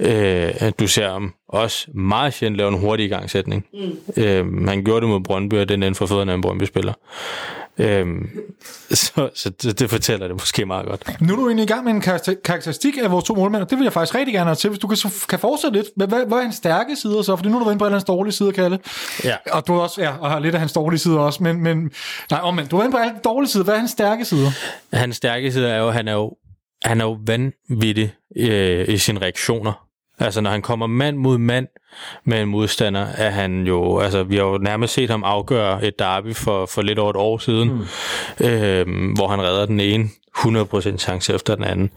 [0.00, 3.66] Øh, du ser ham også meget sjældent lave en hurtig igangsætning.
[3.72, 4.22] Mm.
[4.22, 6.92] Øh, han gjorde det mod Brøndby, og den inden for fødderne af en Brøndby-spiller.
[7.78, 8.28] Øhm,
[8.90, 11.20] så så det, det fortæller det måske meget godt.
[11.20, 13.70] Nu er du egentlig i gang med en karakter- karakteristik af vores to målmænd, og
[13.70, 14.96] det vil jeg faktisk rigtig gerne have til, hvis du kan,
[15.28, 15.86] kan fortsætte lidt.
[15.96, 17.36] Hvad, hvad, hvad er hans stærke sider så?
[17.36, 18.78] Fordi nu er du inde på alle hans dårlige sider, Kalle.
[19.24, 19.36] Ja.
[19.50, 21.90] Og du er også, ja, og har lidt af hans dårlige sider også, men, men
[22.30, 23.64] nej, omvendt, du er inde på alle de dårlige sider.
[23.64, 24.50] Hvad er hans stærke sider?
[24.92, 26.32] Hans stærke side er jo, at han er jo,
[26.84, 29.83] han er jo vanvittig øh, i sine reaktioner.
[30.18, 31.66] Altså, når han kommer mand mod mand
[32.24, 33.98] med en modstander, er han jo...
[33.98, 37.16] Altså, vi har jo nærmest set ham afgøre et derby for, for lidt over et
[37.16, 38.46] år siden, mm.
[38.46, 40.08] øh, hvor han redder den ene
[40.38, 41.90] 100% chance efter den anden.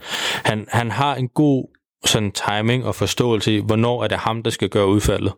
[0.44, 1.64] Han, han har en god
[2.06, 5.32] sådan timing og forståelse i, hvornår er det ham, der skal gøre udfaldet.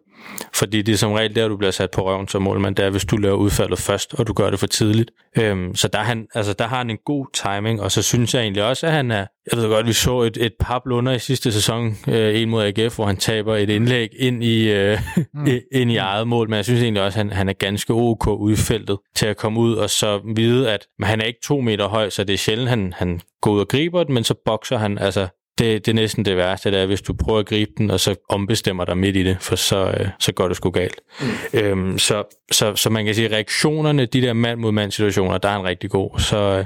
[0.55, 2.91] Fordi det er som regel der, du bliver sat på røven som målmand, det er,
[2.91, 5.11] hvis du laver udfaldet først, og du gør det for tidligt.
[5.39, 8.35] Øhm, så der, er han, altså, der har han en god timing, og så synes
[8.35, 9.27] jeg egentlig også, at han er...
[9.53, 12.65] Jeg ved godt, vi så et, et par blunder i sidste sæson, øh, en mod
[12.65, 14.99] AGF, hvor han taber et indlæg ind i, øh,
[15.35, 15.47] mm.
[15.73, 18.57] ind i eget mål, men jeg synes egentlig også, at han, han er ganske ok
[18.57, 21.89] feltet til at komme ud, og så vide, at men han er ikke to meter
[21.89, 24.78] høj, så det er sjældent, han, han går ud og griber den, men så bokser
[24.78, 25.28] han, altså
[25.61, 28.01] det, det er næsten det værste, det er, hvis du prøver at gribe den, og
[28.01, 31.01] så ombestemmer dig midt i det, for så, øh, så går det sgu galt.
[31.20, 31.27] Mm.
[31.61, 35.49] Øhm, så, så, så man kan sige, reaktionerne, de der mand mod mand situationer, der
[35.49, 36.19] er han rigtig god.
[36.19, 36.65] Så, øh,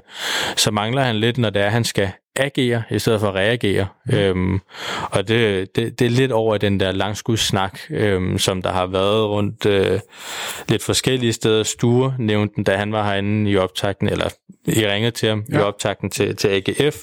[0.56, 3.86] så mangler han lidt, når det er, han skal agere, i stedet for at reagere.
[4.06, 4.14] Mm.
[4.14, 4.60] Øhm,
[5.10, 9.28] og det, det, det er lidt over den der langskudssnak, øhm, som der har været
[9.28, 10.00] rundt øh,
[10.68, 11.62] lidt forskellige steder.
[11.62, 14.28] Sture nævnte den, da han var herinde i optakten, eller
[14.66, 15.58] I ringede til ham ja.
[15.58, 16.96] i optakten til, til AGF.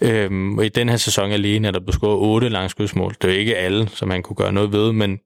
[0.00, 3.14] Øhm, og i den her sæson alene er der blevet scoret otte langskudsmål.
[3.22, 5.18] Det er ikke alle, som han kunne gøre noget ved, men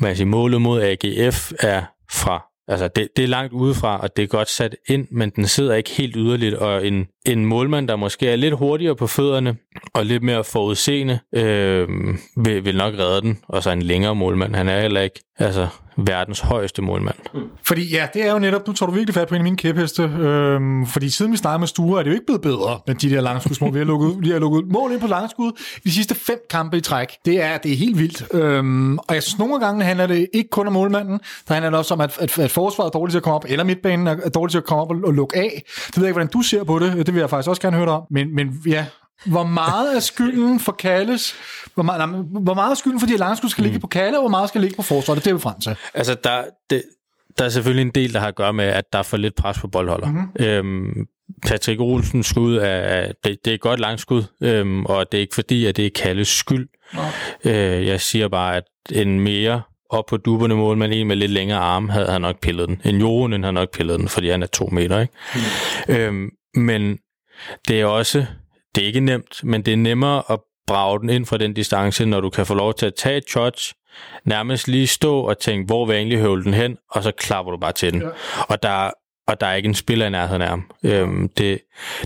[0.00, 1.82] man kan sige, målet mod AGF er
[2.12, 5.46] fra Altså, det, det er langt udefra, og det er godt sat ind, men den
[5.46, 9.56] sidder ikke helt yderligt, og en, en målmand, der måske er lidt hurtigere på fødderne,
[9.94, 11.88] og lidt mere forudseende, øh,
[12.36, 14.54] vil, vil nok redde den, og så en længere målmand.
[14.54, 15.66] Han er heller ikke altså,
[15.96, 17.16] verdens højeste målmand.
[17.62, 19.56] Fordi ja, det er jo netop, nu tror du virkelig fat på en af mine
[19.56, 22.94] kæpheste, øhm, fordi siden vi startede med Sture, er det jo ikke blevet bedre med
[22.94, 23.74] de der langskudsmål.
[23.74, 26.76] Vi har lukket, vi har lukket mål ind på langskud i de sidste fem kampe
[26.76, 27.08] i træk.
[27.24, 28.34] Det er, det er helt vildt.
[28.34, 31.78] Øhm, og jeg synes, nogle gange handler det ikke kun om målmanden, der handler det
[31.78, 34.28] også om, at, at, at forsvaret er dårligt til at komme op, eller midtbanen er
[34.28, 35.62] dårligt til at komme op og, og lukke af.
[35.86, 37.06] Det ved jeg ikke, hvordan du ser på det.
[37.06, 38.02] Det vil jeg faktisk også gerne høre dig om.
[38.10, 38.86] Men, men ja,
[39.26, 41.34] hvor meget er skylden for Kalles,
[41.74, 44.22] hvor meget, nej, hvor meget er skylden for her langskud skal ligge på Kalle, og
[44.22, 45.24] hvor meget skal ligge på forsvaret?
[45.24, 45.76] Det er vi frem til.
[45.94, 46.82] Altså, der, det,
[47.38, 49.34] der er selvfølgelig en del, der har at gøre med, at der er for lidt
[49.36, 50.06] pres på boldholder.
[50.06, 50.46] Mm-hmm.
[50.46, 51.06] Øhm,
[51.46, 55.34] Patrick Olsens skud er, det, det er et godt langskud, øhm, og det er ikke
[55.34, 56.68] fordi, at det er Kalles skyld.
[57.44, 61.30] Øh, jeg siger bare, at en mere op på duberne mål, men en med lidt
[61.30, 62.80] længere arme, havde han nok pillet den.
[62.84, 65.00] En Joronen havde nok pillet den, fordi han er to meter.
[65.00, 65.12] Ikke?
[65.88, 65.94] Mm.
[65.94, 66.98] Øhm, men
[67.68, 68.26] det er også,
[68.74, 72.04] det er ikke nemt, men det er nemmere at brage den ind fra den distance,
[72.04, 73.74] når du kan få lov til at tage et touch,
[74.24, 77.52] nærmest lige stå og tænke, hvor vil jeg egentlig høvle den hen, og så klapper
[77.52, 78.02] du bare til den.
[78.02, 78.08] Ja.
[78.48, 78.90] Og der,
[79.26, 80.70] og der er ikke en spiller i nærheden af ham.
[80.84, 81.58] Øhm, det,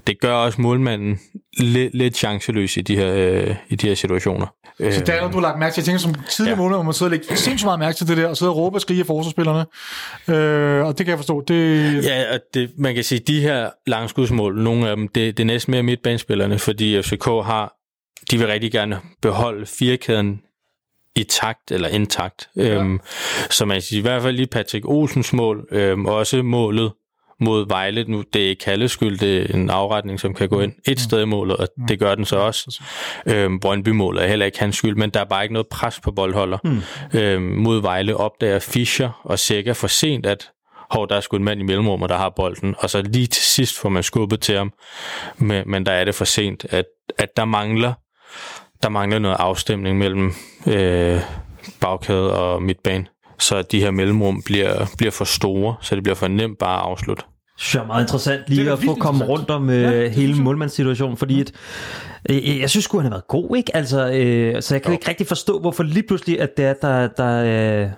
[0.06, 1.20] det gør også målmanden
[1.58, 4.46] lidt, lidt chanceløs i de her, øh, i de her situationer.
[4.78, 5.80] Så der er noget, du har lagt mærke til.
[5.80, 6.62] Jeg tænker, som tidligere ja.
[6.62, 8.58] måneder, hvor man sidder og lægger sindssygt meget mærke til det der, og sidder og
[8.58, 9.66] råber og skriger forsvarsspillerne.
[10.28, 11.44] Øh, og det kan jeg forstå.
[11.48, 12.04] Det...
[12.04, 15.46] Ja, og det, man kan sige, de her langskudsmål, nogle af dem, det, det er
[15.46, 17.74] næsten mere midtbanespillerne, fordi FCK har,
[18.30, 20.40] de vil rigtig gerne beholde firkæden
[21.16, 22.48] i takt eller intakt.
[22.56, 22.62] Ja.
[22.62, 23.00] Øhm,
[23.50, 26.92] så man kan sige, i hvert fald lige Patrick Olsens mål, øhm, også målet
[27.40, 28.04] mod Vejle.
[28.08, 31.00] Nu, det er ikke Kalles skyld, det er en afretning, som kan gå ind et
[31.00, 32.82] sted i målet, og det gør den så også.
[33.26, 36.12] Øhm, Brøndby-målet er heller ikke hans skyld, men der er bare ikke noget pres på
[36.12, 36.58] boldholder.
[36.64, 37.18] Mm.
[37.20, 40.50] Øhm, mod Vejle opdager Fischer og Sækker for sent, at
[40.90, 43.42] hov, der er sgu en mand i mellemrummet, der har bolden, og så lige til
[43.42, 44.72] sidst får man skubbet til ham,
[45.38, 46.84] men, men der er det for sent, at,
[47.18, 47.92] at der mangler
[48.82, 50.32] der mangler noget afstemning mellem
[50.66, 51.20] øh,
[51.80, 53.06] bagkæde og midtbane,
[53.38, 56.82] så de her mellemrum bliver, bliver for store, så det bliver for nemt bare at
[56.82, 57.22] afslutte.
[57.22, 60.42] Det synes jeg er meget interessant lige at få komme rundt om øh, ja, hele
[60.42, 61.52] målmandssituationen, fordi et,
[62.30, 63.76] øh, jeg synes sgu, han har været god, ikke?
[63.76, 64.98] Altså, øh, så jeg kan jo.
[64.98, 67.90] ikke rigtig forstå, hvorfor lige pludselig, at det er, der, der øh,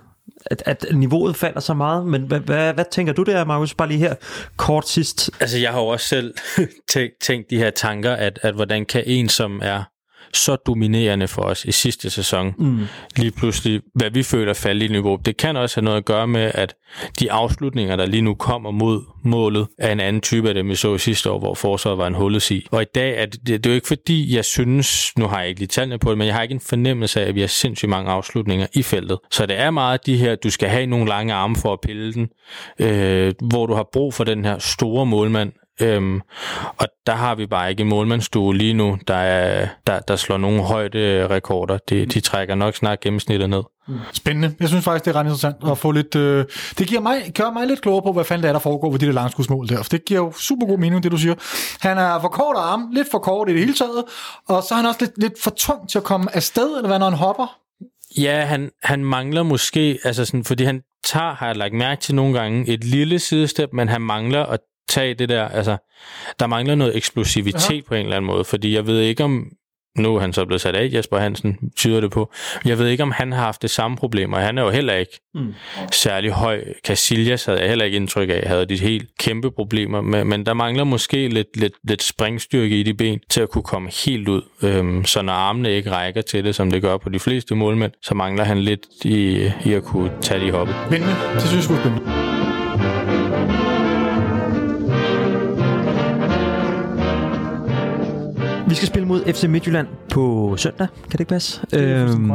[0.47, 2.07] at, at niveauet falder så meget.
[2.07, 3.75] Men hvad, hvad, hvad tænker du der, Markus?
[3.75, 4.15] Bare lige her
[4.57, 5.31] kort sidst.
[5.41, 6.35] Altså, jeg har jo også selv
[6.93, 9.83] tænkt, tænkt de her tanker, at, at hvordan kan en, som er
[10.35, 12.87] så dominerende for os i sidste sæson, mm.
[13.17, 15.17] lige pludselig, hvad vi føler falde i niveau.
[15.17, 16.75] Det kan også have noget at gøre med, at
[17.19, 20.75] de afslutninger, der lige nu kommer mod målet, er en anden type af dem, vi
[20.75, 22.67] så sidste år, hvor forsvaret var en hullet i.
[22.71, 25.49] Og i dag er det, det, er jo ikke fordi, jeg synes, nu har jeg
[25.49, 27.49] ikke lige tallene på det, men jeg har ikke en fornemmelse af, at vi har
[27.49, 29.19] sindssygt mange afslutninger i feltet.
[29.31, 32.13] Så det er meget de her, du skal have nogle lange arme for at pille
[32.13, 32.29] den,
[32.79, 36.21] øh, hvor du har brug for den her store målmand, Øhm,
[36.79, 40.37] og der har vi bare ikke en målmandsstue lige nu, der, er, der, der slår
[40.37, 41.79] nogle højde rekorder.
[41.89, 43.63] De, de trækker nok snart gennemsnittet ned.
[44.13, 44.55] Spændende.
[44.61, 46.15] Jeg synes faktisk, det er ret interessant at få lidt...
[46.17, 46.45] Øh,
[46.79, 48.99] det giver mig, gør mig lidt klogere på, hvad fanden det er, der foregår ved
[48.99, 49.83] de der langskudsmål der.
[49.83, 51.35] For det giver jo super god mening, det du siger.
[51.81, 54.05] Han er for kort arm, lidt for kort i det hele taget,
[54.49, 56.99] og så er han også lidt, lidt for tung til at komme afsted, eller hvad,
[56.99, 57.59] når han hopper.
[58.19, 62.15] Ja, han, han mangler måske, altså sådan, fordi han tager, har jeg lagt mærke til
[62.15, 65.77] nogle gange, et lille sidestep, men han mangler at tage det der, altså,
[66.41, 67.81] der mangler noget eksplosivitet Aha.
[67.89, 69.53] på en eller anden måde, fordi jeg ved ikke om,
[69.99, 72.33] nu er han så blevet sat af, Jesper Hansen, tyder det på.
[72.65, 74.95] Jeg ved ikke, om han har haft det samme problem, og han er jo heller
[74.95, 75.55] ikke mm.
[75.93, 76.65] særlig høj.
[76.87, 80.55] Casillas havde jeg heller ikke indtryk af, havde de helt kæmpe problemer, men, men der
[80.55, 84.43] mangler måske lidt, lidt, lidt springstyrke i de ben til at kunne komme helt ud.
[84.63, 87.93] Øhm, så når armene ikke rækker til det, som det gør på de fleste målmænd,
[88.03, 90.75] så mangler han lidt i, i at kunne tage de hoppe.
[90.87, 91.15] Spændende.
[91.35, 92.38] Det synes jeg er spændende.
[98.69, 101.61] Vi skal spille mod FC Midtjylland på søndag, kan det ikke passe?
[101.75, 102.31] Øhm,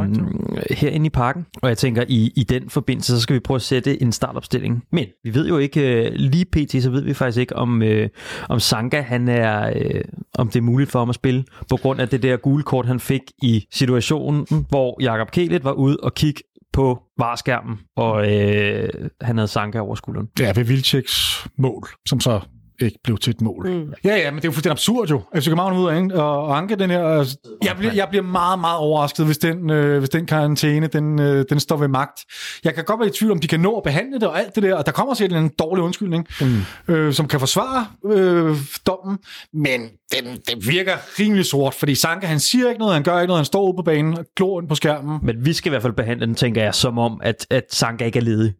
[0.70, 1.46] herinde i parken.
[1.62, 4.84] Og jeg tænker, i, i den forbindelse, så skal vi prøve at sætte en startopstilling.
[4.92, 8.08] Men vi ved jo ikke, øh, lige pt, så ved vi faktisk ikke, om, øh,
[8.48, 10.00] om Sanka, han er, øh,
[10.34, 12.86] om det er muligt for ham at spille, på grund af det der gule kort,
[12.86, 16.42] han fik i situationen, hvor Jakob Kælet var ude og kigge
[16.72, 18.88] på varskærmen, og øh,
[19.20, 20.28] han havde Sanka over skulderen.
[20.40, 22.40] Ja, ved Vilceks mål, som så
[22.80, 23.70] ikke blev til et mål.
[23.70, 23.92] Mm.
[24.04, 25.22] Ja, ja, men det er jo fuldstændig absurd jo.
[25.36, 27.04] FC København ud af og, og anke den her.
[27.04, 31.20] Altså, jeg, bliver, jeg bliver meget, meget overrasket, hvis den, øh, hvis den karantæne, den,
[31.20, 32.20] øh, den står ved magt.
[32.64, 34.54] Jeg kan godt være i tvivl om, de kan nå at behandle det og alt
[34.54, 36.94] det der, og der kommer sikkert en dårlig undskyldning, mm.
[36.94, 38.56] øh, som kan forsvare øh,
[38.86, 39.18] dommen,
[39.52, 39.80] men
[40.12, 43.38] den, den virker rimelig sort, fordi Sanka, han siger ikke noget, han gør ikke noget,
[43.38, 45.18] han står ude på banen og glor ind på skærmen.
[45.22, 48.04] Men vi skal i hvert fald behandle den, tænker jeg, som om, at, at Sanka
[48.04, 48.52] ikke er ledig.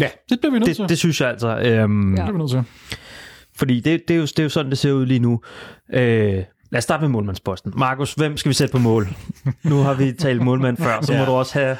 [0.00, 0.88] Ja, det bliver vi nødt Det, til.
[0.88, 1.48] det synes jeg altså.
[1.58, 2.64] Øhm, det bliver vi nødt til.
[3.62, 5.40] Fordi det, det, er jo, det er jo sådan, det ser ud lige nu.
[5.92, 6.02] Øh,
[6.34, 6.44] lad
[6.78, 7.72] os starte med målmandsposten.
[7.76, 9.08] Markus, hvem skal vi sætte på mål?
[9.62, 11.24] nu har vi talt målmand før, så må Ja.
[11.24, 11.76] du også have...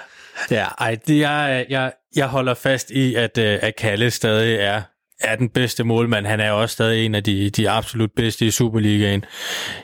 [0.51, 4.83] Ja, ej, det, jeg, jeg, jeg holder fast i, at, øh, at Kalle stadig er,
[5.21, 6.27] er den bedste målmand.
[6.27, 9.25] Han er også stadig en af de, de absolut bedste i Superligaen.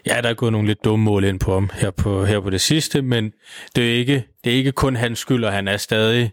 [0.06, 2.50] Ja, der er gået nogle lidt dumme mål ind på ham her på, her på
[2.50, 3.32] det sidste, men
[3.76, 6.32] det er, ikke, det er ikke kun hans skyld, og han er stadig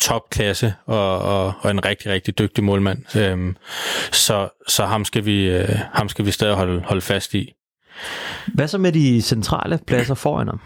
[0.00, 3.16] topklasse og, og, og en rigtig, rigtig dygtig målmand.
[3.16, 3.56] Øhm,
[4.12, 7.52] så, så ham skal vi, øh, ham skal vi stadig holde, holde fast i.
[8.54, 10.60] Hvad så med de centrale pladser foran ham?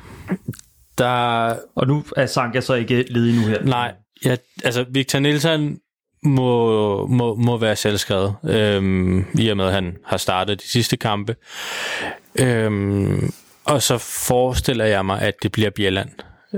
[0.99, 3.63] Der, Og nu er Sanka så ikke ledig nu her.
[3.63, 3.95] Nej,
[4.25, 5.79] ja, altså Victor Nielsen
[6.23, 10.97] må, må, må være selvskrevet, øhm, i og med at han har startet de sidste
[10.97, 11.37] kampe.
[12.39, 13.33] Øhm,
[13.65, 16.11] og så forestiller jeg mig, at det bliver Bjelland.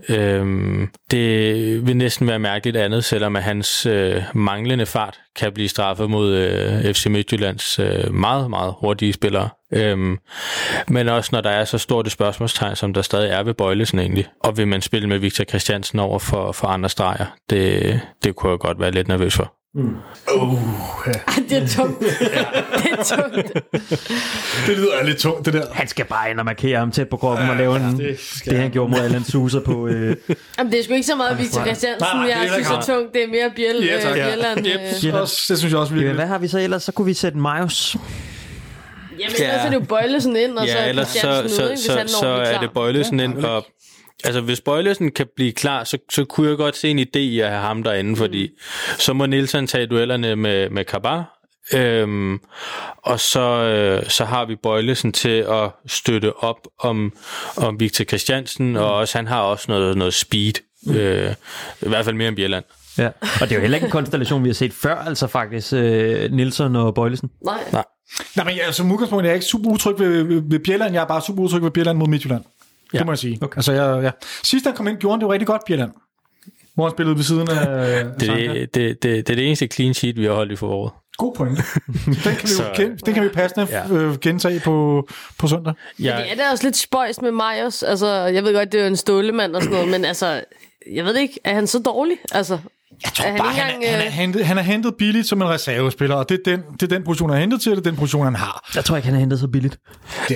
[0.08, 5.68] Øhm, det vil næsten være mærkeligt andet, selvom at hans øh, manglende fart kan blive
[5.68, 9.48] straffet mod øh, FC Midtjyllands øh, meget, meget hurtige spillere.
[9.72, 10.18] Øhm,
[10.88, 13.98] men også når der er så stort et spørgsmålstegn, som der stadig er ved Bøjlesen
[13.98, 14.26] egentlig.
[14.40, 18.50] Og vil man spille med Victor Christiansen over for, for andre streger, det, det kunne
[18.50, 22.00] jeg godt være lidt nervøs for det er tungt.
[22.78, 23.52] det er tungt.
[24.66, 25.66] Det lyder lidt tungt, det der.
[25.72, 28.58] Han skal bare ind og markere ham tæt på kroppen og lave en, det, det
[28.58, 29.88] han gjorde mod Allan Sousa på...
[29.88, 30.16] Øh,
[30.58, 33.14] Jamen, det er sgu ikke så meget Victor Christiansen, Nej, er jeg synes er tungt.
[33.14, 34.16] Det er mere Bjell, Ja, tak.
[34.18, 34.66] øh, Bjelland.
[34.66, 35.20] Yep, Øh.
[35.20, 36.82] også, det synes jeg også jamen, hvad har vi så ellers?
[36.82, 37.96] Så kunne vi sætte Majos.
[39.18, 41.68] Jamen, ellers er det jo Bøjlesen ind, og så ja, er ellers så, Christiansen så,
[41.68, 42.70] hvis så, han så, blive er det.
[42.74, 43.66] Bøjlesen ind, og
[44.24, 47.40] altså hvis Bøjlesen kan blive klar, så, så kunne jeg godt se en idé i
[47.40, 48.50] at have ham derinde, fordi
[48.98, 51.38] så må Nielsen tage duellerne med, med Kabar,
[51.74, 52.40] øhm,
[52.96, 57.12] og så, øh, så har vi Bøjlesen til at støtte op om,
[57.56, 58.76] om Victor Christiansen, mm.
[58.76, 60.52] og også, han har også noget, noget speed,
[60.88, 61.34] øh,
[61.82, 62.64] i hvert fald mere end Bjelland.
[62.98, 63.06] Ja.
[63.06, 66.32] Og det er jo heller ikke en konstellation, vi har set før, altså faktisk øh,
[66.32, 67.30] Nilsson og Bøjlesen.
[67.44, 67.58] Nej.
[67.72, 67.84] Nej.
[68.36, 70.94] Nej, men jeg, som udgangspunkt er jeg ikke super utryg ved, ved, ved Bjelland.
[70.94, 72.44] Jeg er bare super utryg ved Bjelland mod Midtjylland.
[72.92, 72.98] Ja.
[72.98, 73.38] Det må jeg sige.
[73.42, 73.56] Okay.
[73.58, 74.10] Altså, jeg, ja.
[74.44, 75.90] Sidst han kom ind, gjorde han det jo rigtig godt, Bjelland.
[76.74, 79.94] Hvor han spillede ved siden af Det, det, det, det, det er det eneste clean
[79.94, 80.92] sheet, vi har holdt i foråret.
[81.16, 81.58] God point.
[82.06, 83.86] Den kan vi, Så- gen, den kan vi passende Ja.
[83.88, 83.94] ja.
[83.94, 85.06] øh, gentage på,
[85.38, 85.72] på søndag.
[85.98, 87.82] Jeg, Det er da også lidt spøjs med Majos.
[87.82, 90.44] Altså, jeg ved godt, det er jo en stålemand og sådan noget, men altså,
[90.92, 92.16] jeg ved ikke, er han så dårlig?
[92.32, 92.58] Altså,
[93.04, 94.94] Jeg tror Er han bare, han, engang, er, han, er øh, hentet, han er hentet
[94.98, 97.60] billigt som en reservespiller, og det er, den, det er den position, han er hentet
[97.60, 98.70] til, og det er den position, han har.
[98.74, 99.78] Jeg tror ikke, han er hentet så billigt.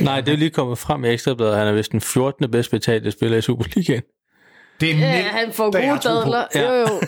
[0.02, 1.56] Nej, det er lige kommet frem i Ekstrabladet.
[1.56, 2.50] Han er vist den 14.
[2.50, 4.02] bedst betalte spiller i Superligaen.
[4.80, 6.44] Det er Ja, nemt, han får gode dadler.
[6.54, 6.72] Ja.
[6.72, 7.00] Jo, jo.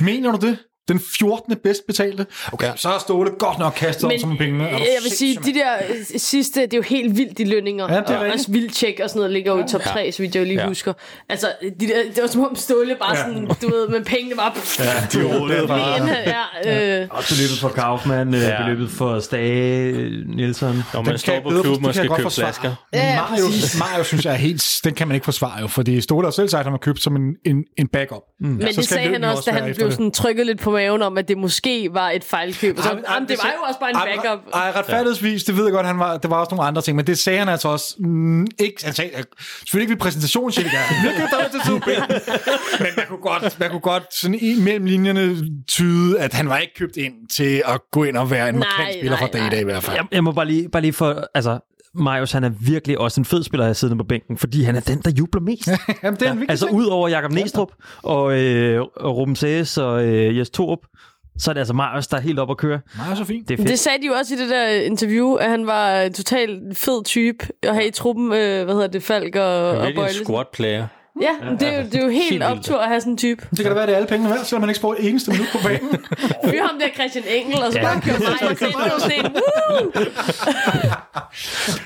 [0.06, 0.58] Mener du det?
[0.90, 1.56] Den 14.
[1.62, 2.26] bedst betalte?
[2.52, 2.72] Okay, ja.
[2.76, 4.64] så har Ståle godt nok kastet om Men som pengene.
[4.68, 7.44] Er du jeg vil sige, de der øh, sidste, det er jo helt vildt, de
[7.44, 7.94] lønninger.
[7.94, 10.22] Ja, det er og også vildtjek og sådan noget ligger jo i top 3, så
[10.22, 10.66] vidt jeg jo lige Ja.
[10.68, 10.92] husker.
[11.28, 11.46] Altså,
[11.80, 13.22] de der, det var som om Ståle bare Ja.
[13.24, 14.52] sådan, du ved, med pengene bare...
[14.78, 16.08] Ja, de rullede bare.
[16.66, 18.40] ja, øh, Og beløbet for Kaufmann, ja.
[18.48, 18.64] Ja.
[18.64, 20.82] beløbet for Stage, øh, Nielsen.
[20.94, 22.74] Når man står på klubben og skal godt købe flasker.
[22.92, 23.44] Ja, Mario,
[23.78, 24.62] Mario synes jeg er helt...
[24.84, 27.02] Den kan man ikke forsvare jo, fordi Ståle har selv sagt, at han har købt
[27.02, 28.22] som en, en, en backup.
[28.40, 28.48] Mm.
[28.48, 31.28] Men det sagde han også, da han blev sådan trykket lidt på maven om, at
[31.28, 32.78] det måske var et fejlkøb.
[32.78, 34.40] Og så, jamen, det var jo også bare en backup.
[34.54, 37.06] Ej, retfærdighedsvis, det ved jeg godt, han var, det var også nogle andre ting, men
[37.06, 39.10] det sagde han altså også mm, ikke, han sagde,
[39.58, 41.90] selvfølgelig ikke ved præsentationen, siger det til Super
[42.78, 45.36] Men man kunne godt, man kunne godt sådan i mellem linjerne
[45.68, 48.94] tyde, at han var ikke købt ind til at gå ind og være en markant
[48.94, 49.96] spiller fra dag i dag i hvert fald.
[49.96, 51.24] Jeg, jeg må bare lige, bare lige for...
[51.34, 51.58] Altså,
[51.94, 54.80] Marius, han er virkelig også en fed spiller, jeg sidder på bænken, fordi han er
[54.80, 55.68] den, der jubler mest.
[56.02, 57.72] Jamen, det er en vigtig altså ud over Jakob Næstrup
[58.02, 60.78] og, øh, og Ruben Sæs og øh, Jes Torup,
[61.38, 62.80] så er det altså Marius, der er helt op at køre.
[62.96, 63.48] Meget så fint.
[63.48, 63.68] Det er fedt.
[63.68, 67.04] Det sagde de jo også i det der interview, at han var en total fed
[67.04, 70.24] type at have i truppen, øh, hvad hedder det, Falk og, og Virkelig en Bøjlesen.
[70.24, 70.86] squad player.
[71.22, 73.16] Ja, men det er jo, det er jo helt Helt optur at have sådan en
[73.16, 73.46] type.
[73.50, 75.30] Det kan da være, det er alle pengene værd, selvom man ikke spår et eneste
[75.30, 75.88] minut på banen.
[76.50, 77.84] Fyr ham der Christian Engel, og så Ja.
[77.84, 79.32] bare køre mig til en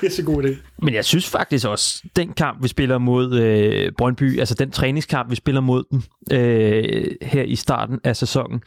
[0.01, 0.55] det er så god idé.
[0.81, 5.31] Men jeg synes faktisk også, den kamp, vi spiller mod øh, Brøndby, altså den træningskamp,
[5.31, 8.61] vi spiller mod dem øh, her i starten af sæsonen,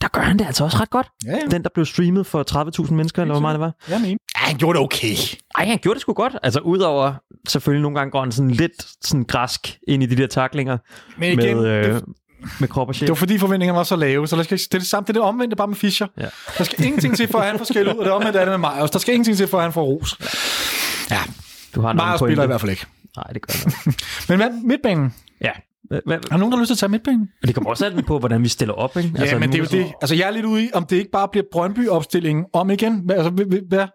[0.00, 1.06] der gør han det altså også ret godt.
[1.26, 1.38] Ja, ja.
[1.50, 3.72] Den, der blev streamet for 30.000 mennesker, eller hvor meget det var.
[3.88, 4.16] Jeg mener.
[4.40, 5.14] Ja, han gjorde det okay.
[5.58, 6.36] Ej, han gjorde det sgu godt.
[6.42, 7.14] Altså udover,
[7.48, 8.72] selvfølgelig nogle gange går han sådan lidt
[9.02, 10.78] sådan græsk ind i de der taklinger
[11.18, 12.04] Men igen, med, øh, det-
[12.60, 13.06] med krop og sjæl.
[13.06, 15.10] Det var fordi forventningerne var så lave, så der skal, det er det samme, det
[15.10, 16.06] er det omvendte bare med Fischer.
[16.18, 16.26] Ja.
[16.58, 18.52] Der skal ingenting til, for at han får skæld ud, og det omvendte er det
[18.52, 18.90] med Marius.
[18.90, 20.16] Der skal ingenting til, for at han får ros.
[21.10, 21.18] Ja,
[21.74, 22.86] Du har Marius spiller i hvert fald ikke.
[23.16, 23.54] Nej, det gør
[23.84, 23.94] han.
[24.28, 25.14] Men hvad, midtbanen?
[25.40, 25.50] Ja.
[25.88, 27.28] Hvad, hvad, Er der nogen, der har lyst til at tage midtbanen?
[27.42, 29.10] og det kommer også an på, hvordan vi stiller op, ikke?
[29.18, 29.92] Altså, ja, men det er jo det.
[30.02, 33.02] Altså, jeg er lidt ude i, om det ikke bare bliver Brøndby-opstillingen om igen.
[33.04, 33.30] Hvad- Altså,
[33.68, 33.86] hvad-?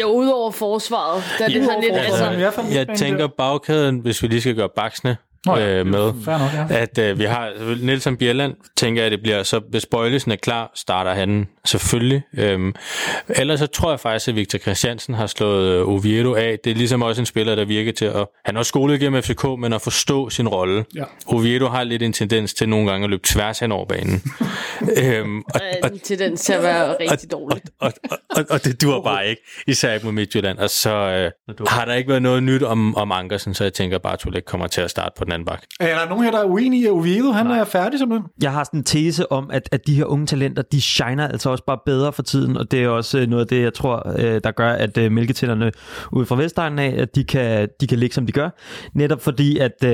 [0.00, 1.22] Jo, udover forsvaret.
[1.38, 5.16] Der er det sådan lidt, Altså, Jeg tænker bagkæden, hvis vi lige skal gøre baksene
[5.46, 6.12] Nå ja, øh, med.
[6.26, 6.66] Nok, ja.
[6.70, 7.52] At øh, vi har
[7.84, 12.22] Nielsen Bjelland, tænker jeg, det bliver, så hvis Bøjlesen er klar, starter han selvfølgelig.
[12.38, 12.74] Øhm,
[13.28, 16.58] ellers så tror jeg faktisk, at Victor Christiansen har slået øh, Oviedo af.
[16.64, 18.26] Det er ligesom også en spiller, der virker til at...
[18.44, 20.84] Han også skolet gennem FCK, men at forstå sin rolle.
[20.94, 21.04] Ja.
[21.26, 24.22] Oviedo har lidt en tendens til nogle gange at løbe tværs hen over banen.
[25.02, 27.62] øhm, og, er en tendens til at være rigtig dårlig.
[27.80, 27.92] og,
[28.30, 30.58] og, og det dur bare ikke, især ikke mod Midtjylland.
[30.58, 33.98] Og så øh, har der ikke været noget nyt om, om Ankersen, så jeg tænker
[33.98, 35.62] bare, at Tulek kommer til at starte på den anden bak.
[35.80, 37.30] Er der nogen her, der er uenige i at Oviedo?
[37.30, 38.28] Han er færdig simpelthen.
[38.42, 41.49] Jeg har sådan en tese om, at, at de her unge talenter, de shiner altså
[41.50, 44.12] også bare bedre for tiden, og det er også øh, noget af det, jeg tror,
[44.18, 45.72] øh, der gør, at øh, mælketænderne
[46.12, 48.50] ude fra Vestegnen af, at de kan, de kan ligge, som de gør.
[48.94, 49.84] Netop fordi, at,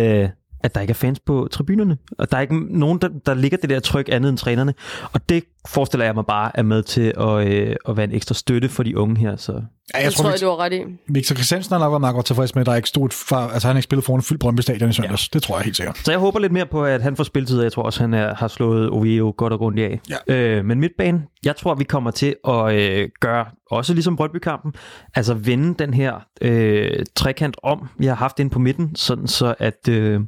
[0.61, 3.59] at der ikke er fans på tribunerne, og der er ikke nogen, der, der ligger
[3.59, 4.75] det der tryk andet end trænerne,
[5.13, 8.35] og det forestiller jeg mig bare er med til at, øh, at være en ekstra
[8.35, 9.63] støtte for de unge her, så
[9.95, 10.83] Ja, Jeg jeg tror, tror, jeg, du har ret i.
[11.09, 13.49] Victor Christiansen har nok været meget godt tilfrieds med, at der er ikke stort far,
[13.49, 15.29] altså han har ikke spillet foran fyldt Brøndby Stadion i søndags.
[15.29, 15.37] Ja.
[15.39, 15.99] Det tror jeg helt sikkert.
[15.99, 18.35] Så jeg håber lidt mere på, at han får spilletid, jeg tror også, han er,
[18.35, 20.01] har slået Oviedo godt og grundigt af.
[20.29, 20.35] Ja.
[20.35, 24.73] Øh, men midtbanen, jeg tror, vi kommer til at øh, gøre, også ligesom Brøndby-kampen,
[25.15, 29.55] altså vende den her øh, trekant om, vi har haft inde på midten, sådan så
[29.59, 30.21] at, øh,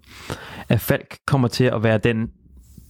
[0.69, 2.27] at Falk kommer til at være den,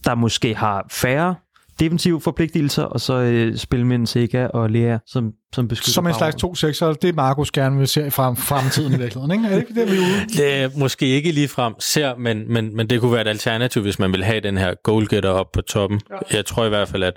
[0.05, 1.35] der måske har færre
[1.79, 6.07] defensive forpligtelser, og så øh, spille med en Sega og Lea som, som beskytter Som
[6.07, 9.31] en slags to sekser, det er Markus gerne vil se i frem, fremtiden i virkeligheden,
[9.31, 9.45] ikke?
[9.45, 10.27] Er det ikke det, vi er ude?
[10.37, 13.81] Det er måske ikke lige frem ser, men, men, men det kunne være et alternativ,
[13.81, 16.01] hvis man vil have den her goalgetter op på toppen.
[16.09, 16.37] Ja.
[16.37, 17.13] Jeg tror i hvert fald, at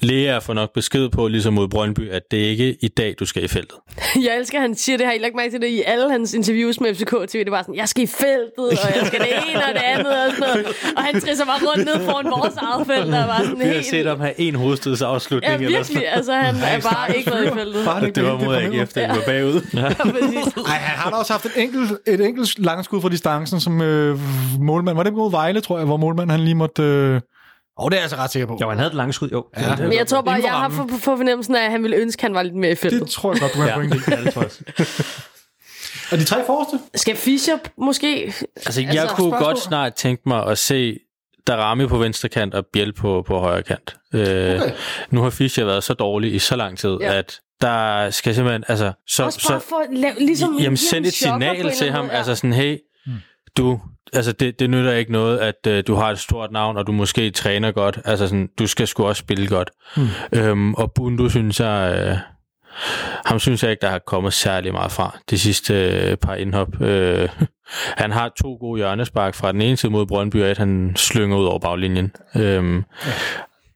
[0.00, 3.26] Lea får nok besked på, ligesom mod Brøndby, at det er ikke i dag, du
[3.26, 3.78] skal i feltet.
[4.26, 5.12] Jeg elsker, at han siger det her.
[5.12, 7.44] I lagt mærke til det i alle hans interviews med FCK TV.
[7.44, 10.24] Det var sådan, jeg skal i feltet, og jeg skal det ene og det andet
[10.24, 10.66] og sådan noget.
[10.96, 13.72] Og han trisser bare rundt ned foran vores eget felt, der var sådan Vi har
[13.72, 13.86] helt...
[13.86, 15.62] set ham have en hovedstødsafslutning.
[15.62, 16.08] Ja, virkelig.
[16.08, 17.67] Altså, han er bare ikke været i feltet.
[17.84, 19.60] Bare Det var mod AGF, da vi var bagud.
[19.74, 20.54] Ja, præcis.
[20.66, 24.18] Ej, han har da også haft et enkelt, et enkelt langskud fra distancen, som øh,
[24.60, 24.96] målmand.
[24.96, 26.82] Var det mod Vejle, tror jeg, hvor målmand han lige måtte...
[26.82, 27.20] Øh...
[27.76, 28.58] Og det er jeg altså ret sikker på.
[28.60, 29.44] Jo, han havde et langt skud, jo.
[29.56, 29.76] Ja.
[29.76, 32.24] Men jeg tror bare, jeg har for, for fornemmelsen af, at han ville ønske, at
[32.24, 33.00] han var lidt mere i feltet.
[33.00, 33.72] Det tror jeg godt, du har Ja.
[33.72, 33.78] ja.
[33.78, 34.00] pointe i.
[34.10, 34.50] Ja, det tror jeg.
[36.12, 36.78] Og de tre forreste?
[36.94, 38.34] Skal Fischer måske...
[38.56, 39.40] Altså, jeg Altså, kunne spørgsmål?
[39.52, 40.98] godt snart tænke mig at se
[41.46, 43.96] Darami på venstre kant og Biel på, på højre kant.
[44.14, 44.70] Øh, Okay.
[45.10, 47.12] Nu har Fischer været så dårlig i så lang tid, Ja.
[47.12, 47.18] ja.
[47.18, 48.64] at der skal simpelthen...
[48.68, 50.58] Altså, så, Også bare så, for at lave, ligesom...
[50.60, 52.04] jamen, send et signal til ham.
[52.04, 52.18] måde, ja.
[52.18, 52.78] Altså sådan, hey,
[53.56, 53.80] du,
[54.12, 56.92] altså det, det nytter ikke noget, at øh, du har et stort navn, og du
[56.92, 57.98] måske træner godt.
[58.04, 59.70] Altså sådan, du skal sgu også spille godt.
[59.96, 60.06] Mm.
[60.32, 62.16] Øhm, og Bundu synes jeg, øh,
[63.26, 66.80] ham synes jeg ikke, der har kommet særlig meget fra de sidste øh, par indhop.
[66.80, 67.28] Øh,
[68.02, 71.44] han har to gode hjørnespark fra den ene side mod Brøndby, et han slynger ud
[71.44, 72.12] over baglinjen.
[72.36, 72.84] Øhm,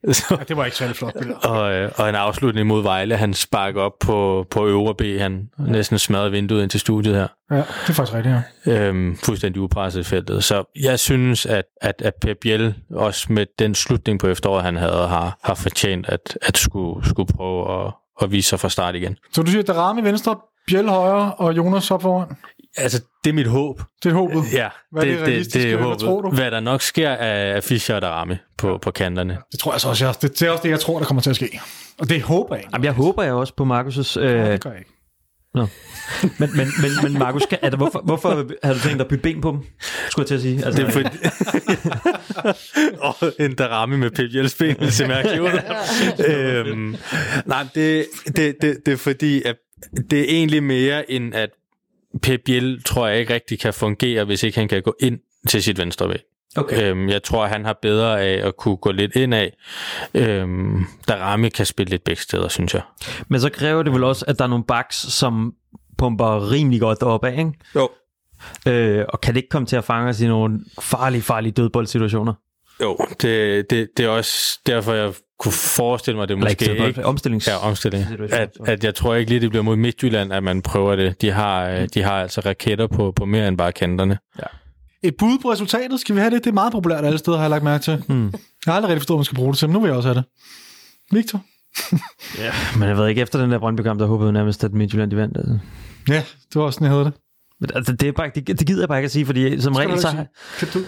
[0.13, 1.39] så, Ja, det var ikke særlig flot billede.
[1.39, 5.49] og, øh, og en afslutning mod Vejle, han sparker op på, på øvre B, han
[5.59, 7.27] næsten smadrer vinduet ind til studiet her.
[7.51, 8.35] Ja, det er faktisk rigtigt,
[8.67, 8.89] ja.
[8.89, 10.45] Øhm, fuldstændig upresset i feltet.
[10.45, 14.77] Så jeg synes, at, at, at Pep Biel, også med den slutning på efteråret, han
[14.77, 17.93] havde, har, har fortjent at, at skulle, skulle prøve at,
[18.23, 19.17] at vise sig fra start igen.
[19.33, 20.37] Så du siger, der ramme venstre,
[20.71, 22.37] Bjell højre og Jonas op foran?
[22.77, 23.81] Altså, det er mit håb.
[24.03, 24.43] Det er håbet.
[24.53, 25.99] Ja, Hvad er det det, det, det er Hvad håbet.
[26.01, 26.31] tror du?
[26.31, 29.39] Hvad der nok sker af, af Fischer og Darami på, på kanterne.
[29.53, 30.05] Det tror jeg så også.
[30.07, 31.61] Jeg, det, det er også det, jeg tror, der kommer til at ske.
[31.99, 32.65] Og det håber jeg.
[32.73, 34.91] Jamen, jeg håber jeg også på Markus' øh, det gør jeg ikke.
[35.55, 35.67] Nå.
[36.39, 38.29] Men, men, men, men Markus, kan, altså, hvorfor, hvorfor
[38.65, 39.59] har du tænkt dig at bytte ben på dem?
[40.11, 40.65] Skulle jeg til at sige.
[40.67, 41.09] Altså, Det er fordi...
[43.01, 45.49] og en Darami med Pep Biels ben, det ser mærkeligt ud.
[46.29, 46.97] øhm,
[47.47, 49.57] nej, det, det, det, det er fordi, at
[50.11, 51.51] det er egentlig mere end, at
[52.23, 55.19] Pep Biel, tror jeg ikke rigtig kan fungere, hvis ikke han kan gå ind
[55.49, 56.21] til sit venstre væg.
[56.57, 56.91] okay.
[56.91, 59.57] Øhm, jeg tror, han har bedre af at kunne gå lidt ind af.
[60.15, 62.83] Øhm, Darami kan spille lidt begge steder, synes jeg.
[63.29, 65.55] Men så kræver det vel også, at der er nogle backs, som
[65.99, 67.53] pumper rimelig godt deroppe af, ikke?
[67.75, 67.89] Jo.
[68.69, 72.35] Øh, og kan det ikke komme til at fange os i nogle farlige, farlige dødboldsituationer?
[72.83, 76.73] Jo, det, det, det er også derfor, jeg kunne forestille mig, det Eller ikke måske
[76.73, 77.05] dødbold, ikke...
[77.05, 77.49] omstillings...
[77.49, 78.05] Ja, omstilling.
[78.31, 81.23] At, at jeg tror ikke lige, det bliver mod Midtjylland, at man prøver det.
[81.23, 84.19] De har, øh, de har altså raketter på, på mere end bare kanterne.
[85.03, 86.45] Et bud på resultatet, skal vi have det?
[86.45, 88.03] Det er meget populært alle steder, har jeg lagt mærke til.
[88.09, 88.25] Hmm.
[88.25, 88.33] Jeg
[88.67, 90.09] har aldrig rigtig forstået, at man skal bruge det til, men nu vil jeg også
[90.09, 90.25] have det.
[91.13, 91.41] Victor?
[92.79, 95.17] Men jeg ved ikke, efter den der Brøndby-kamp, der håbede jeg nærmest, at Midtjylland de
[95.17, 95.37] vandt.
[95.37, 95.59] Altså.
[96.09, 97.13] Ja, det var også sådan, jeg havde det.
[97.61, 99.77] Men altså, det, er bare, det, det gider jeg bare ikke at sige, fordi som
[99.77, 100.25] regel, så,
[100.59, 100.85] Klip ud.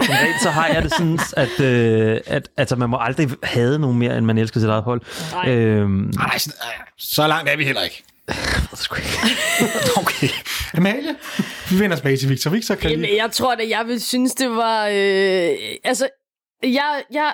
[0.00, 3.78] som regel, så har jeg det sådan, at, øh, at altså, man må aldrig have
[3.78, 5.00] nogen mere, end man elsker sit eget hold.
[5.32, 5.54] Nej.
[5.54, 8.04] Øhm, Nej, sådan, øh, så langt er vi heller ikke.
[10.00, 10.28] Okay.
[10.74, 11.16] Amalie?
[11.70, 12.50] Vi vender tilbage til Victor.
[12.50, 13.22] Victor kan Jamen, lige...
[13.22, 14.86] jeg tror da, jeg ville synes, det var...
[14.86, 15.50] Øh,
[15.84, 16.08] altså,
[16.62, 17.32] jeg, jeg,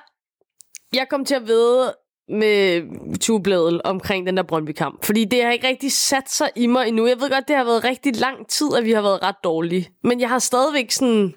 [0.95, 1.95] jeg kom til at vide
[2.29, 2.83] med
[3.19, 5.05] tubladet omkring den der Brøndby-kamp.
[5.05, 7.07] Fordi det har ikke rigtig sat sig i mig endnu.
[7.07, 9.89] Jeg ved godt, det har været rigtig lang tid, at vi har været ret dårlige.
[10.05, 11.35] Men jeg har stadigvæk sådan...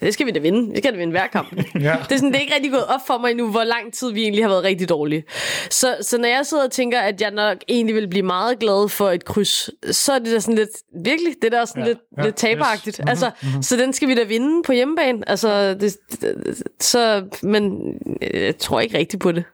[0.00, 0.72] Det skal vi da vinde.
[0.72, 1.52] Vi skal da vinde hver kamp.
[1.80, 1.96] Ja.
[2.08, 4.12] Det er, sådan, det er ikke rigtig gået op for mig endnu, hvor lang tid
[4.12, 5.24] vi egentlig har været rigtig dårlige.
[5.70, 8.88] Så, så når jeg sidder og tænker, at jeg nok egentlig vil blive meget glad
[8.88, 10.70] for et kryds, så er det da sådan lidt,
[11.04, 12.96] virkelig, det der er sådan ja, lidt, ja, lidt taberagtigt.
[12.96, 12.98] yes.
[13.00, 13.30] Mhm, Altså,
[13.62, 15.28] så den skal vi da vinde på hjemmebane.
[15.30, 17.78] Altså, det, det, så, men
[18.22, 19.44] øh, jeg tror ikke rigtigt på det.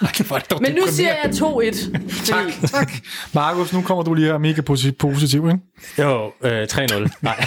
[0.00, 1.98] Ej, er dog Men nu siger jeg 2-1.
[2.32, 2.92] Tak, tak.
[3.32, 5.58] Markus, nu kommer du lige her mega posi- positiv, ikke?
[5.98, 7.08] Jo, øh, 3-0.
[7.22, 7.46] Nej.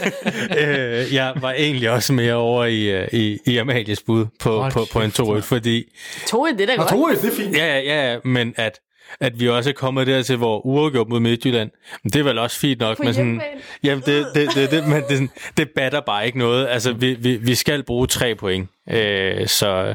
[0.58, 4.72] øh, jeg var egentlig også mere over i, øh, i, i Amalies bud på, Hold
[4.72, 5.84] på, på en kæft, 2-1, fordi
[6.26, 6.88] 2-1, det er da godt.
[6.88, 7.56] to, det er fint.
[7.56, 8.78] Ja, ja, ja, men at,
[9.20, 11.70] at vi også er kommet dertil, hvor uafgjort mod Midtjylland,
[12.02, 12.96] men det er vel også fint nok.
[12.96, 13.40] På men sådan,
[13.84, 16.66] jamen, det, det, det, det, men det, det batter bare ikke noget.
[16.68, 18.68] Altså, vi, vi, vi skal bruge tre point.
[18.90, 19.94] Øh, så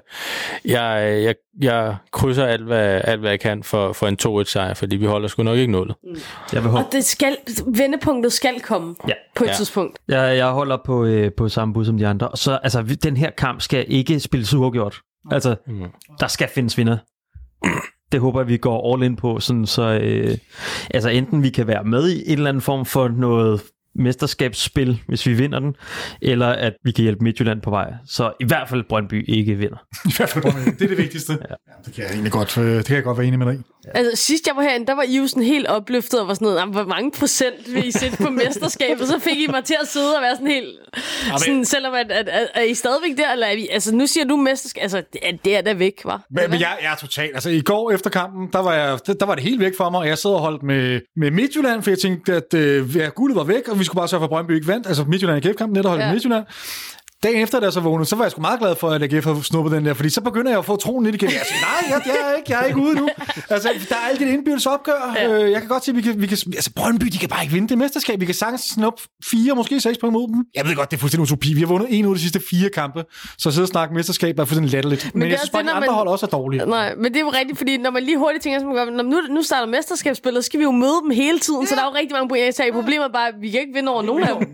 [0.66, 4.96] jeg, jeg, jeg krydser alt hvad, alt, hvad jeg kan for, for en 2-1-sejr, fordi
[4.96, 5.96] vi holder sgu nok ikke nullet.
[6.54, 9.14] Jeg, vil håbe, Og det skal, vendepunktet skal komme Ja.
[9.36, 9.54] på et Ja.
[9.54, 10.00] tidspunkt.
[10.08, 12.30] jeg, jeg holder på, øh, på samme bud som de andre.
[12.36, 14.98] Så altså, den her kamp skal ikke spilles uafgjort.
[15.32, 15.84] Altså, Mm.
[16.20, 16.98] der skal findes vinder.
[18.12, 20.38] Det håber jeg, vi går all in på, sådan så øh,
[20.90, 23.62] altså enten vi kan være med i en eller anden form for noget
[23.96, 25.76] mesterskabsspil, hvis vi vinder den,
[26.22, 27.94] eller at vi kan hjælpe Midtjylland på vej.
[28.08, 29.78] Så i hvert fald Brøndby ikke vinder.
[30.10, 30.70] I hvert fald Brøndby.
[30.70, 31.38] Det er det vigtigste.
[31.52, 31.56] Ja.
[31.86, 33.60] det kan jeg egentlig godt, øh, det kan jeg godt være enig med dig i.
[33.96, 36.46] Altså, sidst jeg var herinde, der var I jo sådan helt opløftet og var sådan
[36.46, 39.08] noget, "Jamen, hvor mange procent vil I sætte på mesterskabet?
[39.08, 40.70] Så fik I mig til at sidde og være sådan helt...
[41.38, 43.68] Sådan, selvom at, at, at, er I stadigvæk der, eller er vi...
[43.72, 44.82] Altså, nu siger du mesterskab...
[44.84, 46.26] Altså, det er, det er da væk, var.
[46.32, 47.32] Men, men jeg, jeg er totalt...
[47.34, 49.90] Altså, i går efter kampen, der var, jeg, der, der var det helt væk for
[49.90, 53.10] mig, og jeg sad og holdt med, med Midtjylland, for jeg tænkte, at øh, ja,
[53.16, 54.88] guldet var væk, og vi skulle bare sørge for, at Brøndby ikke vandt.
[54.88, 56.12] Altså, Midtjylland i AGF-kampen, net og holdt Ja.
[56.12, 56.46] Midtjylland.
[57.24, 59.26] Dagen efter, da jeg så vågnede, så var jeg sgu meget glad for, at AGF
[59.26, 61.30] havde snuppet den der, fordi så begynder jeg at få troen lidt igen.
[61.32, 63.10] Jeg siger, nej, jeg, jeg, er ikke, jeg er ikke ude nu.
[63.50, 65.14] Altså, der er alt det indbyrdes opgør.
[65.16, 65.30] Ja.
[65.30, 65.44] Ja.
[65.44, 67.42] Øh, jeg kan godt se, at vi kan, vi kan, altså, Brøndby, de kan bare
[67.44, 68.20] ikke vinde det mesterskab.
[68.20, 70.46] Vi kan sagtens snuppe fire, måske seks point mod dem.
[70.56, 71.54] Jeg ved godt, det er fuldstændig utopi.
[71.54, 73.04] Vi har vundet en ud af de sidste fire kampe,
[73.38, 75.04] så at sidde og snakke mesterskab er fuldstændig latterligt.
[75.06, 76.66] Men, Men er jeg synes bare, det, de andre man- hold også er dårlige.
[76.66, 79.44] Nej, men det er jo rigtigt, fordi når man lige hurtigt tænker, "Nå, nu, nu
[79.44, 82.12] starter mesterskabsspillet, så skal vi jo møde dem hele tiden, så der er jo rigtig
[82.12, 82.72] mange point at tage.
[82.74, 84.48] Problemet er bare, at vi kan ikke vinde over nogen af dem.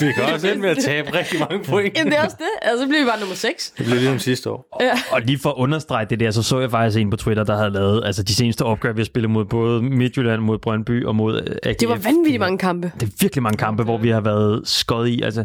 [0.00, 1.98] Vi kan også ende med at tabe rigtig mange point.
[2.10, 2.68] Det er også det.
[2.68, 3.70] Altså, så bliver vi bare nummer 6.
[3.78, 4.78] Det blev ligesom sidste år.
[5.12, 7.56] Og lige for at understrege det der, så så jeg faktisk en på Twitter, der
[7.56, 11.16] havde lavet altså de seneste opgør, vi har spillet mod både Midtjylland, mod Brøndby og
[11.16, 11.78] mod øh, AGF.
[11.80, 12.92] Det var vanvittigt mange kampe.
[13.00, 15.22] Det er virkelig mange kampe, hvor vi har været skåret i.
[15.22, 15.44] Altså,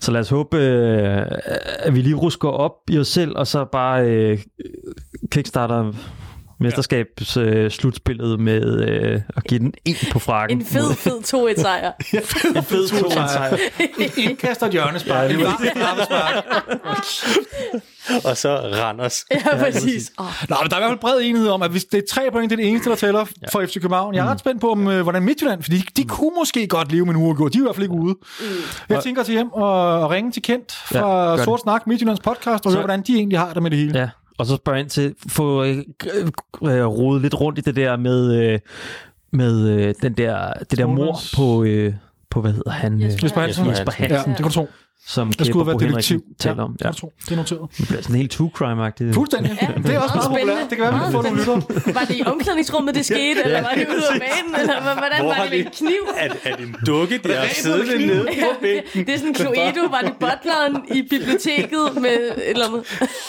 [0.00, 1.22] så lad os håbe, øh,
[1.78, 4.38] at vi lige rusker op i os selv, og så bare øh,
[5.30, 5.92] kickstarter
[6.62, 10.58] mesterskabs øh, slutspillet med øh, at give den en på frakken.
[10.58, 11.92] En fed, fed 2-1 sejr.
[12.56, 13.56] en fed to sejr.
[14.18, 15.30] Indkast og et hjørnespark.
[15.30, 15.60] Det varmt
[18.24, 19.24] Og så Randers.
[19.30, 20.12] ja, præcis.
[20.18, 22.02] Oh, Nå, men der er i hvert fald bred enighed om, at hvis det er
[22.10, 24.14] tre point, det er det eneste, der tæller for FC København.
[24.14, 26.92] Jeg er ret spændt på, om, øh, hvordan Midtjylland, fordi de, de kunne måske godt
[26.92, 27.52] leve med en uafgjort.
[27.52, 28.14] De er i hvert fald ikke ude.
[28.88, 31.44] Jeg tænker til hjem og, og ringe til Kent Ja, fra det.
[31.44, 33.98] Sort Snak, Midtjyllands podcast, og høre, hvordan de egentlig har det med det hele.
[33.98, 35.78] Ja, og så spørge ind til, få øh,
[36.62, 38.58] øh, rodet lidt rundt i det der med, øh,
[39.32, 41.94] med øh, den der, det der mor på, øh,
[42.30, 43.00] på, hvad hedder han?
[43.00, 43.66] Jesper Jesper Hansen.
[43.66, 44.68] Jesper Hansen, Ja, det kan du tro.
[45.06, 46.22] Som Der skulle Kæber være Bo detektiv.
[46.38, 46.72] Taler om.
[46.72, 46.84] det Ja.
[46.84, 47.12] kan du tro.
[47.24, 47.68] Det er noteret.
[47.78, 49.12] Det bliver sådan helt true crime-agtigt.
[49.14, 49.58] Fuldstændig.
[49.62, 50.46] Ja, det er også meget populært.
[50.46, 50.70] spændende.
[50.70, 51.94] Det kan være, vi kan få Meget nogle lyttere.
[51.98, 55.34] Var det i omklædningsrummet, det skete, eller var det ude af banen, eller hvordan Hvor
[55.38, 56.02] var det med kniv?
[56.16, 59.06] Er, er det en dukke, der har siddet nede på bænken?
[59.06, 62.82] Det er sådan Cluedo, var det butleren i biblioteket med et eller andet?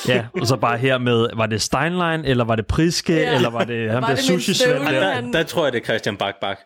[0.08, 3.36] Ja, og så bare her med, var det Steinlein, eller var det Priske, Ja.
[3.36, 4.78] eller var det ham Var der sushi der?
[4.92, 6.58] Der, der tror jeg, det er Christian Bak Bak.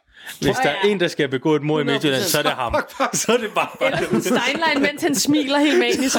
[0.41, 1.91] Hvis der er en, der skal begå et mord i 100%.
[1.91, 2.75] Midtjylland, så er det ham.
[3.13, 3.69] Så er det Bak.
[3.81, 6.17] Eller Steinlein, mens han smiler helt manisk.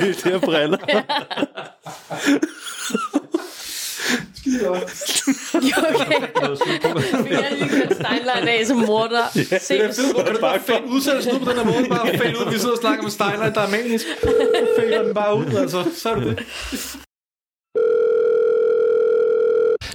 [0.24, 0.78] Det er briller.
[4.46, 4.84] Jo, okay.
[5.54, 5.70] Vi
[7.34, 9.28] har lige kørt Steinlein af som morder.
[9.58, 9.78] Se,
[10.24, 11.88] Kan du bare fælde udsendelsen ud på den her måde?
[11.88, 14.04] Bare fælde ud, vi sidder og snakker med Steiner, der er manisk.
[14.78, 15.84] Fælder den bare ud, altså.
[15.96, 16.46] Så er det det.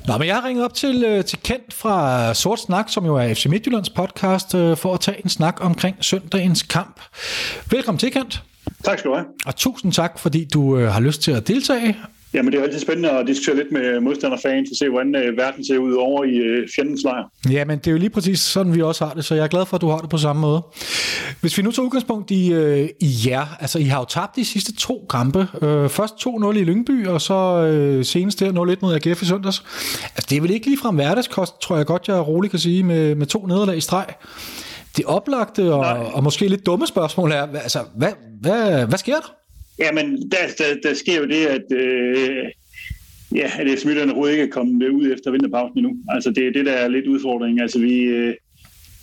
[0.07, 3.15] Nå, men jeg har ringet op til, øh, til Kent fra Sort Snak, som jo
[3.15, 6.99] er FC Midtjyllands podcast, øh, for at tage en snak omkring søndagens kamp.
[7.71, 8.43] Velkommen til, Kent.
[8.83, 9.25] Tak skal du have.
[9.45, 11.97] Og tusind tak, fordi du øh, har lyst til at deltage.
[12.33, 15.65] Jamen, det er altid spændende at diskutere lidt med modstanderfans og se, hvordan øh, verden
[15.65, 17.23] ser ud over i øh, fjendens lejr.
[17.51, 19.47] Ja, men det er jo lige præcis sådan, vi også har det, så jeg er
[19.47, 20.61] glad for, at du har det på samme måde.
[21.41, 24.45] Hvis vi nu tager udgangspunkt i, øh, i jer, altså I har jo tabt de
[24.45, 25.47] sidste to kampe.
[25.61, 29.63] Øh, først 2-0 i Lyngby, og så øh, senest der 0-1 mod AGF i søndags.
[30.15, 33.15] Altså det er vel ikke ligefrem hverdagskost, tror jeg godt, jeg roligt kan sige, med,
[33.15, 34.05] med to nederlag i streg.
[34.97, 35.79] Det oplagte og,
[36.13, 38.09] og måske lidt dumme spørgsmål er, hvad- altså, hvad,
[38.41, 39.33] hvad, hvad sker der?
[39.79, 42.45] Jamen, der, der, der sker jo det, at, øh,
[43.35, 45.97] ja, at Midtjylland overhovedet ikke er kommet ud efter vinterpausen endnu.
[46.09, 47.61] Altså, det er det, der er lidt udfordringen.
[47.61, 48.33] Altså, vi, øh,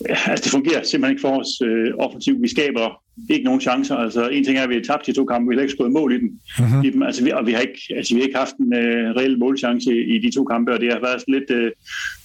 [0.09, 2.43] altså, det fungerer simpelthen ikke for os øh, offensivt.
[2.43, 3.97] Vi skaber ikke nogen chancer.
[3.97, 5.93] Altså, en ting er, at vi har tabt de to kampe, vi har ikke skåret
[5.93, 6.41] mål i dem.
[6.59, 6.85] Mm-hmm.
[6.85, 7.03] I dem.
[7.03, 9.91] Altså, vi, og vi har, ikke, altså, vi har ikke haft en øh, reel målchance
[9.93, 11.71] i, i de to kampe, og det har været lidt øh,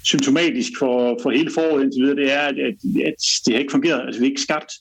[0.04, 2.16] symptomatisk for, for hele foråret indtil videre.
[2.16, 2.76] Det er, at, at,
[3.06, 3.16] at
[3.46, 4.02] det har ikke fungeret.
[4.06, 4.72] Altså, vi har ikke skabt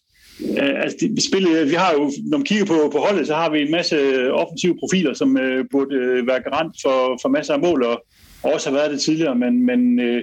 [0.40, 3.34] Uh, altså, det, vi, spillet, vi har jo, når man kigger på, på holdet, så
[3.34, 3.96] har vi en masse
[4.32, 8.04] offensive profiler, som uh, burde uh, være garant for, for masser af mål, og,
[8.42, 10.20] og også har været det tidligere, men, men uh,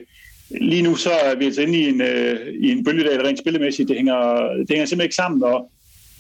[0.62, 3.90] lige nu så er vi altså inde i en, uh, i en bølgedal rent spillemæssigt.
[3.90, 4.18] Det hænger,
[4.60, 5.72] det hænger simpelthen ikke sammen, og,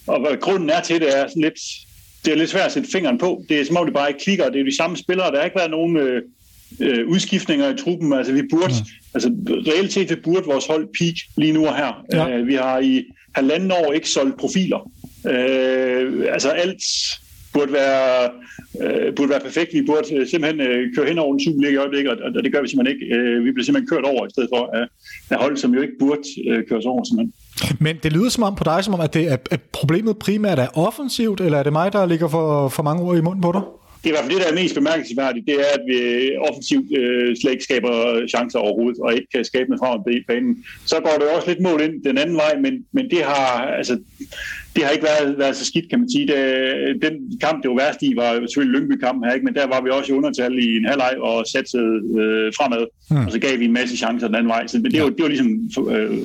[0.07, 1.59] og hvad grunden er til det er sådan lidt,
[2.25, 3.43] det er lidt svært at sætte fingeren på.
[3.49, 5.45] Det er som om det bare ikke klikker, det er de samme spillere, der har
[5.45, 6.19] ikke været nogen uh,
[6.79, 9.13] uh, udskiftninger i truppen, altså vi burde, mm.
[9.13, 12.05] altså reelt set vi burde vores hold peak lige nu og her.
[12.13, 12.39] Ja.
[12.39, 13.03] Uh, vi har i
[13.35, 14.89] halvanden år ikke solgt profiler.
[15.27, 16.83] Øh, altså alt
[17.53, 18.29] burde være,
[18.81, 19.69] øh, burde være perfekt.
[19.73, 22.53] Vi burde øh, simpelthen øh, køre hen over en Superliga i øjeblikket, og, og det
[22.53, 23.15] gør vi simpelthen ikke.
[23.15, 24.85] Øh, vi bliver simpelthen kørt over i stedet for af,
[25.29, 27.33] af hold, som jo ikke burde øh, køres over simpelthen.
[27.79, 30.59] Men det lyder som om på dig, som om, at, det er, at problemet primært
[30.59, 33.51] er offensivt, eller er det mig, der ligger for, for mange ord i munden på
[33.51, 33.61] dig?
[34.03, 35.97] Det er i hvert fald det, der er mest bemærkelsesværdigt, det er, at vi
[36.37, 40.65] offensivt øh, slet ikke skaber chancer overhovedet, og ikke kan skabe noget frem på banen.
[40.85, 43.47] Så går det også lidt mål ind den anden vej, men, men det har
[43.79, 43.99] altså
[44.75, 46.27] det har ikke været, været så skidt, kan man sige.
[46.27, 49.45] Det, den kamp, det var værst i, var selvfølgelig Lyngby-kampen her, ikke?
[49.45, 53.25] men der var vi også i undertal i en halvleg og satte øh, fremad, mm.
[53.25, 54.67] og så gav vi en masse chancer den anden vej.
[54.67, 55.49] Så det, var, det var ligesom
[55.91, 56.17] øh,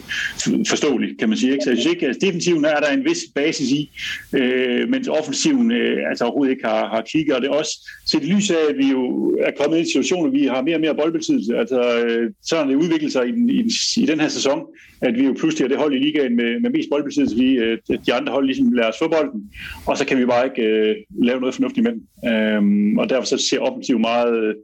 [0.68, 1.52] forståeligt, kan man sige.
[1.52, 1.64] Ikke?
[1.64, 3.90] Så jeg synes ikke, at defensiven er der en vis basis i,
[4.32, 8.22] øh, mens offensiven øh, altså overhovedet ikke har, har kigget, og det er også set
[8.22, 10.76] i lys af, at vi jo er kommet i en situation, hvor vi har mere
[10.76, 11.56] og mere boldbesiddelse.
[11.56, 14.60] Altså, øh, så har det udviklet sig i den, i, den, i den her sæson,
[15.00, 17.78] at vi jo pludselig er det hold i ligaen med, med mest boldbesiddelse, fordi øh,
[18.06, 19.50] de andre hold ligesom lader os få bolden,
[19.86, 22.30] og så kan vi bare ikke øh, lave noget fornuftigt med den.
[22.30, 24.54] Øhm, og derfor så ser offensiv meget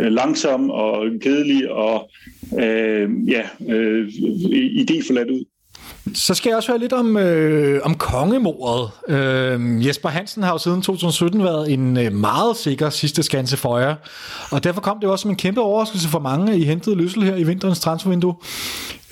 [0.00, 2.10] øh, langsom og kedelig og
[2.58, 4.08] øh, ja, øh,
[4.82, 5.44] idéforladt ud.
[6.14, 8.90] Så skal jeg også høre lidt om, øh, om kongemordet.
[9.08, 13.78] Øh, Jesper Hansen har jo siden 2017 været en øh, meget sikker sidste skanse for
[13.78, 13.94] jer,
[14.50, 17.22] og derfor kom det også som en kæmpe overraskelse for mange, at I hentede Løssel
[17.22, 18.34] her i vinterens transfervindue.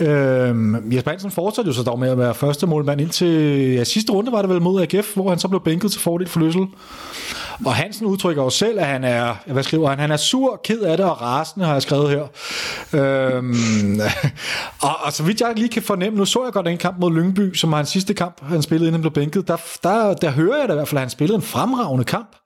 [0.01, 3.27] Øhm, Jesper Hansen fortsatte jo så dog med at være første målmand indtil
[3.75, 6.29] ja, sidste runde var det vel mod AGF, hvor han så blev bænket til fordel
[6.29, 6.67] for Løssel.
[7.65, 10.81] Og Hansen udtrykker jo selv, at han er, hvad skriver han, han er sur, ked
[10.81, 12.27] af det og rasende, har jeg skrevet her.
[13.01, 14.01] Øhm,
[14.83, 17.13] og, og, så vidt jeg lige kan fornemme, nu så jeg godt den kamp mod
[17.13, 19.49] Lyngby, som var hans sidste kamp, han spillede, inden han blev bænket.
[19.49, 22.37] Der, der, der hører jeg da i hvert fald, at han spillede en fremragende kamp.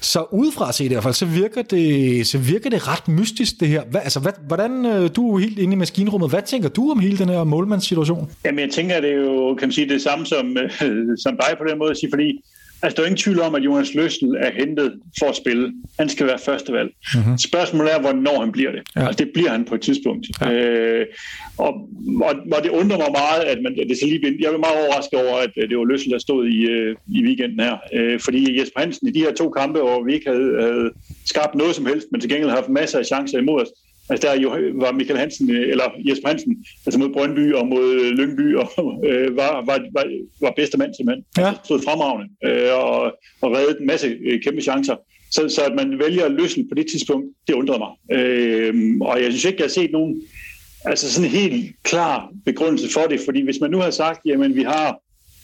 [0.00, 3.68] Så udefra set i hvert fald, så virker det, så virker det ret mystisk, det
[3.68, 3.82] her.
[3.90, 7.00] Hvad, altså, hvad, hvordan, øh, du er helt inde i maskinrummet, hvad tænker du om
[7.00, 8.30] hele den her målmandssituation?
[8.44, 10.56] Jamen, jeg tænker, at det er jo, kan man sige, det samme som,
[11.24, 12.40] som dig på den måde at sige, fordi
[12.82, 15.72] Altså, der er ingen tvivl om, at Jonas Løssel er hentet for at spille.
[15.98, 16.90] Han skal være førstevalg.
[17.14, 17.38] Mm-hmm.
[17.38, 18.82] Spørgsmålet er, hvornår han bliver det.
[18.96, 19.06] Ja.
[19.06, 20.26] Altså, det bliver han på et tidspunkt.
[20.40, 20.52] Ja.
[20.52, 21.06] Øh,
[21.58, 21.72] og,
[22.28, 25.18] og, og det undrer mig meget, at man, det så lige, jeg er meget overrasket
[25.18, 27.76] over, at det var Løssel, der stod i, øh, i weekenden her.
[27.94, 30.90] Øh, fordi Jesper Hansen i de her to kampe, hvor vi ikke havde, havde
[31.26, 33.68] skabt noget som helst, men til gengæld har haft masser af chancer imod os,
[34.10, 37.86] Altså der jo, var Michael Hansen, øh, eller Jesper Hansen, altså mod Brøndby og mod
[37.92, 38.70] øh, Lyngby, og
[39.08, 40.04] øh, var, var, var,
[40.40, 41.24] var bedste mand simpelthen.
[41.38, 41.48] Ja.
[41.48, 43.02] Altså, stod fremragende øh, og,
[43.42, 44.96] og reddede en masse øh, kæmpe chancer.
[45.30, 48.18] Så, så at man vælger at løsne på det tidspunkt, det undrede mig.
[48.18, 50.22] Øh, og jeg synes ikke, jeg har set nogen
[50.84, 54.54] altså sådan en helt klar begrundelse for det, fordi hvis man nu har sagt, jamen
[54.54, 54.98] vi har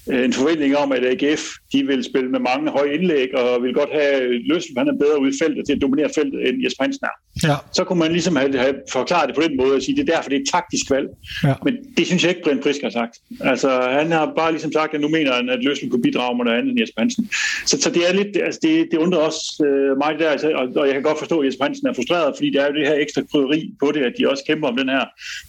[0.07, 1.43] en forventning om, at AGF
[1.73, 5.21] de vil spille med mange høje indlæg og vil godt have løst, han er bedre
[5.21, 7.17] ude i feltet til at dominere feltet end Jesper Hansen er.
[7.49, 7.57] Ja.
[7.73, 10.15] Så kunne man ligesom have, have forklaret det på den måde og sige, det er
[10.15, 11.09] derfor, det er et taktisk valg.
[11.45, 11.55] Ja.
[11.65, 13.15] Men det synes jeg ikke, Brian Frisk har sagt.
[13.41, 13.69] Altså,
[13.99, 16.59] han har bare ligesom sagt, at nu mener han, at Løsel kunne bidrage med noget
[16.59, 17.31] andet end Jesper Hansen.
[17.67, 20.69] Så, så det er lidt, altså det, det undrer også øh, mig der, altså, og,
[20.77, 22.89] og, jeg kan godt forstå, at Jesper Hansen er frustreret, fordi der er jo det
[22.89, 25.05] her ekstra krydderi på det, at de også kæmper om den her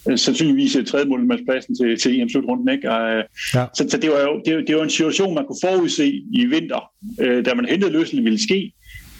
[0.09, 2.69] øh, sandsynligvis tredje målmandspladsen til, til EM-slutrunden.
[2.69, 2.91] Ikke?
[2.91, 3.23] Og, øh,
[3.53, 3.65] ja.
[3.77, 6.91] så, så det var jo det, det var en situation, man kunne forudse i vinter,
[7.21, 8.73] øh, da man hentede løsningen ville ske.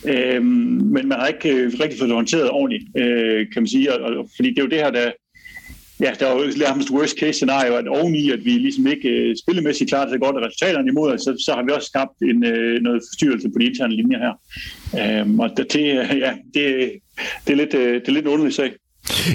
[0.05, 3.93] Øh, men man har ikke øh, rigtig fået det håndteret ordentligt, øh, kan man sige.
[3.93, 5.11] Og, og, fordi det er jo det her, der,
[5.99, 9.35] ja, der er jo nærmest worst case scenario, at oveni, at vi ligesom ikke øh,
[9.43, 12.81] spillemæssigt klarer så godt resultaterne imod os, så, så har vi også skabt en, øh,
[12.81, 14.33] noget forstyrrelse på de interne linjer her.
[15.21, 15.75] Øh, og det,
[16.25, 16.91] ja, det,
[17.45, 18.71] det, er lidt, øh, det er lidt underligt sag.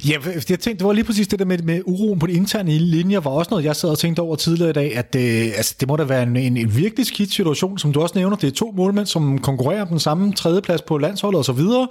[0.09, 2.79] Ja, jeg tænkte, det var lige præcis det der med, med uroen på de interne
[2.79, 5.53] linjer, var også noget, jeg sad og tænkte over tidligere i dag, at det, øh,
[5.57, 8.37] altså, det må da være en, en, en virkelig skidt situation, som du også nævner.
[8.37, 11.89] Det er to målmænd, som konkurrerer om den samme tredjeplads på landsholdet og så videre.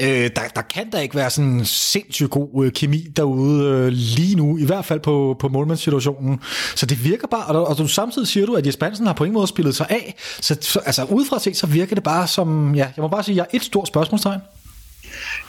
[0.00, 3.88] Øh, der, der kan da ikke være sådan en sindssygt god øh, kemi derude øh,
[3.88, 6.40] lige nu, i hvert fald på, på målmandssituationen.
[6.76, 9.24] Så det virker bare, og, og du, samtidig siger du, at Jesper Hansen har på
[9.24, 10.14] ingen måde spillet sig af.
[10.40, 13.36] Så, så altså udefra set, så virker det bare som, ja, jeg må bare sige,
[13.36, 14.40] jeg er et stort spørgsmålstegn.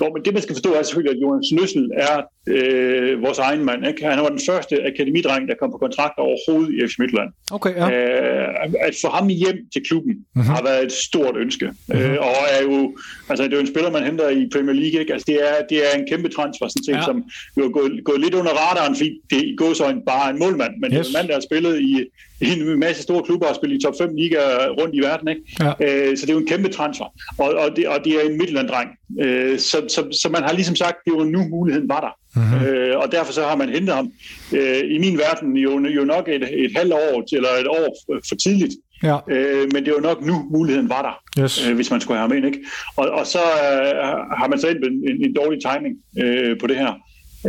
[0.01, 3.65] Jo, men det man skal forstå er selvfølgelig, at Jonas Nøssel er øh, vores egen
[3.65, 3.87] mand.
[3.87, 4.05] Ikke?
[4.05, 7.29] Han var den første akademidreng, der kom på kontrakt overhovedet i FC Midtjylland.
[7.51, 7.87] Okay, ja.
[7.91, 8.47] øh,
[8.87, 10.49] at få ham hjem til klubben mm-hmm.
[10.49, 11.65] har været et stort ønske.
[11.65, 12.05] Mm-hmm.
[12.05, 12.97] Øh, og er jo,
[13.29, 14.99] altså, det er jo en spiller, man henter i Premier League.
[15.01, 15.13] Ikke?
[15.13, 17.05] Altså, det, er, det er en kæmpe transfer, sådan set, ja.
[17.09, 17.23] som
[17.57, 20.73] jo er gået, gået lidt under radaren, fordi det går så en, bare en målmand,
[20.81, 20.91] men yes.
[20.91, 21.93] det er en mand, der har spillet i,
[22.41, 25.27] i en masse store klubber og spillet i top 5 ligaer rundt i verden.
[25.27, 25.41] Ikke?
[25.59, 25.71] Ja.
[26.09, 27.05] Øh, så det er jo en kæmpe transfer.
[27.37, 28.89] Og, og, det, og det er en Midtjylland-dreng.
[29.21, 32.13] Øh, så, så, så man har ligesom sagt, det var nu muligheden var der.
[32.35, 32.65] Mm-hmm.
[32.65, 34.11] Øh, og derfor så har man hentet ham
[34.53, 37.97] øh, i min verden jo, jo nok et, et halvt år eller et år
[38.29, 38.73] for tidligt.
[39.03, 39.17] Ja.
[39.29, 41.67] Øh, men det var nok nu, muligheden var der, yes.
[41.67, 42.45] øh, hvis man skulle have ham ind.
[42.45, 42.59] Ikke?
[42.95, 43.93] Og, og så øh,
[44.39, 46.93] har man så en, en, en dårlig timing øh, på det her.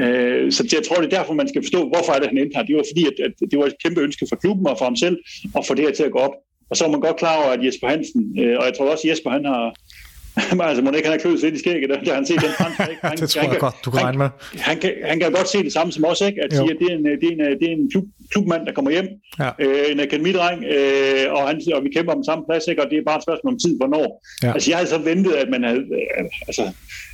[0.00, 2.56] Øh, så jeg tror, det er derfor, man skal forstå, hvorfor er det, han endte
[2.56, 2.62] her.
[2.62, 4.96] Det var fordi, at, at det var et kæmpe ønske for klubben og for ham
[4.96, 5.16] selv,
[5.56, 6.34] at få det her til at gå op.
[6.70, 9.08] Og så er man godt klar over, at Jesper Hansen, øh, og jeg tror også,
[9.08, 9.64] at Jesper han har,
[10.68, 12.50] altså, må ikke han har kløet lidt i skægget, da han set den
[12.92, 13.02] ikke?
[13.02, 14.28] Han, det tror jeg han, godt, du kan regne med.
[14.52, 16.44] Han, han, kan, han kan godt se det samme som os, ikke?
[16.44, 18.72] At sige, at det er en, det er en, det er en klub, klubmand, der
[18.72, 19.50] kommer hjem, ja.
[19.58, 22.82] øh, en akademidreng, øh, og, han, og vi kæmper om samme plads, ikke?
[22.82, 24.06] og det er bare et spørgsmål om tid, hvornår.
[24.42, 24.52] Ja.
[24.54, 26.62] Altså, jeg havde så ventet, at man havde, øh, altså,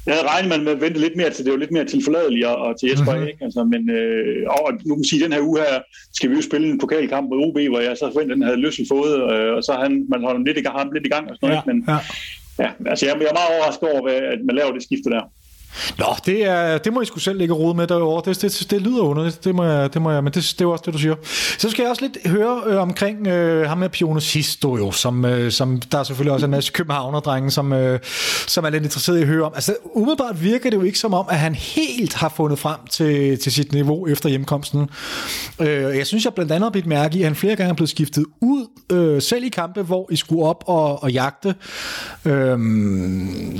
[0.06, 2.56] jeg havde regnet med at vente lidt mere til, det var lidt mere tilforladeligt og,
[2.56, 3.28] og til Jesper, mm-hmm.
[3.28, 3.44] ikke?
[3.44, 5.78] Altså, men, øh, og nu kan man sige, den her uge her,
[6.16, 8.64] skal vi jo spille en pokalkamp mod OB, hvor jeg så forventede, at den havde
[8.66, 11.36] løsnet fået, øh, og så han, man holder lidt i gang, lidt i gang og
[11.36, 11.72] sådan noget, ja.
[11.72, 11.98] men ja.
[12.64, 14.02] Ja, altså jeg, jeg er meget overrasket over,
[14.34, 15.24] at man laver det skifte der.
[15.98, 18.30] Nå, det, er, det må I skulle selv ligge rode med derovre.
[18.30, 20.68] Det, det, det lyder underligt, det må jeg, det må jeg, men det, det er
[20.68, 21.14] også det, du siger.
[21.58, 25.24] Så skal jeg også lidt høre øh, omkring øh, ham med Pione Sisto, jo, som,
[25.24, 28.00] øh, som der er selvfølgelig også en masse københavnerdrenge, som, øh,
[28.46, 29.52] som er lidt interesseret i at høre om.
[29.54, 33.38] Altså, umiddelbart virker det jo ikke som om, at han helt har fundet frem til,
[33.38, 34.88] til sit niveau efter hjemkomsten.
[35.60, 37.74] Øh, jeg synes, jeg blandt andet har blivet mærke i, at han flere gange er
[37.74, 41.54] blevet skiftet ud, øh, selv i kampe, hvor I skulle op og, og jagte.
[42.24, 42.58] Øh,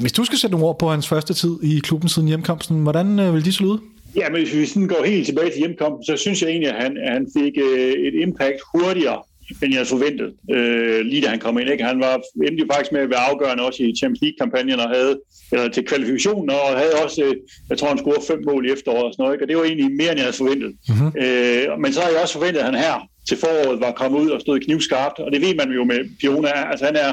[0.01, 3.19] hvis du skal sætte nogle ord på hans første tid i klubben siden hjemkomsten, hvordan
[3.19, 3.81] øh, vil de lyde?
[4.17, 6.83] Ja, men hvis vi sådan går helt tilbage til hjemkomsten, så synes jeg egentlig, at
[6.83, 9.23] han, at han fik øh, et impact hurtigere,
[9.63, 11.71] end jeg havde forventet, øh, lige da han kom ind.
[11.71, 11.85] Ikke?
[11.85, 12.21] Han var
[12.61, 15.21] jo faktisk med at være afgørende også i Champions League-kampagnen og havde,
[15.53, 17.35] eller til kvalifikationen, og havde også, øh,
[17.71, 19.35] jeg tror, han scorede fem mål i efteråret og sådan noget.
[19.35, 19.45] Ikke?
[19.45, 20.71] Og det var egentlig mere, end jeg havde forventet.
[20.89, 21.11] Mm-hmm.
[21.23, 22.95] Øh, men så har jeg også forventet, at han her
[23.29, 26.53] til foråret var kommet ud og stod knivskarpt, og det ved man jo med Piona.
[26.71, 27.11] Altså han er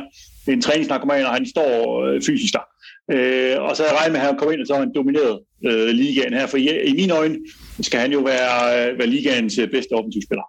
[0.53, 2.65] en træningsnarkoman, og han står øh, fysisk der.
[3.11, 4.95] Øh, og så havde jeg regnet med, at han kom ind, og så har han
[4.95, 6.48] domineret øh, ligaen her.
[6.48, 7.38] For i, i mine øjne
[7.82, 8.56] skal han jo være,
[8.91, 10.44] øh, være ligaens øh, bedste offensivspiller.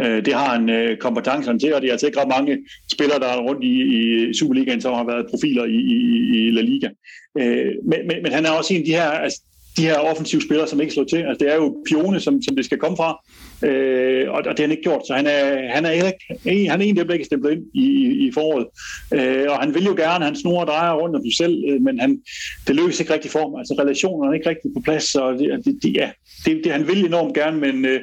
[0.00, 2.58] Øh, det har han øh, kompetencerne til, og det er altså ikke ret mange
[2.92, 5.98] spillere, der er rundt i, i Superligaen, som har været profiler i, i,
[6.38, 6.88] i La Liga.
[7.40, 9.40] Øh, men, men, men han er også en af de her, altså,
[9.76, 11.16] de her offensive spillere, som ikke slår til.
[11.16, 13.18] Altså, det er jo Pione, som, som det skal komme fra,
[13.64, 15.06] øh, og, og det har han ikke gjort.
[15.06, 17.84] Så han er, han er, ikke, han er en, der bliver ikke stemplet ind i,
[17.84, 18.66] i, i foråret.
[19.14, 21.82] Øh, og han vil jo gerne, han snor og drejer rundt om sig selv, øh,
[21.82, 22.20] men han,
[22.66, 23.58] det lykkes ikke rigtig for ham.
[23.58, 26.10] Altså relationerne er ikke rigtig på plads, så det, det, det, ja,
[26.44, 28.00] det, det, han vil enormt gerne, men øh,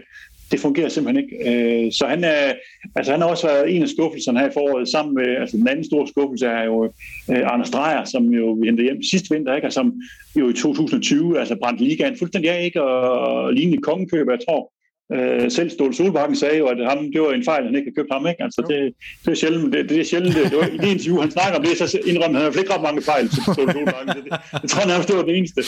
[0.52, 1.36] det fungerer simpelthen ikke.
[1.50, 2.54] Øh, så han er,
[2.96, 5.68] altså han har også været en af skuffelserne her i foråret, sammen med, altså den
[5.68, 6.94] anden store skuffelse er jo
[7.32, 9.68] øh, Anders Dreyer, som jo vi hentede hjem sidste vinter, ikke?
[9.68, 9.94] og som
[10.36, 12.84] jo i 2020 altså brændte ligaen fuldstændig af, ikke?
[12.84, 14.72] og lignende kongekøb, jeg tror,
[15.14, 17.96] Øh, selv Ståle Solbakken sagde jo, at ham, det var en fejl, han ikke havde
[18.00, 18.28] købt ham.
[18.28, 18.44] Ikke?
[18.44, 18.80] Altså, det,
[19.26, 20.36] det, er sjældent, det, det er sjældent.
[20.36, 22.74] Det, det var, I det interview, han snakker om det, så indrømmer han, han ikke
[22.74, 24.10] ret mange fejl til Ståle Solbakken.
[24.16, 25.62] Det, det, det tror jeg nærmest, det var det eneste.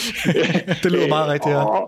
[0.82, 1.64] det lyder meget rigtigt, ja.
[1.76, 1.82] Og,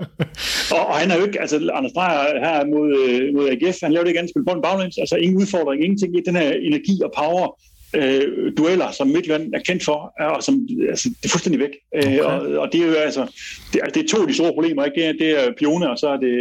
[0.76, 3.92] og, og, han er jo ikke, altså Anders Dreyer her mod, øh, mod AGF, han
[3.92, 6.94] lavede ikke andet spil på en baglæns, altså ingen udfordring, ingenting i den her energi
[7.06, 7.46] og power,
[7.94, 11.70] øh, dueller, som Midtjylland er kendt for, og som altså, det er fuldstændig væk.
[11.94, 12.20] Øh, okay.
[12.20, 13.26] og, og det er jo altså,
[13.72, 15.00] det er, det er to af de store problemer, ikke?
[15.00, 16.34] Det er, det er Pione, og så er det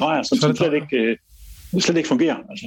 [0.00, 1.16] Drejer, som, som slet, ikke, øh,
[1.80, 2.36] slet ikke fungerer.
[2.50, 2.66] Altså.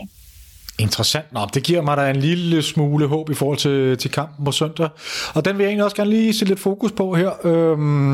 [0.79, 1.25] Interessant.
[1.33, 4.51] Nå, det giver mig da en lille smule håb i forhold til, til kampen på
[4.51, 4.89] søndag.
[5.33, 7.45] Og den vil jeg egentlig også gerne lige sætte lidt fokus på her.
[7.45, 8.13] Øhm,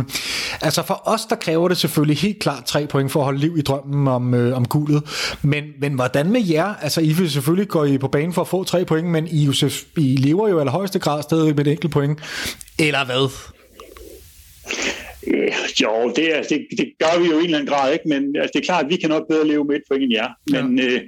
[0.61, 3.57] altså for os, der kræver det selvfølgelig helt klart tre point for at holde liv
[3.57, 5.03] i drømmen om, øh, om guldet.
[5.41, 6.73] Men, men hvordan med jer?
[6.81, 9.49] Altså I vil selvfølgelig gå I på banen for at få tre point, men I,
[9.97, 12.19] I lever jo i allerhøjeste grad stadig med et enkelt point.
[12.79, 13.29] Eller hvad?
[15.81, 18.09] Jo, det, er, det, det gør vi jo i en eller anden grad, ikke?
[18.09, 20.13] men altså, det er klart, at vi kan nok bedre leve med et point end
[20.13, 20.29] jer.
[20.51, 20.85] Men, ja.
[20.85, 21.01] øh, Øh,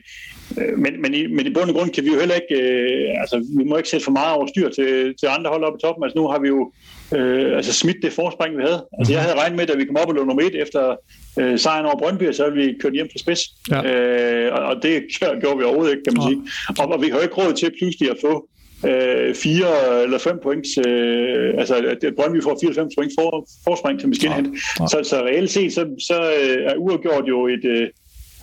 [0.77, 3.45] men, men, i, men i bund og grund kan vi jo heller ikke, øh, altså
[3.57, 6.03] vi må ikke sætte for meget over styr til, til andre hold oppe i toppen.
[6.03, 6.71] Altså nu har vi jo
[7.15, 8.85] øh, altså smidt det forspring, vi havde.
[8.97, 10.95] Altså jeg havde regnet med, at vi kom op og lå nummer et efter
[11.39, 13.41] øh, sejren over Brøndby, så havde vi kørt hjem fra spids.
[13.71, 13.79] Ja.
[13.89, 15.03] Øh, og, og det
[15.41, 16.41] gjorde vi overhovedet ikke, kan man sige.
[16.79, 18.49] Og, og vi har jo ikke råd til pludselig at få
[18.85, 24.09] øh, fire eller fem point, øh, altså at Brøndby får 4-5 point for, forspring til.
[24.23, 24.37] Ja.
[24.37, 24.87] Ja.
[24.87, 27.87] Så, så reelt set, så, så øh, er uafgjort jo et, øh,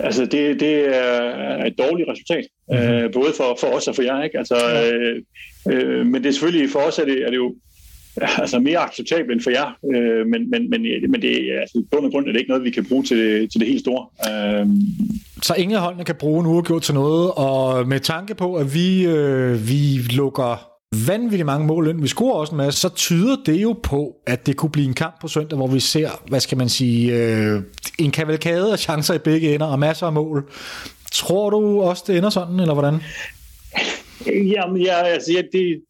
[0.01, 2.85] Altså, det, det er et dårligt resultat, mm-hmm.
[2.85, 4.23] øh, både for, for os og for jer.
[4.23, 4.39] Ikke?
[4.39, 5.23] Altså, øh,
[5.73, 7.55] øh, men det er selvfølgelig, for os er det, er det jo
[8.43, 12.05] altså mere acceptabelt end for jer, øh, men, men, men, men det er altså, bund
[12.05, 14.07] og grund er det ikke noget, vi kan bruge til, til det helt store.
[14.31, 14.67] Øh.
[15.43, 19.07] Så ingen holdene kan bruge en uafgjort til noget, og med tanke på, at vi,
[19.07, 23.63] øh, vi lukker vanvittigt mange mål ind, vi scorer også en masse, så tyder det
[23.63, 26.59] jo på, at det kunne blive en kamp på søndag, hvor vi ser, hvad skal
[26.59, 27.63] man sige, øh,
[27.99, 30.51] en kavalkade af chancer i begge ender og masser af mål.
[31.13, 33.01] Tror du også, det ender sådan, eller hvordan?
[34.27, 35.81] Jamen, ja, altså, ja, det,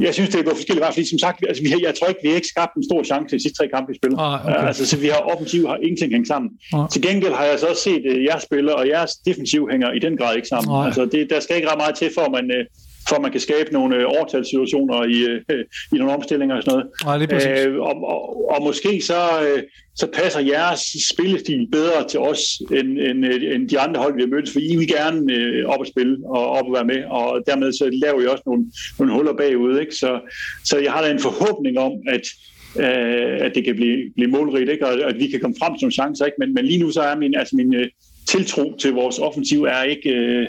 [0.00, 2.28] jeg synes, det går forskelligt, fordi som sagt, altså, vi har, jeg tror ikke, vi
[2.28, 4.18] har ikke skabt en stor chance i de sidste tre kampe, vi spiller.
[4.18, 4.66] Ah, okay.
[4.66, 6.50] altså, så vi har offensiv har ingenting hængt sammen.
[6.74, 6.88] Ah.
[6.92, 9.98] Til gengæld har jeg så også set, at jeres spiller og jeres defensiv hænger i
[9.98, 10.76] den grad ikke sammen.
[10.76, 10.86] Ah.
[10.86, 12.64] Altså, det, der skal ikke ret meget til, for at man, øh,
[13.08, 15.18] for at man kan skabe nogle øh, overtalssituationer i,
[15.50, 17.28] øh, i nogle omstillinger og sådan noget.
[17.30, 19.62] Ja, lige øh, og, og, og måske så, øh,
[19.96, 20.80] så passer jeres
[21.12, 22.40] spillestil bedre til os,
[22.70, 25.66] end, end, øh, end de andre hold, vi har mødt, for I vil gerne øh,
[25.66, 28.64] op og spille og op og være med, og dermed så laver I også nogle,
[28.98, 29.80] nogle huller bagud.
[29.80, 29.94] Ikke?
[29.94, 30.20] Så,
[30.64, 32.22] så jeg har da en forhåbning om, at
[32.76, 34.86] øh, at det kan blive, blive målrigt, ikke?
[34.86, 36.24] og at vi kan komme frem til nogle chancer.
[36.26, 36.36] Ikke?
[36.38, 37.86] Men, men lige nu så er min, altså min øh,
[38.28, 40.48] tiltro til vores offensiv er ikke, øh,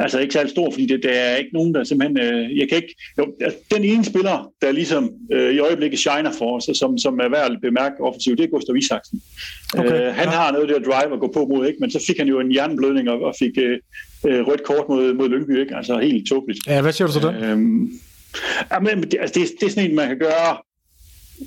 [0.00, 2.18] altså ikke særlig stor, fordi det, der er ikke nogen, der simpelthen...
[2.20, 2.94] Øh, jeg kan ikke...
[3.18, 7.18] Jo, altså, den ene spiller, der ligesom øh, i øjeblikket shiner for os, som, som
[7.18, 9.22] er værd at bemærke offensivt, det er Gustav Isaksen.
[9.78, 10.30] Okay, øh, han ja.
[10.30, 11.78] har noget der drive at gå på mod, ikke?
[11.80, 13.78] men så fik han jo en jernblødning og, og fik øh,
[14.26, 15.76] øh, rødt kort mod, mod Lyngby, ikke?
[15.76, 16.66] altså helt tåbeligt.
[16.66, 17.34] Ja, hvad siger du så den?
[17.34, 17.88] Øh,
[18.72, 20.67] ja, men, det, altså, det, det er sådan en, man kan gøre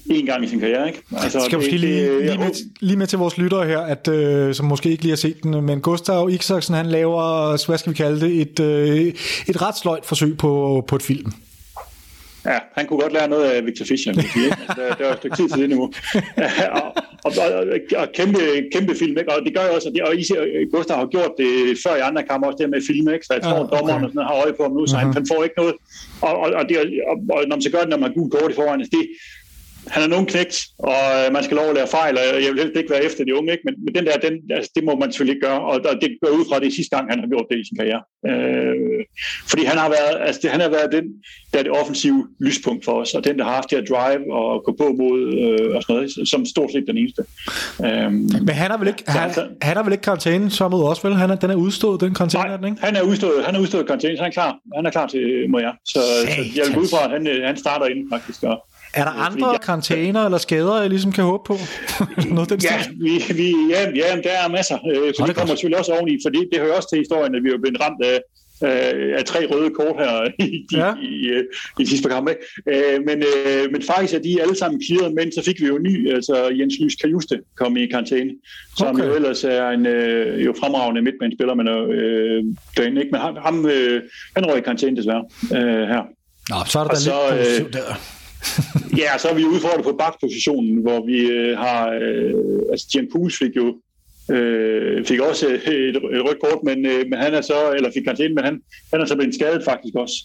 [0.09, 0.88] en gang i sin karriere.
[0.88, 1.01] Ikke?
[1.18, 4.07] Altså, Skal måske det, lige, det, lige, med, lige med til vores lyttere her, at,
[4.07, 7.91] øh, som måske ikke lige har set den, men Gustav Isaksen, han laver, hvad skal
[7.91, 9.13] vi kalde det, et, øh,
[9.47, 11.31] et ret sløjt forsøg på, på et film.
[12.45, 14.11] Ja, han kunne godt lære noget af Victor Fischer.
[14.11, 14.55] Ikke?
[14.68, 15.81] Altså, der er et stykke tid til det nu.
[16.77, 16.88] og,
[17.26, 17.63] og, og,
[18.01, 18.39] og, kæmpe,
[18.73, 19.31] kæmpe film, ikke?
[19.34, 20.23] og det gør jo også, og I
[20.73, 21.51] Gustav har gjort det
[21.84, 23.26] før i andre kampe, også det med film, ikke?
[23.26, 23.77] så jeg tror, ja, okay.
[23.77, 24.99] dommeren og sådan, har øje på ham nu, så uh-huh.
[24.99, 25.18] han, mhm.
[25.18, 25.76] han får ikke noget.
[26.27, 26.76] Og, og, og, det,
[27.11, 28.93] og, og, når man så gør det, når man har gul kort i forvejen, altså
[28.97, 29.03] det,
[29.87, 32.61] han er nogen knægt, og øh, man skal lov at lære fejl, og jeg vil
[32.61, 33.63] helst ikke være efter de unge, ikke?
[33.65, 36.09] Men, men den der, den, altså, det må man selvfølgelig ikke gøre, og der, det
[36.23, 38.03] går ud fra, det sidste gang, han har gjort det i sin karriere.
[38.29, 38.75] Øh,
[39.49, 41.05] fordi han har været, altså, det, han har været den,
[41.51, 44.23] der er det offensive lyspunkt for os, og den, der har haft det at drive
[44.39, 47.21] og gå på mod øh, og sådan noget, som stort set den eneste.
[47.85, 48.11] Øh,
[48.47, 51.03] men han har vel ikke, han, altså, han har vel ikke karantæne så mod os,
[51.03, 51.13] vel?
[51.13, 52.81] Han er, den er udstået, den karantæne, nej, den, ikke?
[52.81, 55.49] han er udstået, han er udstået karantæne, så han er klar, han er klar til
[55.49, 55.71] Moja.
[55.85, 59.03] Så, så jeg vil ud fra, at han, øh, han starter inden faktisk, og er
[59.03, 61.57] der andre karantæner eller skader, jeg ligesom kan håbe på?
[62.35, 64.77] Noget den ja, vi, vi, ja, ja, der er masser.
[64.91, 67.43] Øh, så det, kommer selvfølgelig også oveni, for det, det hører også til historien, at
[67.43, 68.19] vi er blevet ramt af,
[69.18, 70.93] af tre røde kort her i, ja.
[71.01, 71.43] i, i, øh,
[71.80, 72.35] i sidste par kampe.
[72.68, 73.23] Øh, men,
[73.72, 76.73] men faktisk er de alle sammen clearet, men så fik vi jo ny, altså Jens
[76.80, 78.31] Lys Kajuste kom i karantæne,
[78.77, 79.07] som okay.
[79.07, 79.85] jo ellers er en
[80.45, 82.43] jo fremragende midtbanespiller, men øh,
[82.77, 83.11] derinde, ikke?
[83.11, 84.01] Men ham, ham øh,
[84.35, 85.23] han røg i karantæne desværre
[85.55, 86.03] øh, her.
[86.49, 88.20] Nå, så er der da lidt øh, der.
[89.01, 91.89] ja, så er vi udfordret på bakpositionen, hvor vi øh, har...
[92.01, 92.34] Øh,
[92.72, 93.76] altså, Jan Puls fik jo
[94.31, 98.03] øh, fik også et, et rødt kort, men, øh, men han er så, eller fik
[98.03, 98.61] karantæne, men han,
[98.93, 100.15] han er så blevet skadet faktisk også.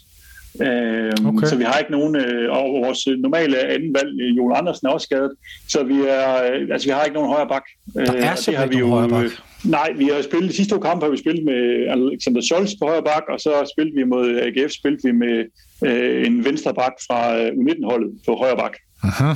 [0.63, 1.47] Øh, okay.
[1.47, 4.91] Så vi har ikke nogen, øh, og vores normale anden valg, øh, Joel Andersen er
[4.91, 5.33] også skadet,
[5.69, 7.63] så vi er, øh, altså vi har ikke nogen højre bak.
[7.95, 9.31] Der er øh, simpelthen ikke højre bak.
[9.65, 12.87] Nej, vi har spillet de sidste to kampe, har vi spillet med Alexander Scholz på
[12.87, 15.45] højre bak, og så spillede vi mod AGF, spillede vi med
[15.85, 18.77] øh, en venstre bak fra øh, U19-holdet på højre bak.
[19.03, 19.33] Aha.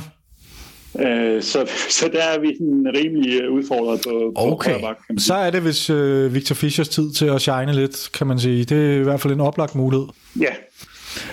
[0.99, 4.71] Øh, så, så der er vi sådan rimelig øh, udfordret på, på okay.
[4.71, 4.97] højre bak.
[5.17, 8.65] Så er det hvis øh, Victor Fischers tid til at shine lidt, kan man sige.
[8.65, 10.07] Det er i hvert fald en oplagt mulighed.
[10.39, 10.53] Ja,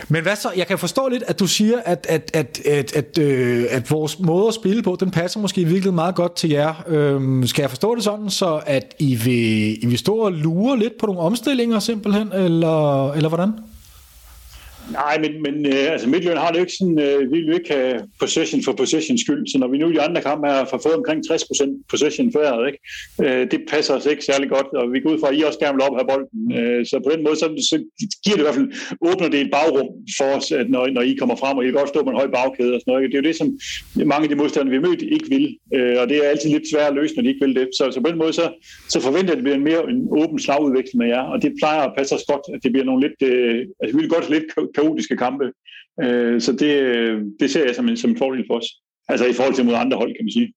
[0.09, 0.51] men hvad så?
[0.57, 4.19] Jeg kan forstå lidt, at du siger, at, at, at, at, at, øh, at vores
[4.19, 6.85] måde at spille på, den passer måske virkelig meget godt til jer.
[6.89, 10.79] Øhm, skal jeg forstå det sådan, så at I vil, I vil stå og lure
[10.79, 13.53] lidt på nogle omstillinger simpelthen, eller, eller hvordan?
[14.93, 17.55] Nej, men, men øh, altså Midtjylland har det jo ikke sådan, øh, vi vil jo
[17.55, 20.81] ikke have possession for possession skyld, så når vi nu i de andre kampe har
[20.83, 22.81] fået omkring 60% possession før, ikke?
[23.25, 25.59] Øh, det passer os ikke særlig godt, og vi går ud fra, at I også
[25.59, 26.41] gerne vil op have bolden.
[26.59, 27.77] Øh, så på den måde, så, så
[28.25, 28.71] giver det i hvert fald,
[29.11, 29.89] åbner det et bagrum
[30.19, 32.21] for os, at når, når I kommer frem, og I kan godt stå med en
[32.23, 33.11] høj bagkæde og sådan noget.
[33.11, 33.49] Det er jo det, som
[34.13, 35.47] mange af de modstandere, vi har mødt, ikke vil,
[35.77, 37.67] øh, og det er altid lidt svært at løse, når de ikke vil det.
[37.79, 38.47] Så, så på den måde, så,
[38.89, 41.53] så forventer jeg, at det bliver en mere en åben slagudveksling med jer, og det
[41.61, 44.31] plejer at passe os godt, at det bliver nogle lidt, øh, altså vi vil godt
[44.31, 44.49] lidt
[44.79, 45.47] kaotiske kampe.
[46.03, 48.69] Øh, så det, øh, det ser jeg som en, som en fordel for os.
[49.09, 50.53] Altså i forhold til mod andre hold, kan man sige.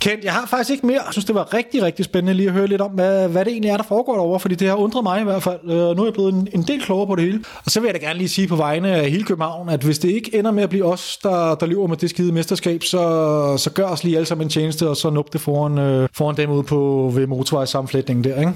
[0.00, 1.02] Kent, jeg har faktisk ikke mere.
[1.04, 3.50] Jeg synes, det var rigtig, rigtig spændende lige at høre lidt om, hvad, hvad det
[3.50, 5.60] egentlig er, der foregår derovre, fordi det har undret mig i hvert fald.
[5.64, 7.44] Øh, nu er jeg blevet en, en del klogere på det hele.
[7.64, 9.98] Og så vil jeg da gerne lige sige på vegne af hele København, at hvis
[9.98, 12.98] det ikke ender med at blive os, der, der løber med det skide mesterskab, så,
[13.58, 16.36] så gør os lige alle sammen en tjeneste, og så nup det foran, øh, foran
[16.36, 18.52] dem ude på ved motorvejssamflætningen der, ikke?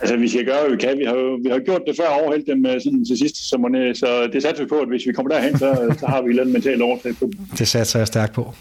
[0.00, 0.98] Altså, vi skal gøre, hvad vi kan.
[0.98, 3.48] Vi har jo vi har gjort det før og overhældt dem øh, sådan til sidst,
[3.48, 6.22] så, man, så det satser vi på, at hvis vi kommer derhen, så, så har
[6.22, 8.54] vi et eller andet mentalt overtag på Det satser jeg stærkt på.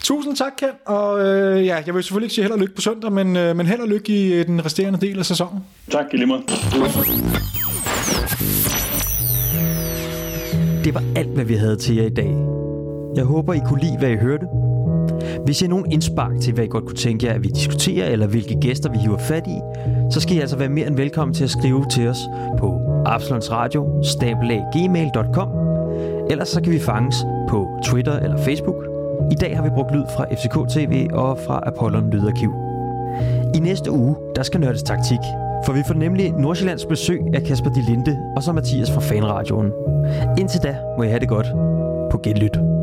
[0.00, 0.68] Tusind tak, Ken.
[0.84, 3.56] Og øh, ja, jeg vil selvfølgelig ikke sige held og lykke på søndag, men, øh,
[3.56, 5.60] men held og lykke i øh, den resterende del af sæsonen.
[5.90, 6.42] Tak, i lige måde.
[10.84, 12.34] Det var alt, hvad vi havde til jer i dag.
[13.16, 14.46] Jeg håber, I kunne lide, hvad I hørte.
[15.44, 18.08] Hvis I har nogen indspark til, hvad I godt kunne tænke jer, at vi diskuterer,
[18.08, 19.58] eller hvilke gæster vi hiver fat i,
[20.10, 22.18] så skal I altså være mere end velkommen til at skrive til os
[22.58, 24.02] på absalonsradio
[26.30, 27.16] Ellers så kan vi fanges
[27.48, 28.84] på Twitter eller Facebook.
[29.32, 32.52] I dag har vi brugt lyd fra FCK TV og fra Apollon Lydarkiv.
[33.54, 35.18] I næste uge, der skal nørdes taktik,
[35.64, 39.72] for vi får nemlig Nordsjællands besøg af Kasper De Linde og så Mathias fra Fanradioen.
[40.38, 41.46] Indtil da må I have det godt
[42.10, 42.73] på Genlyt.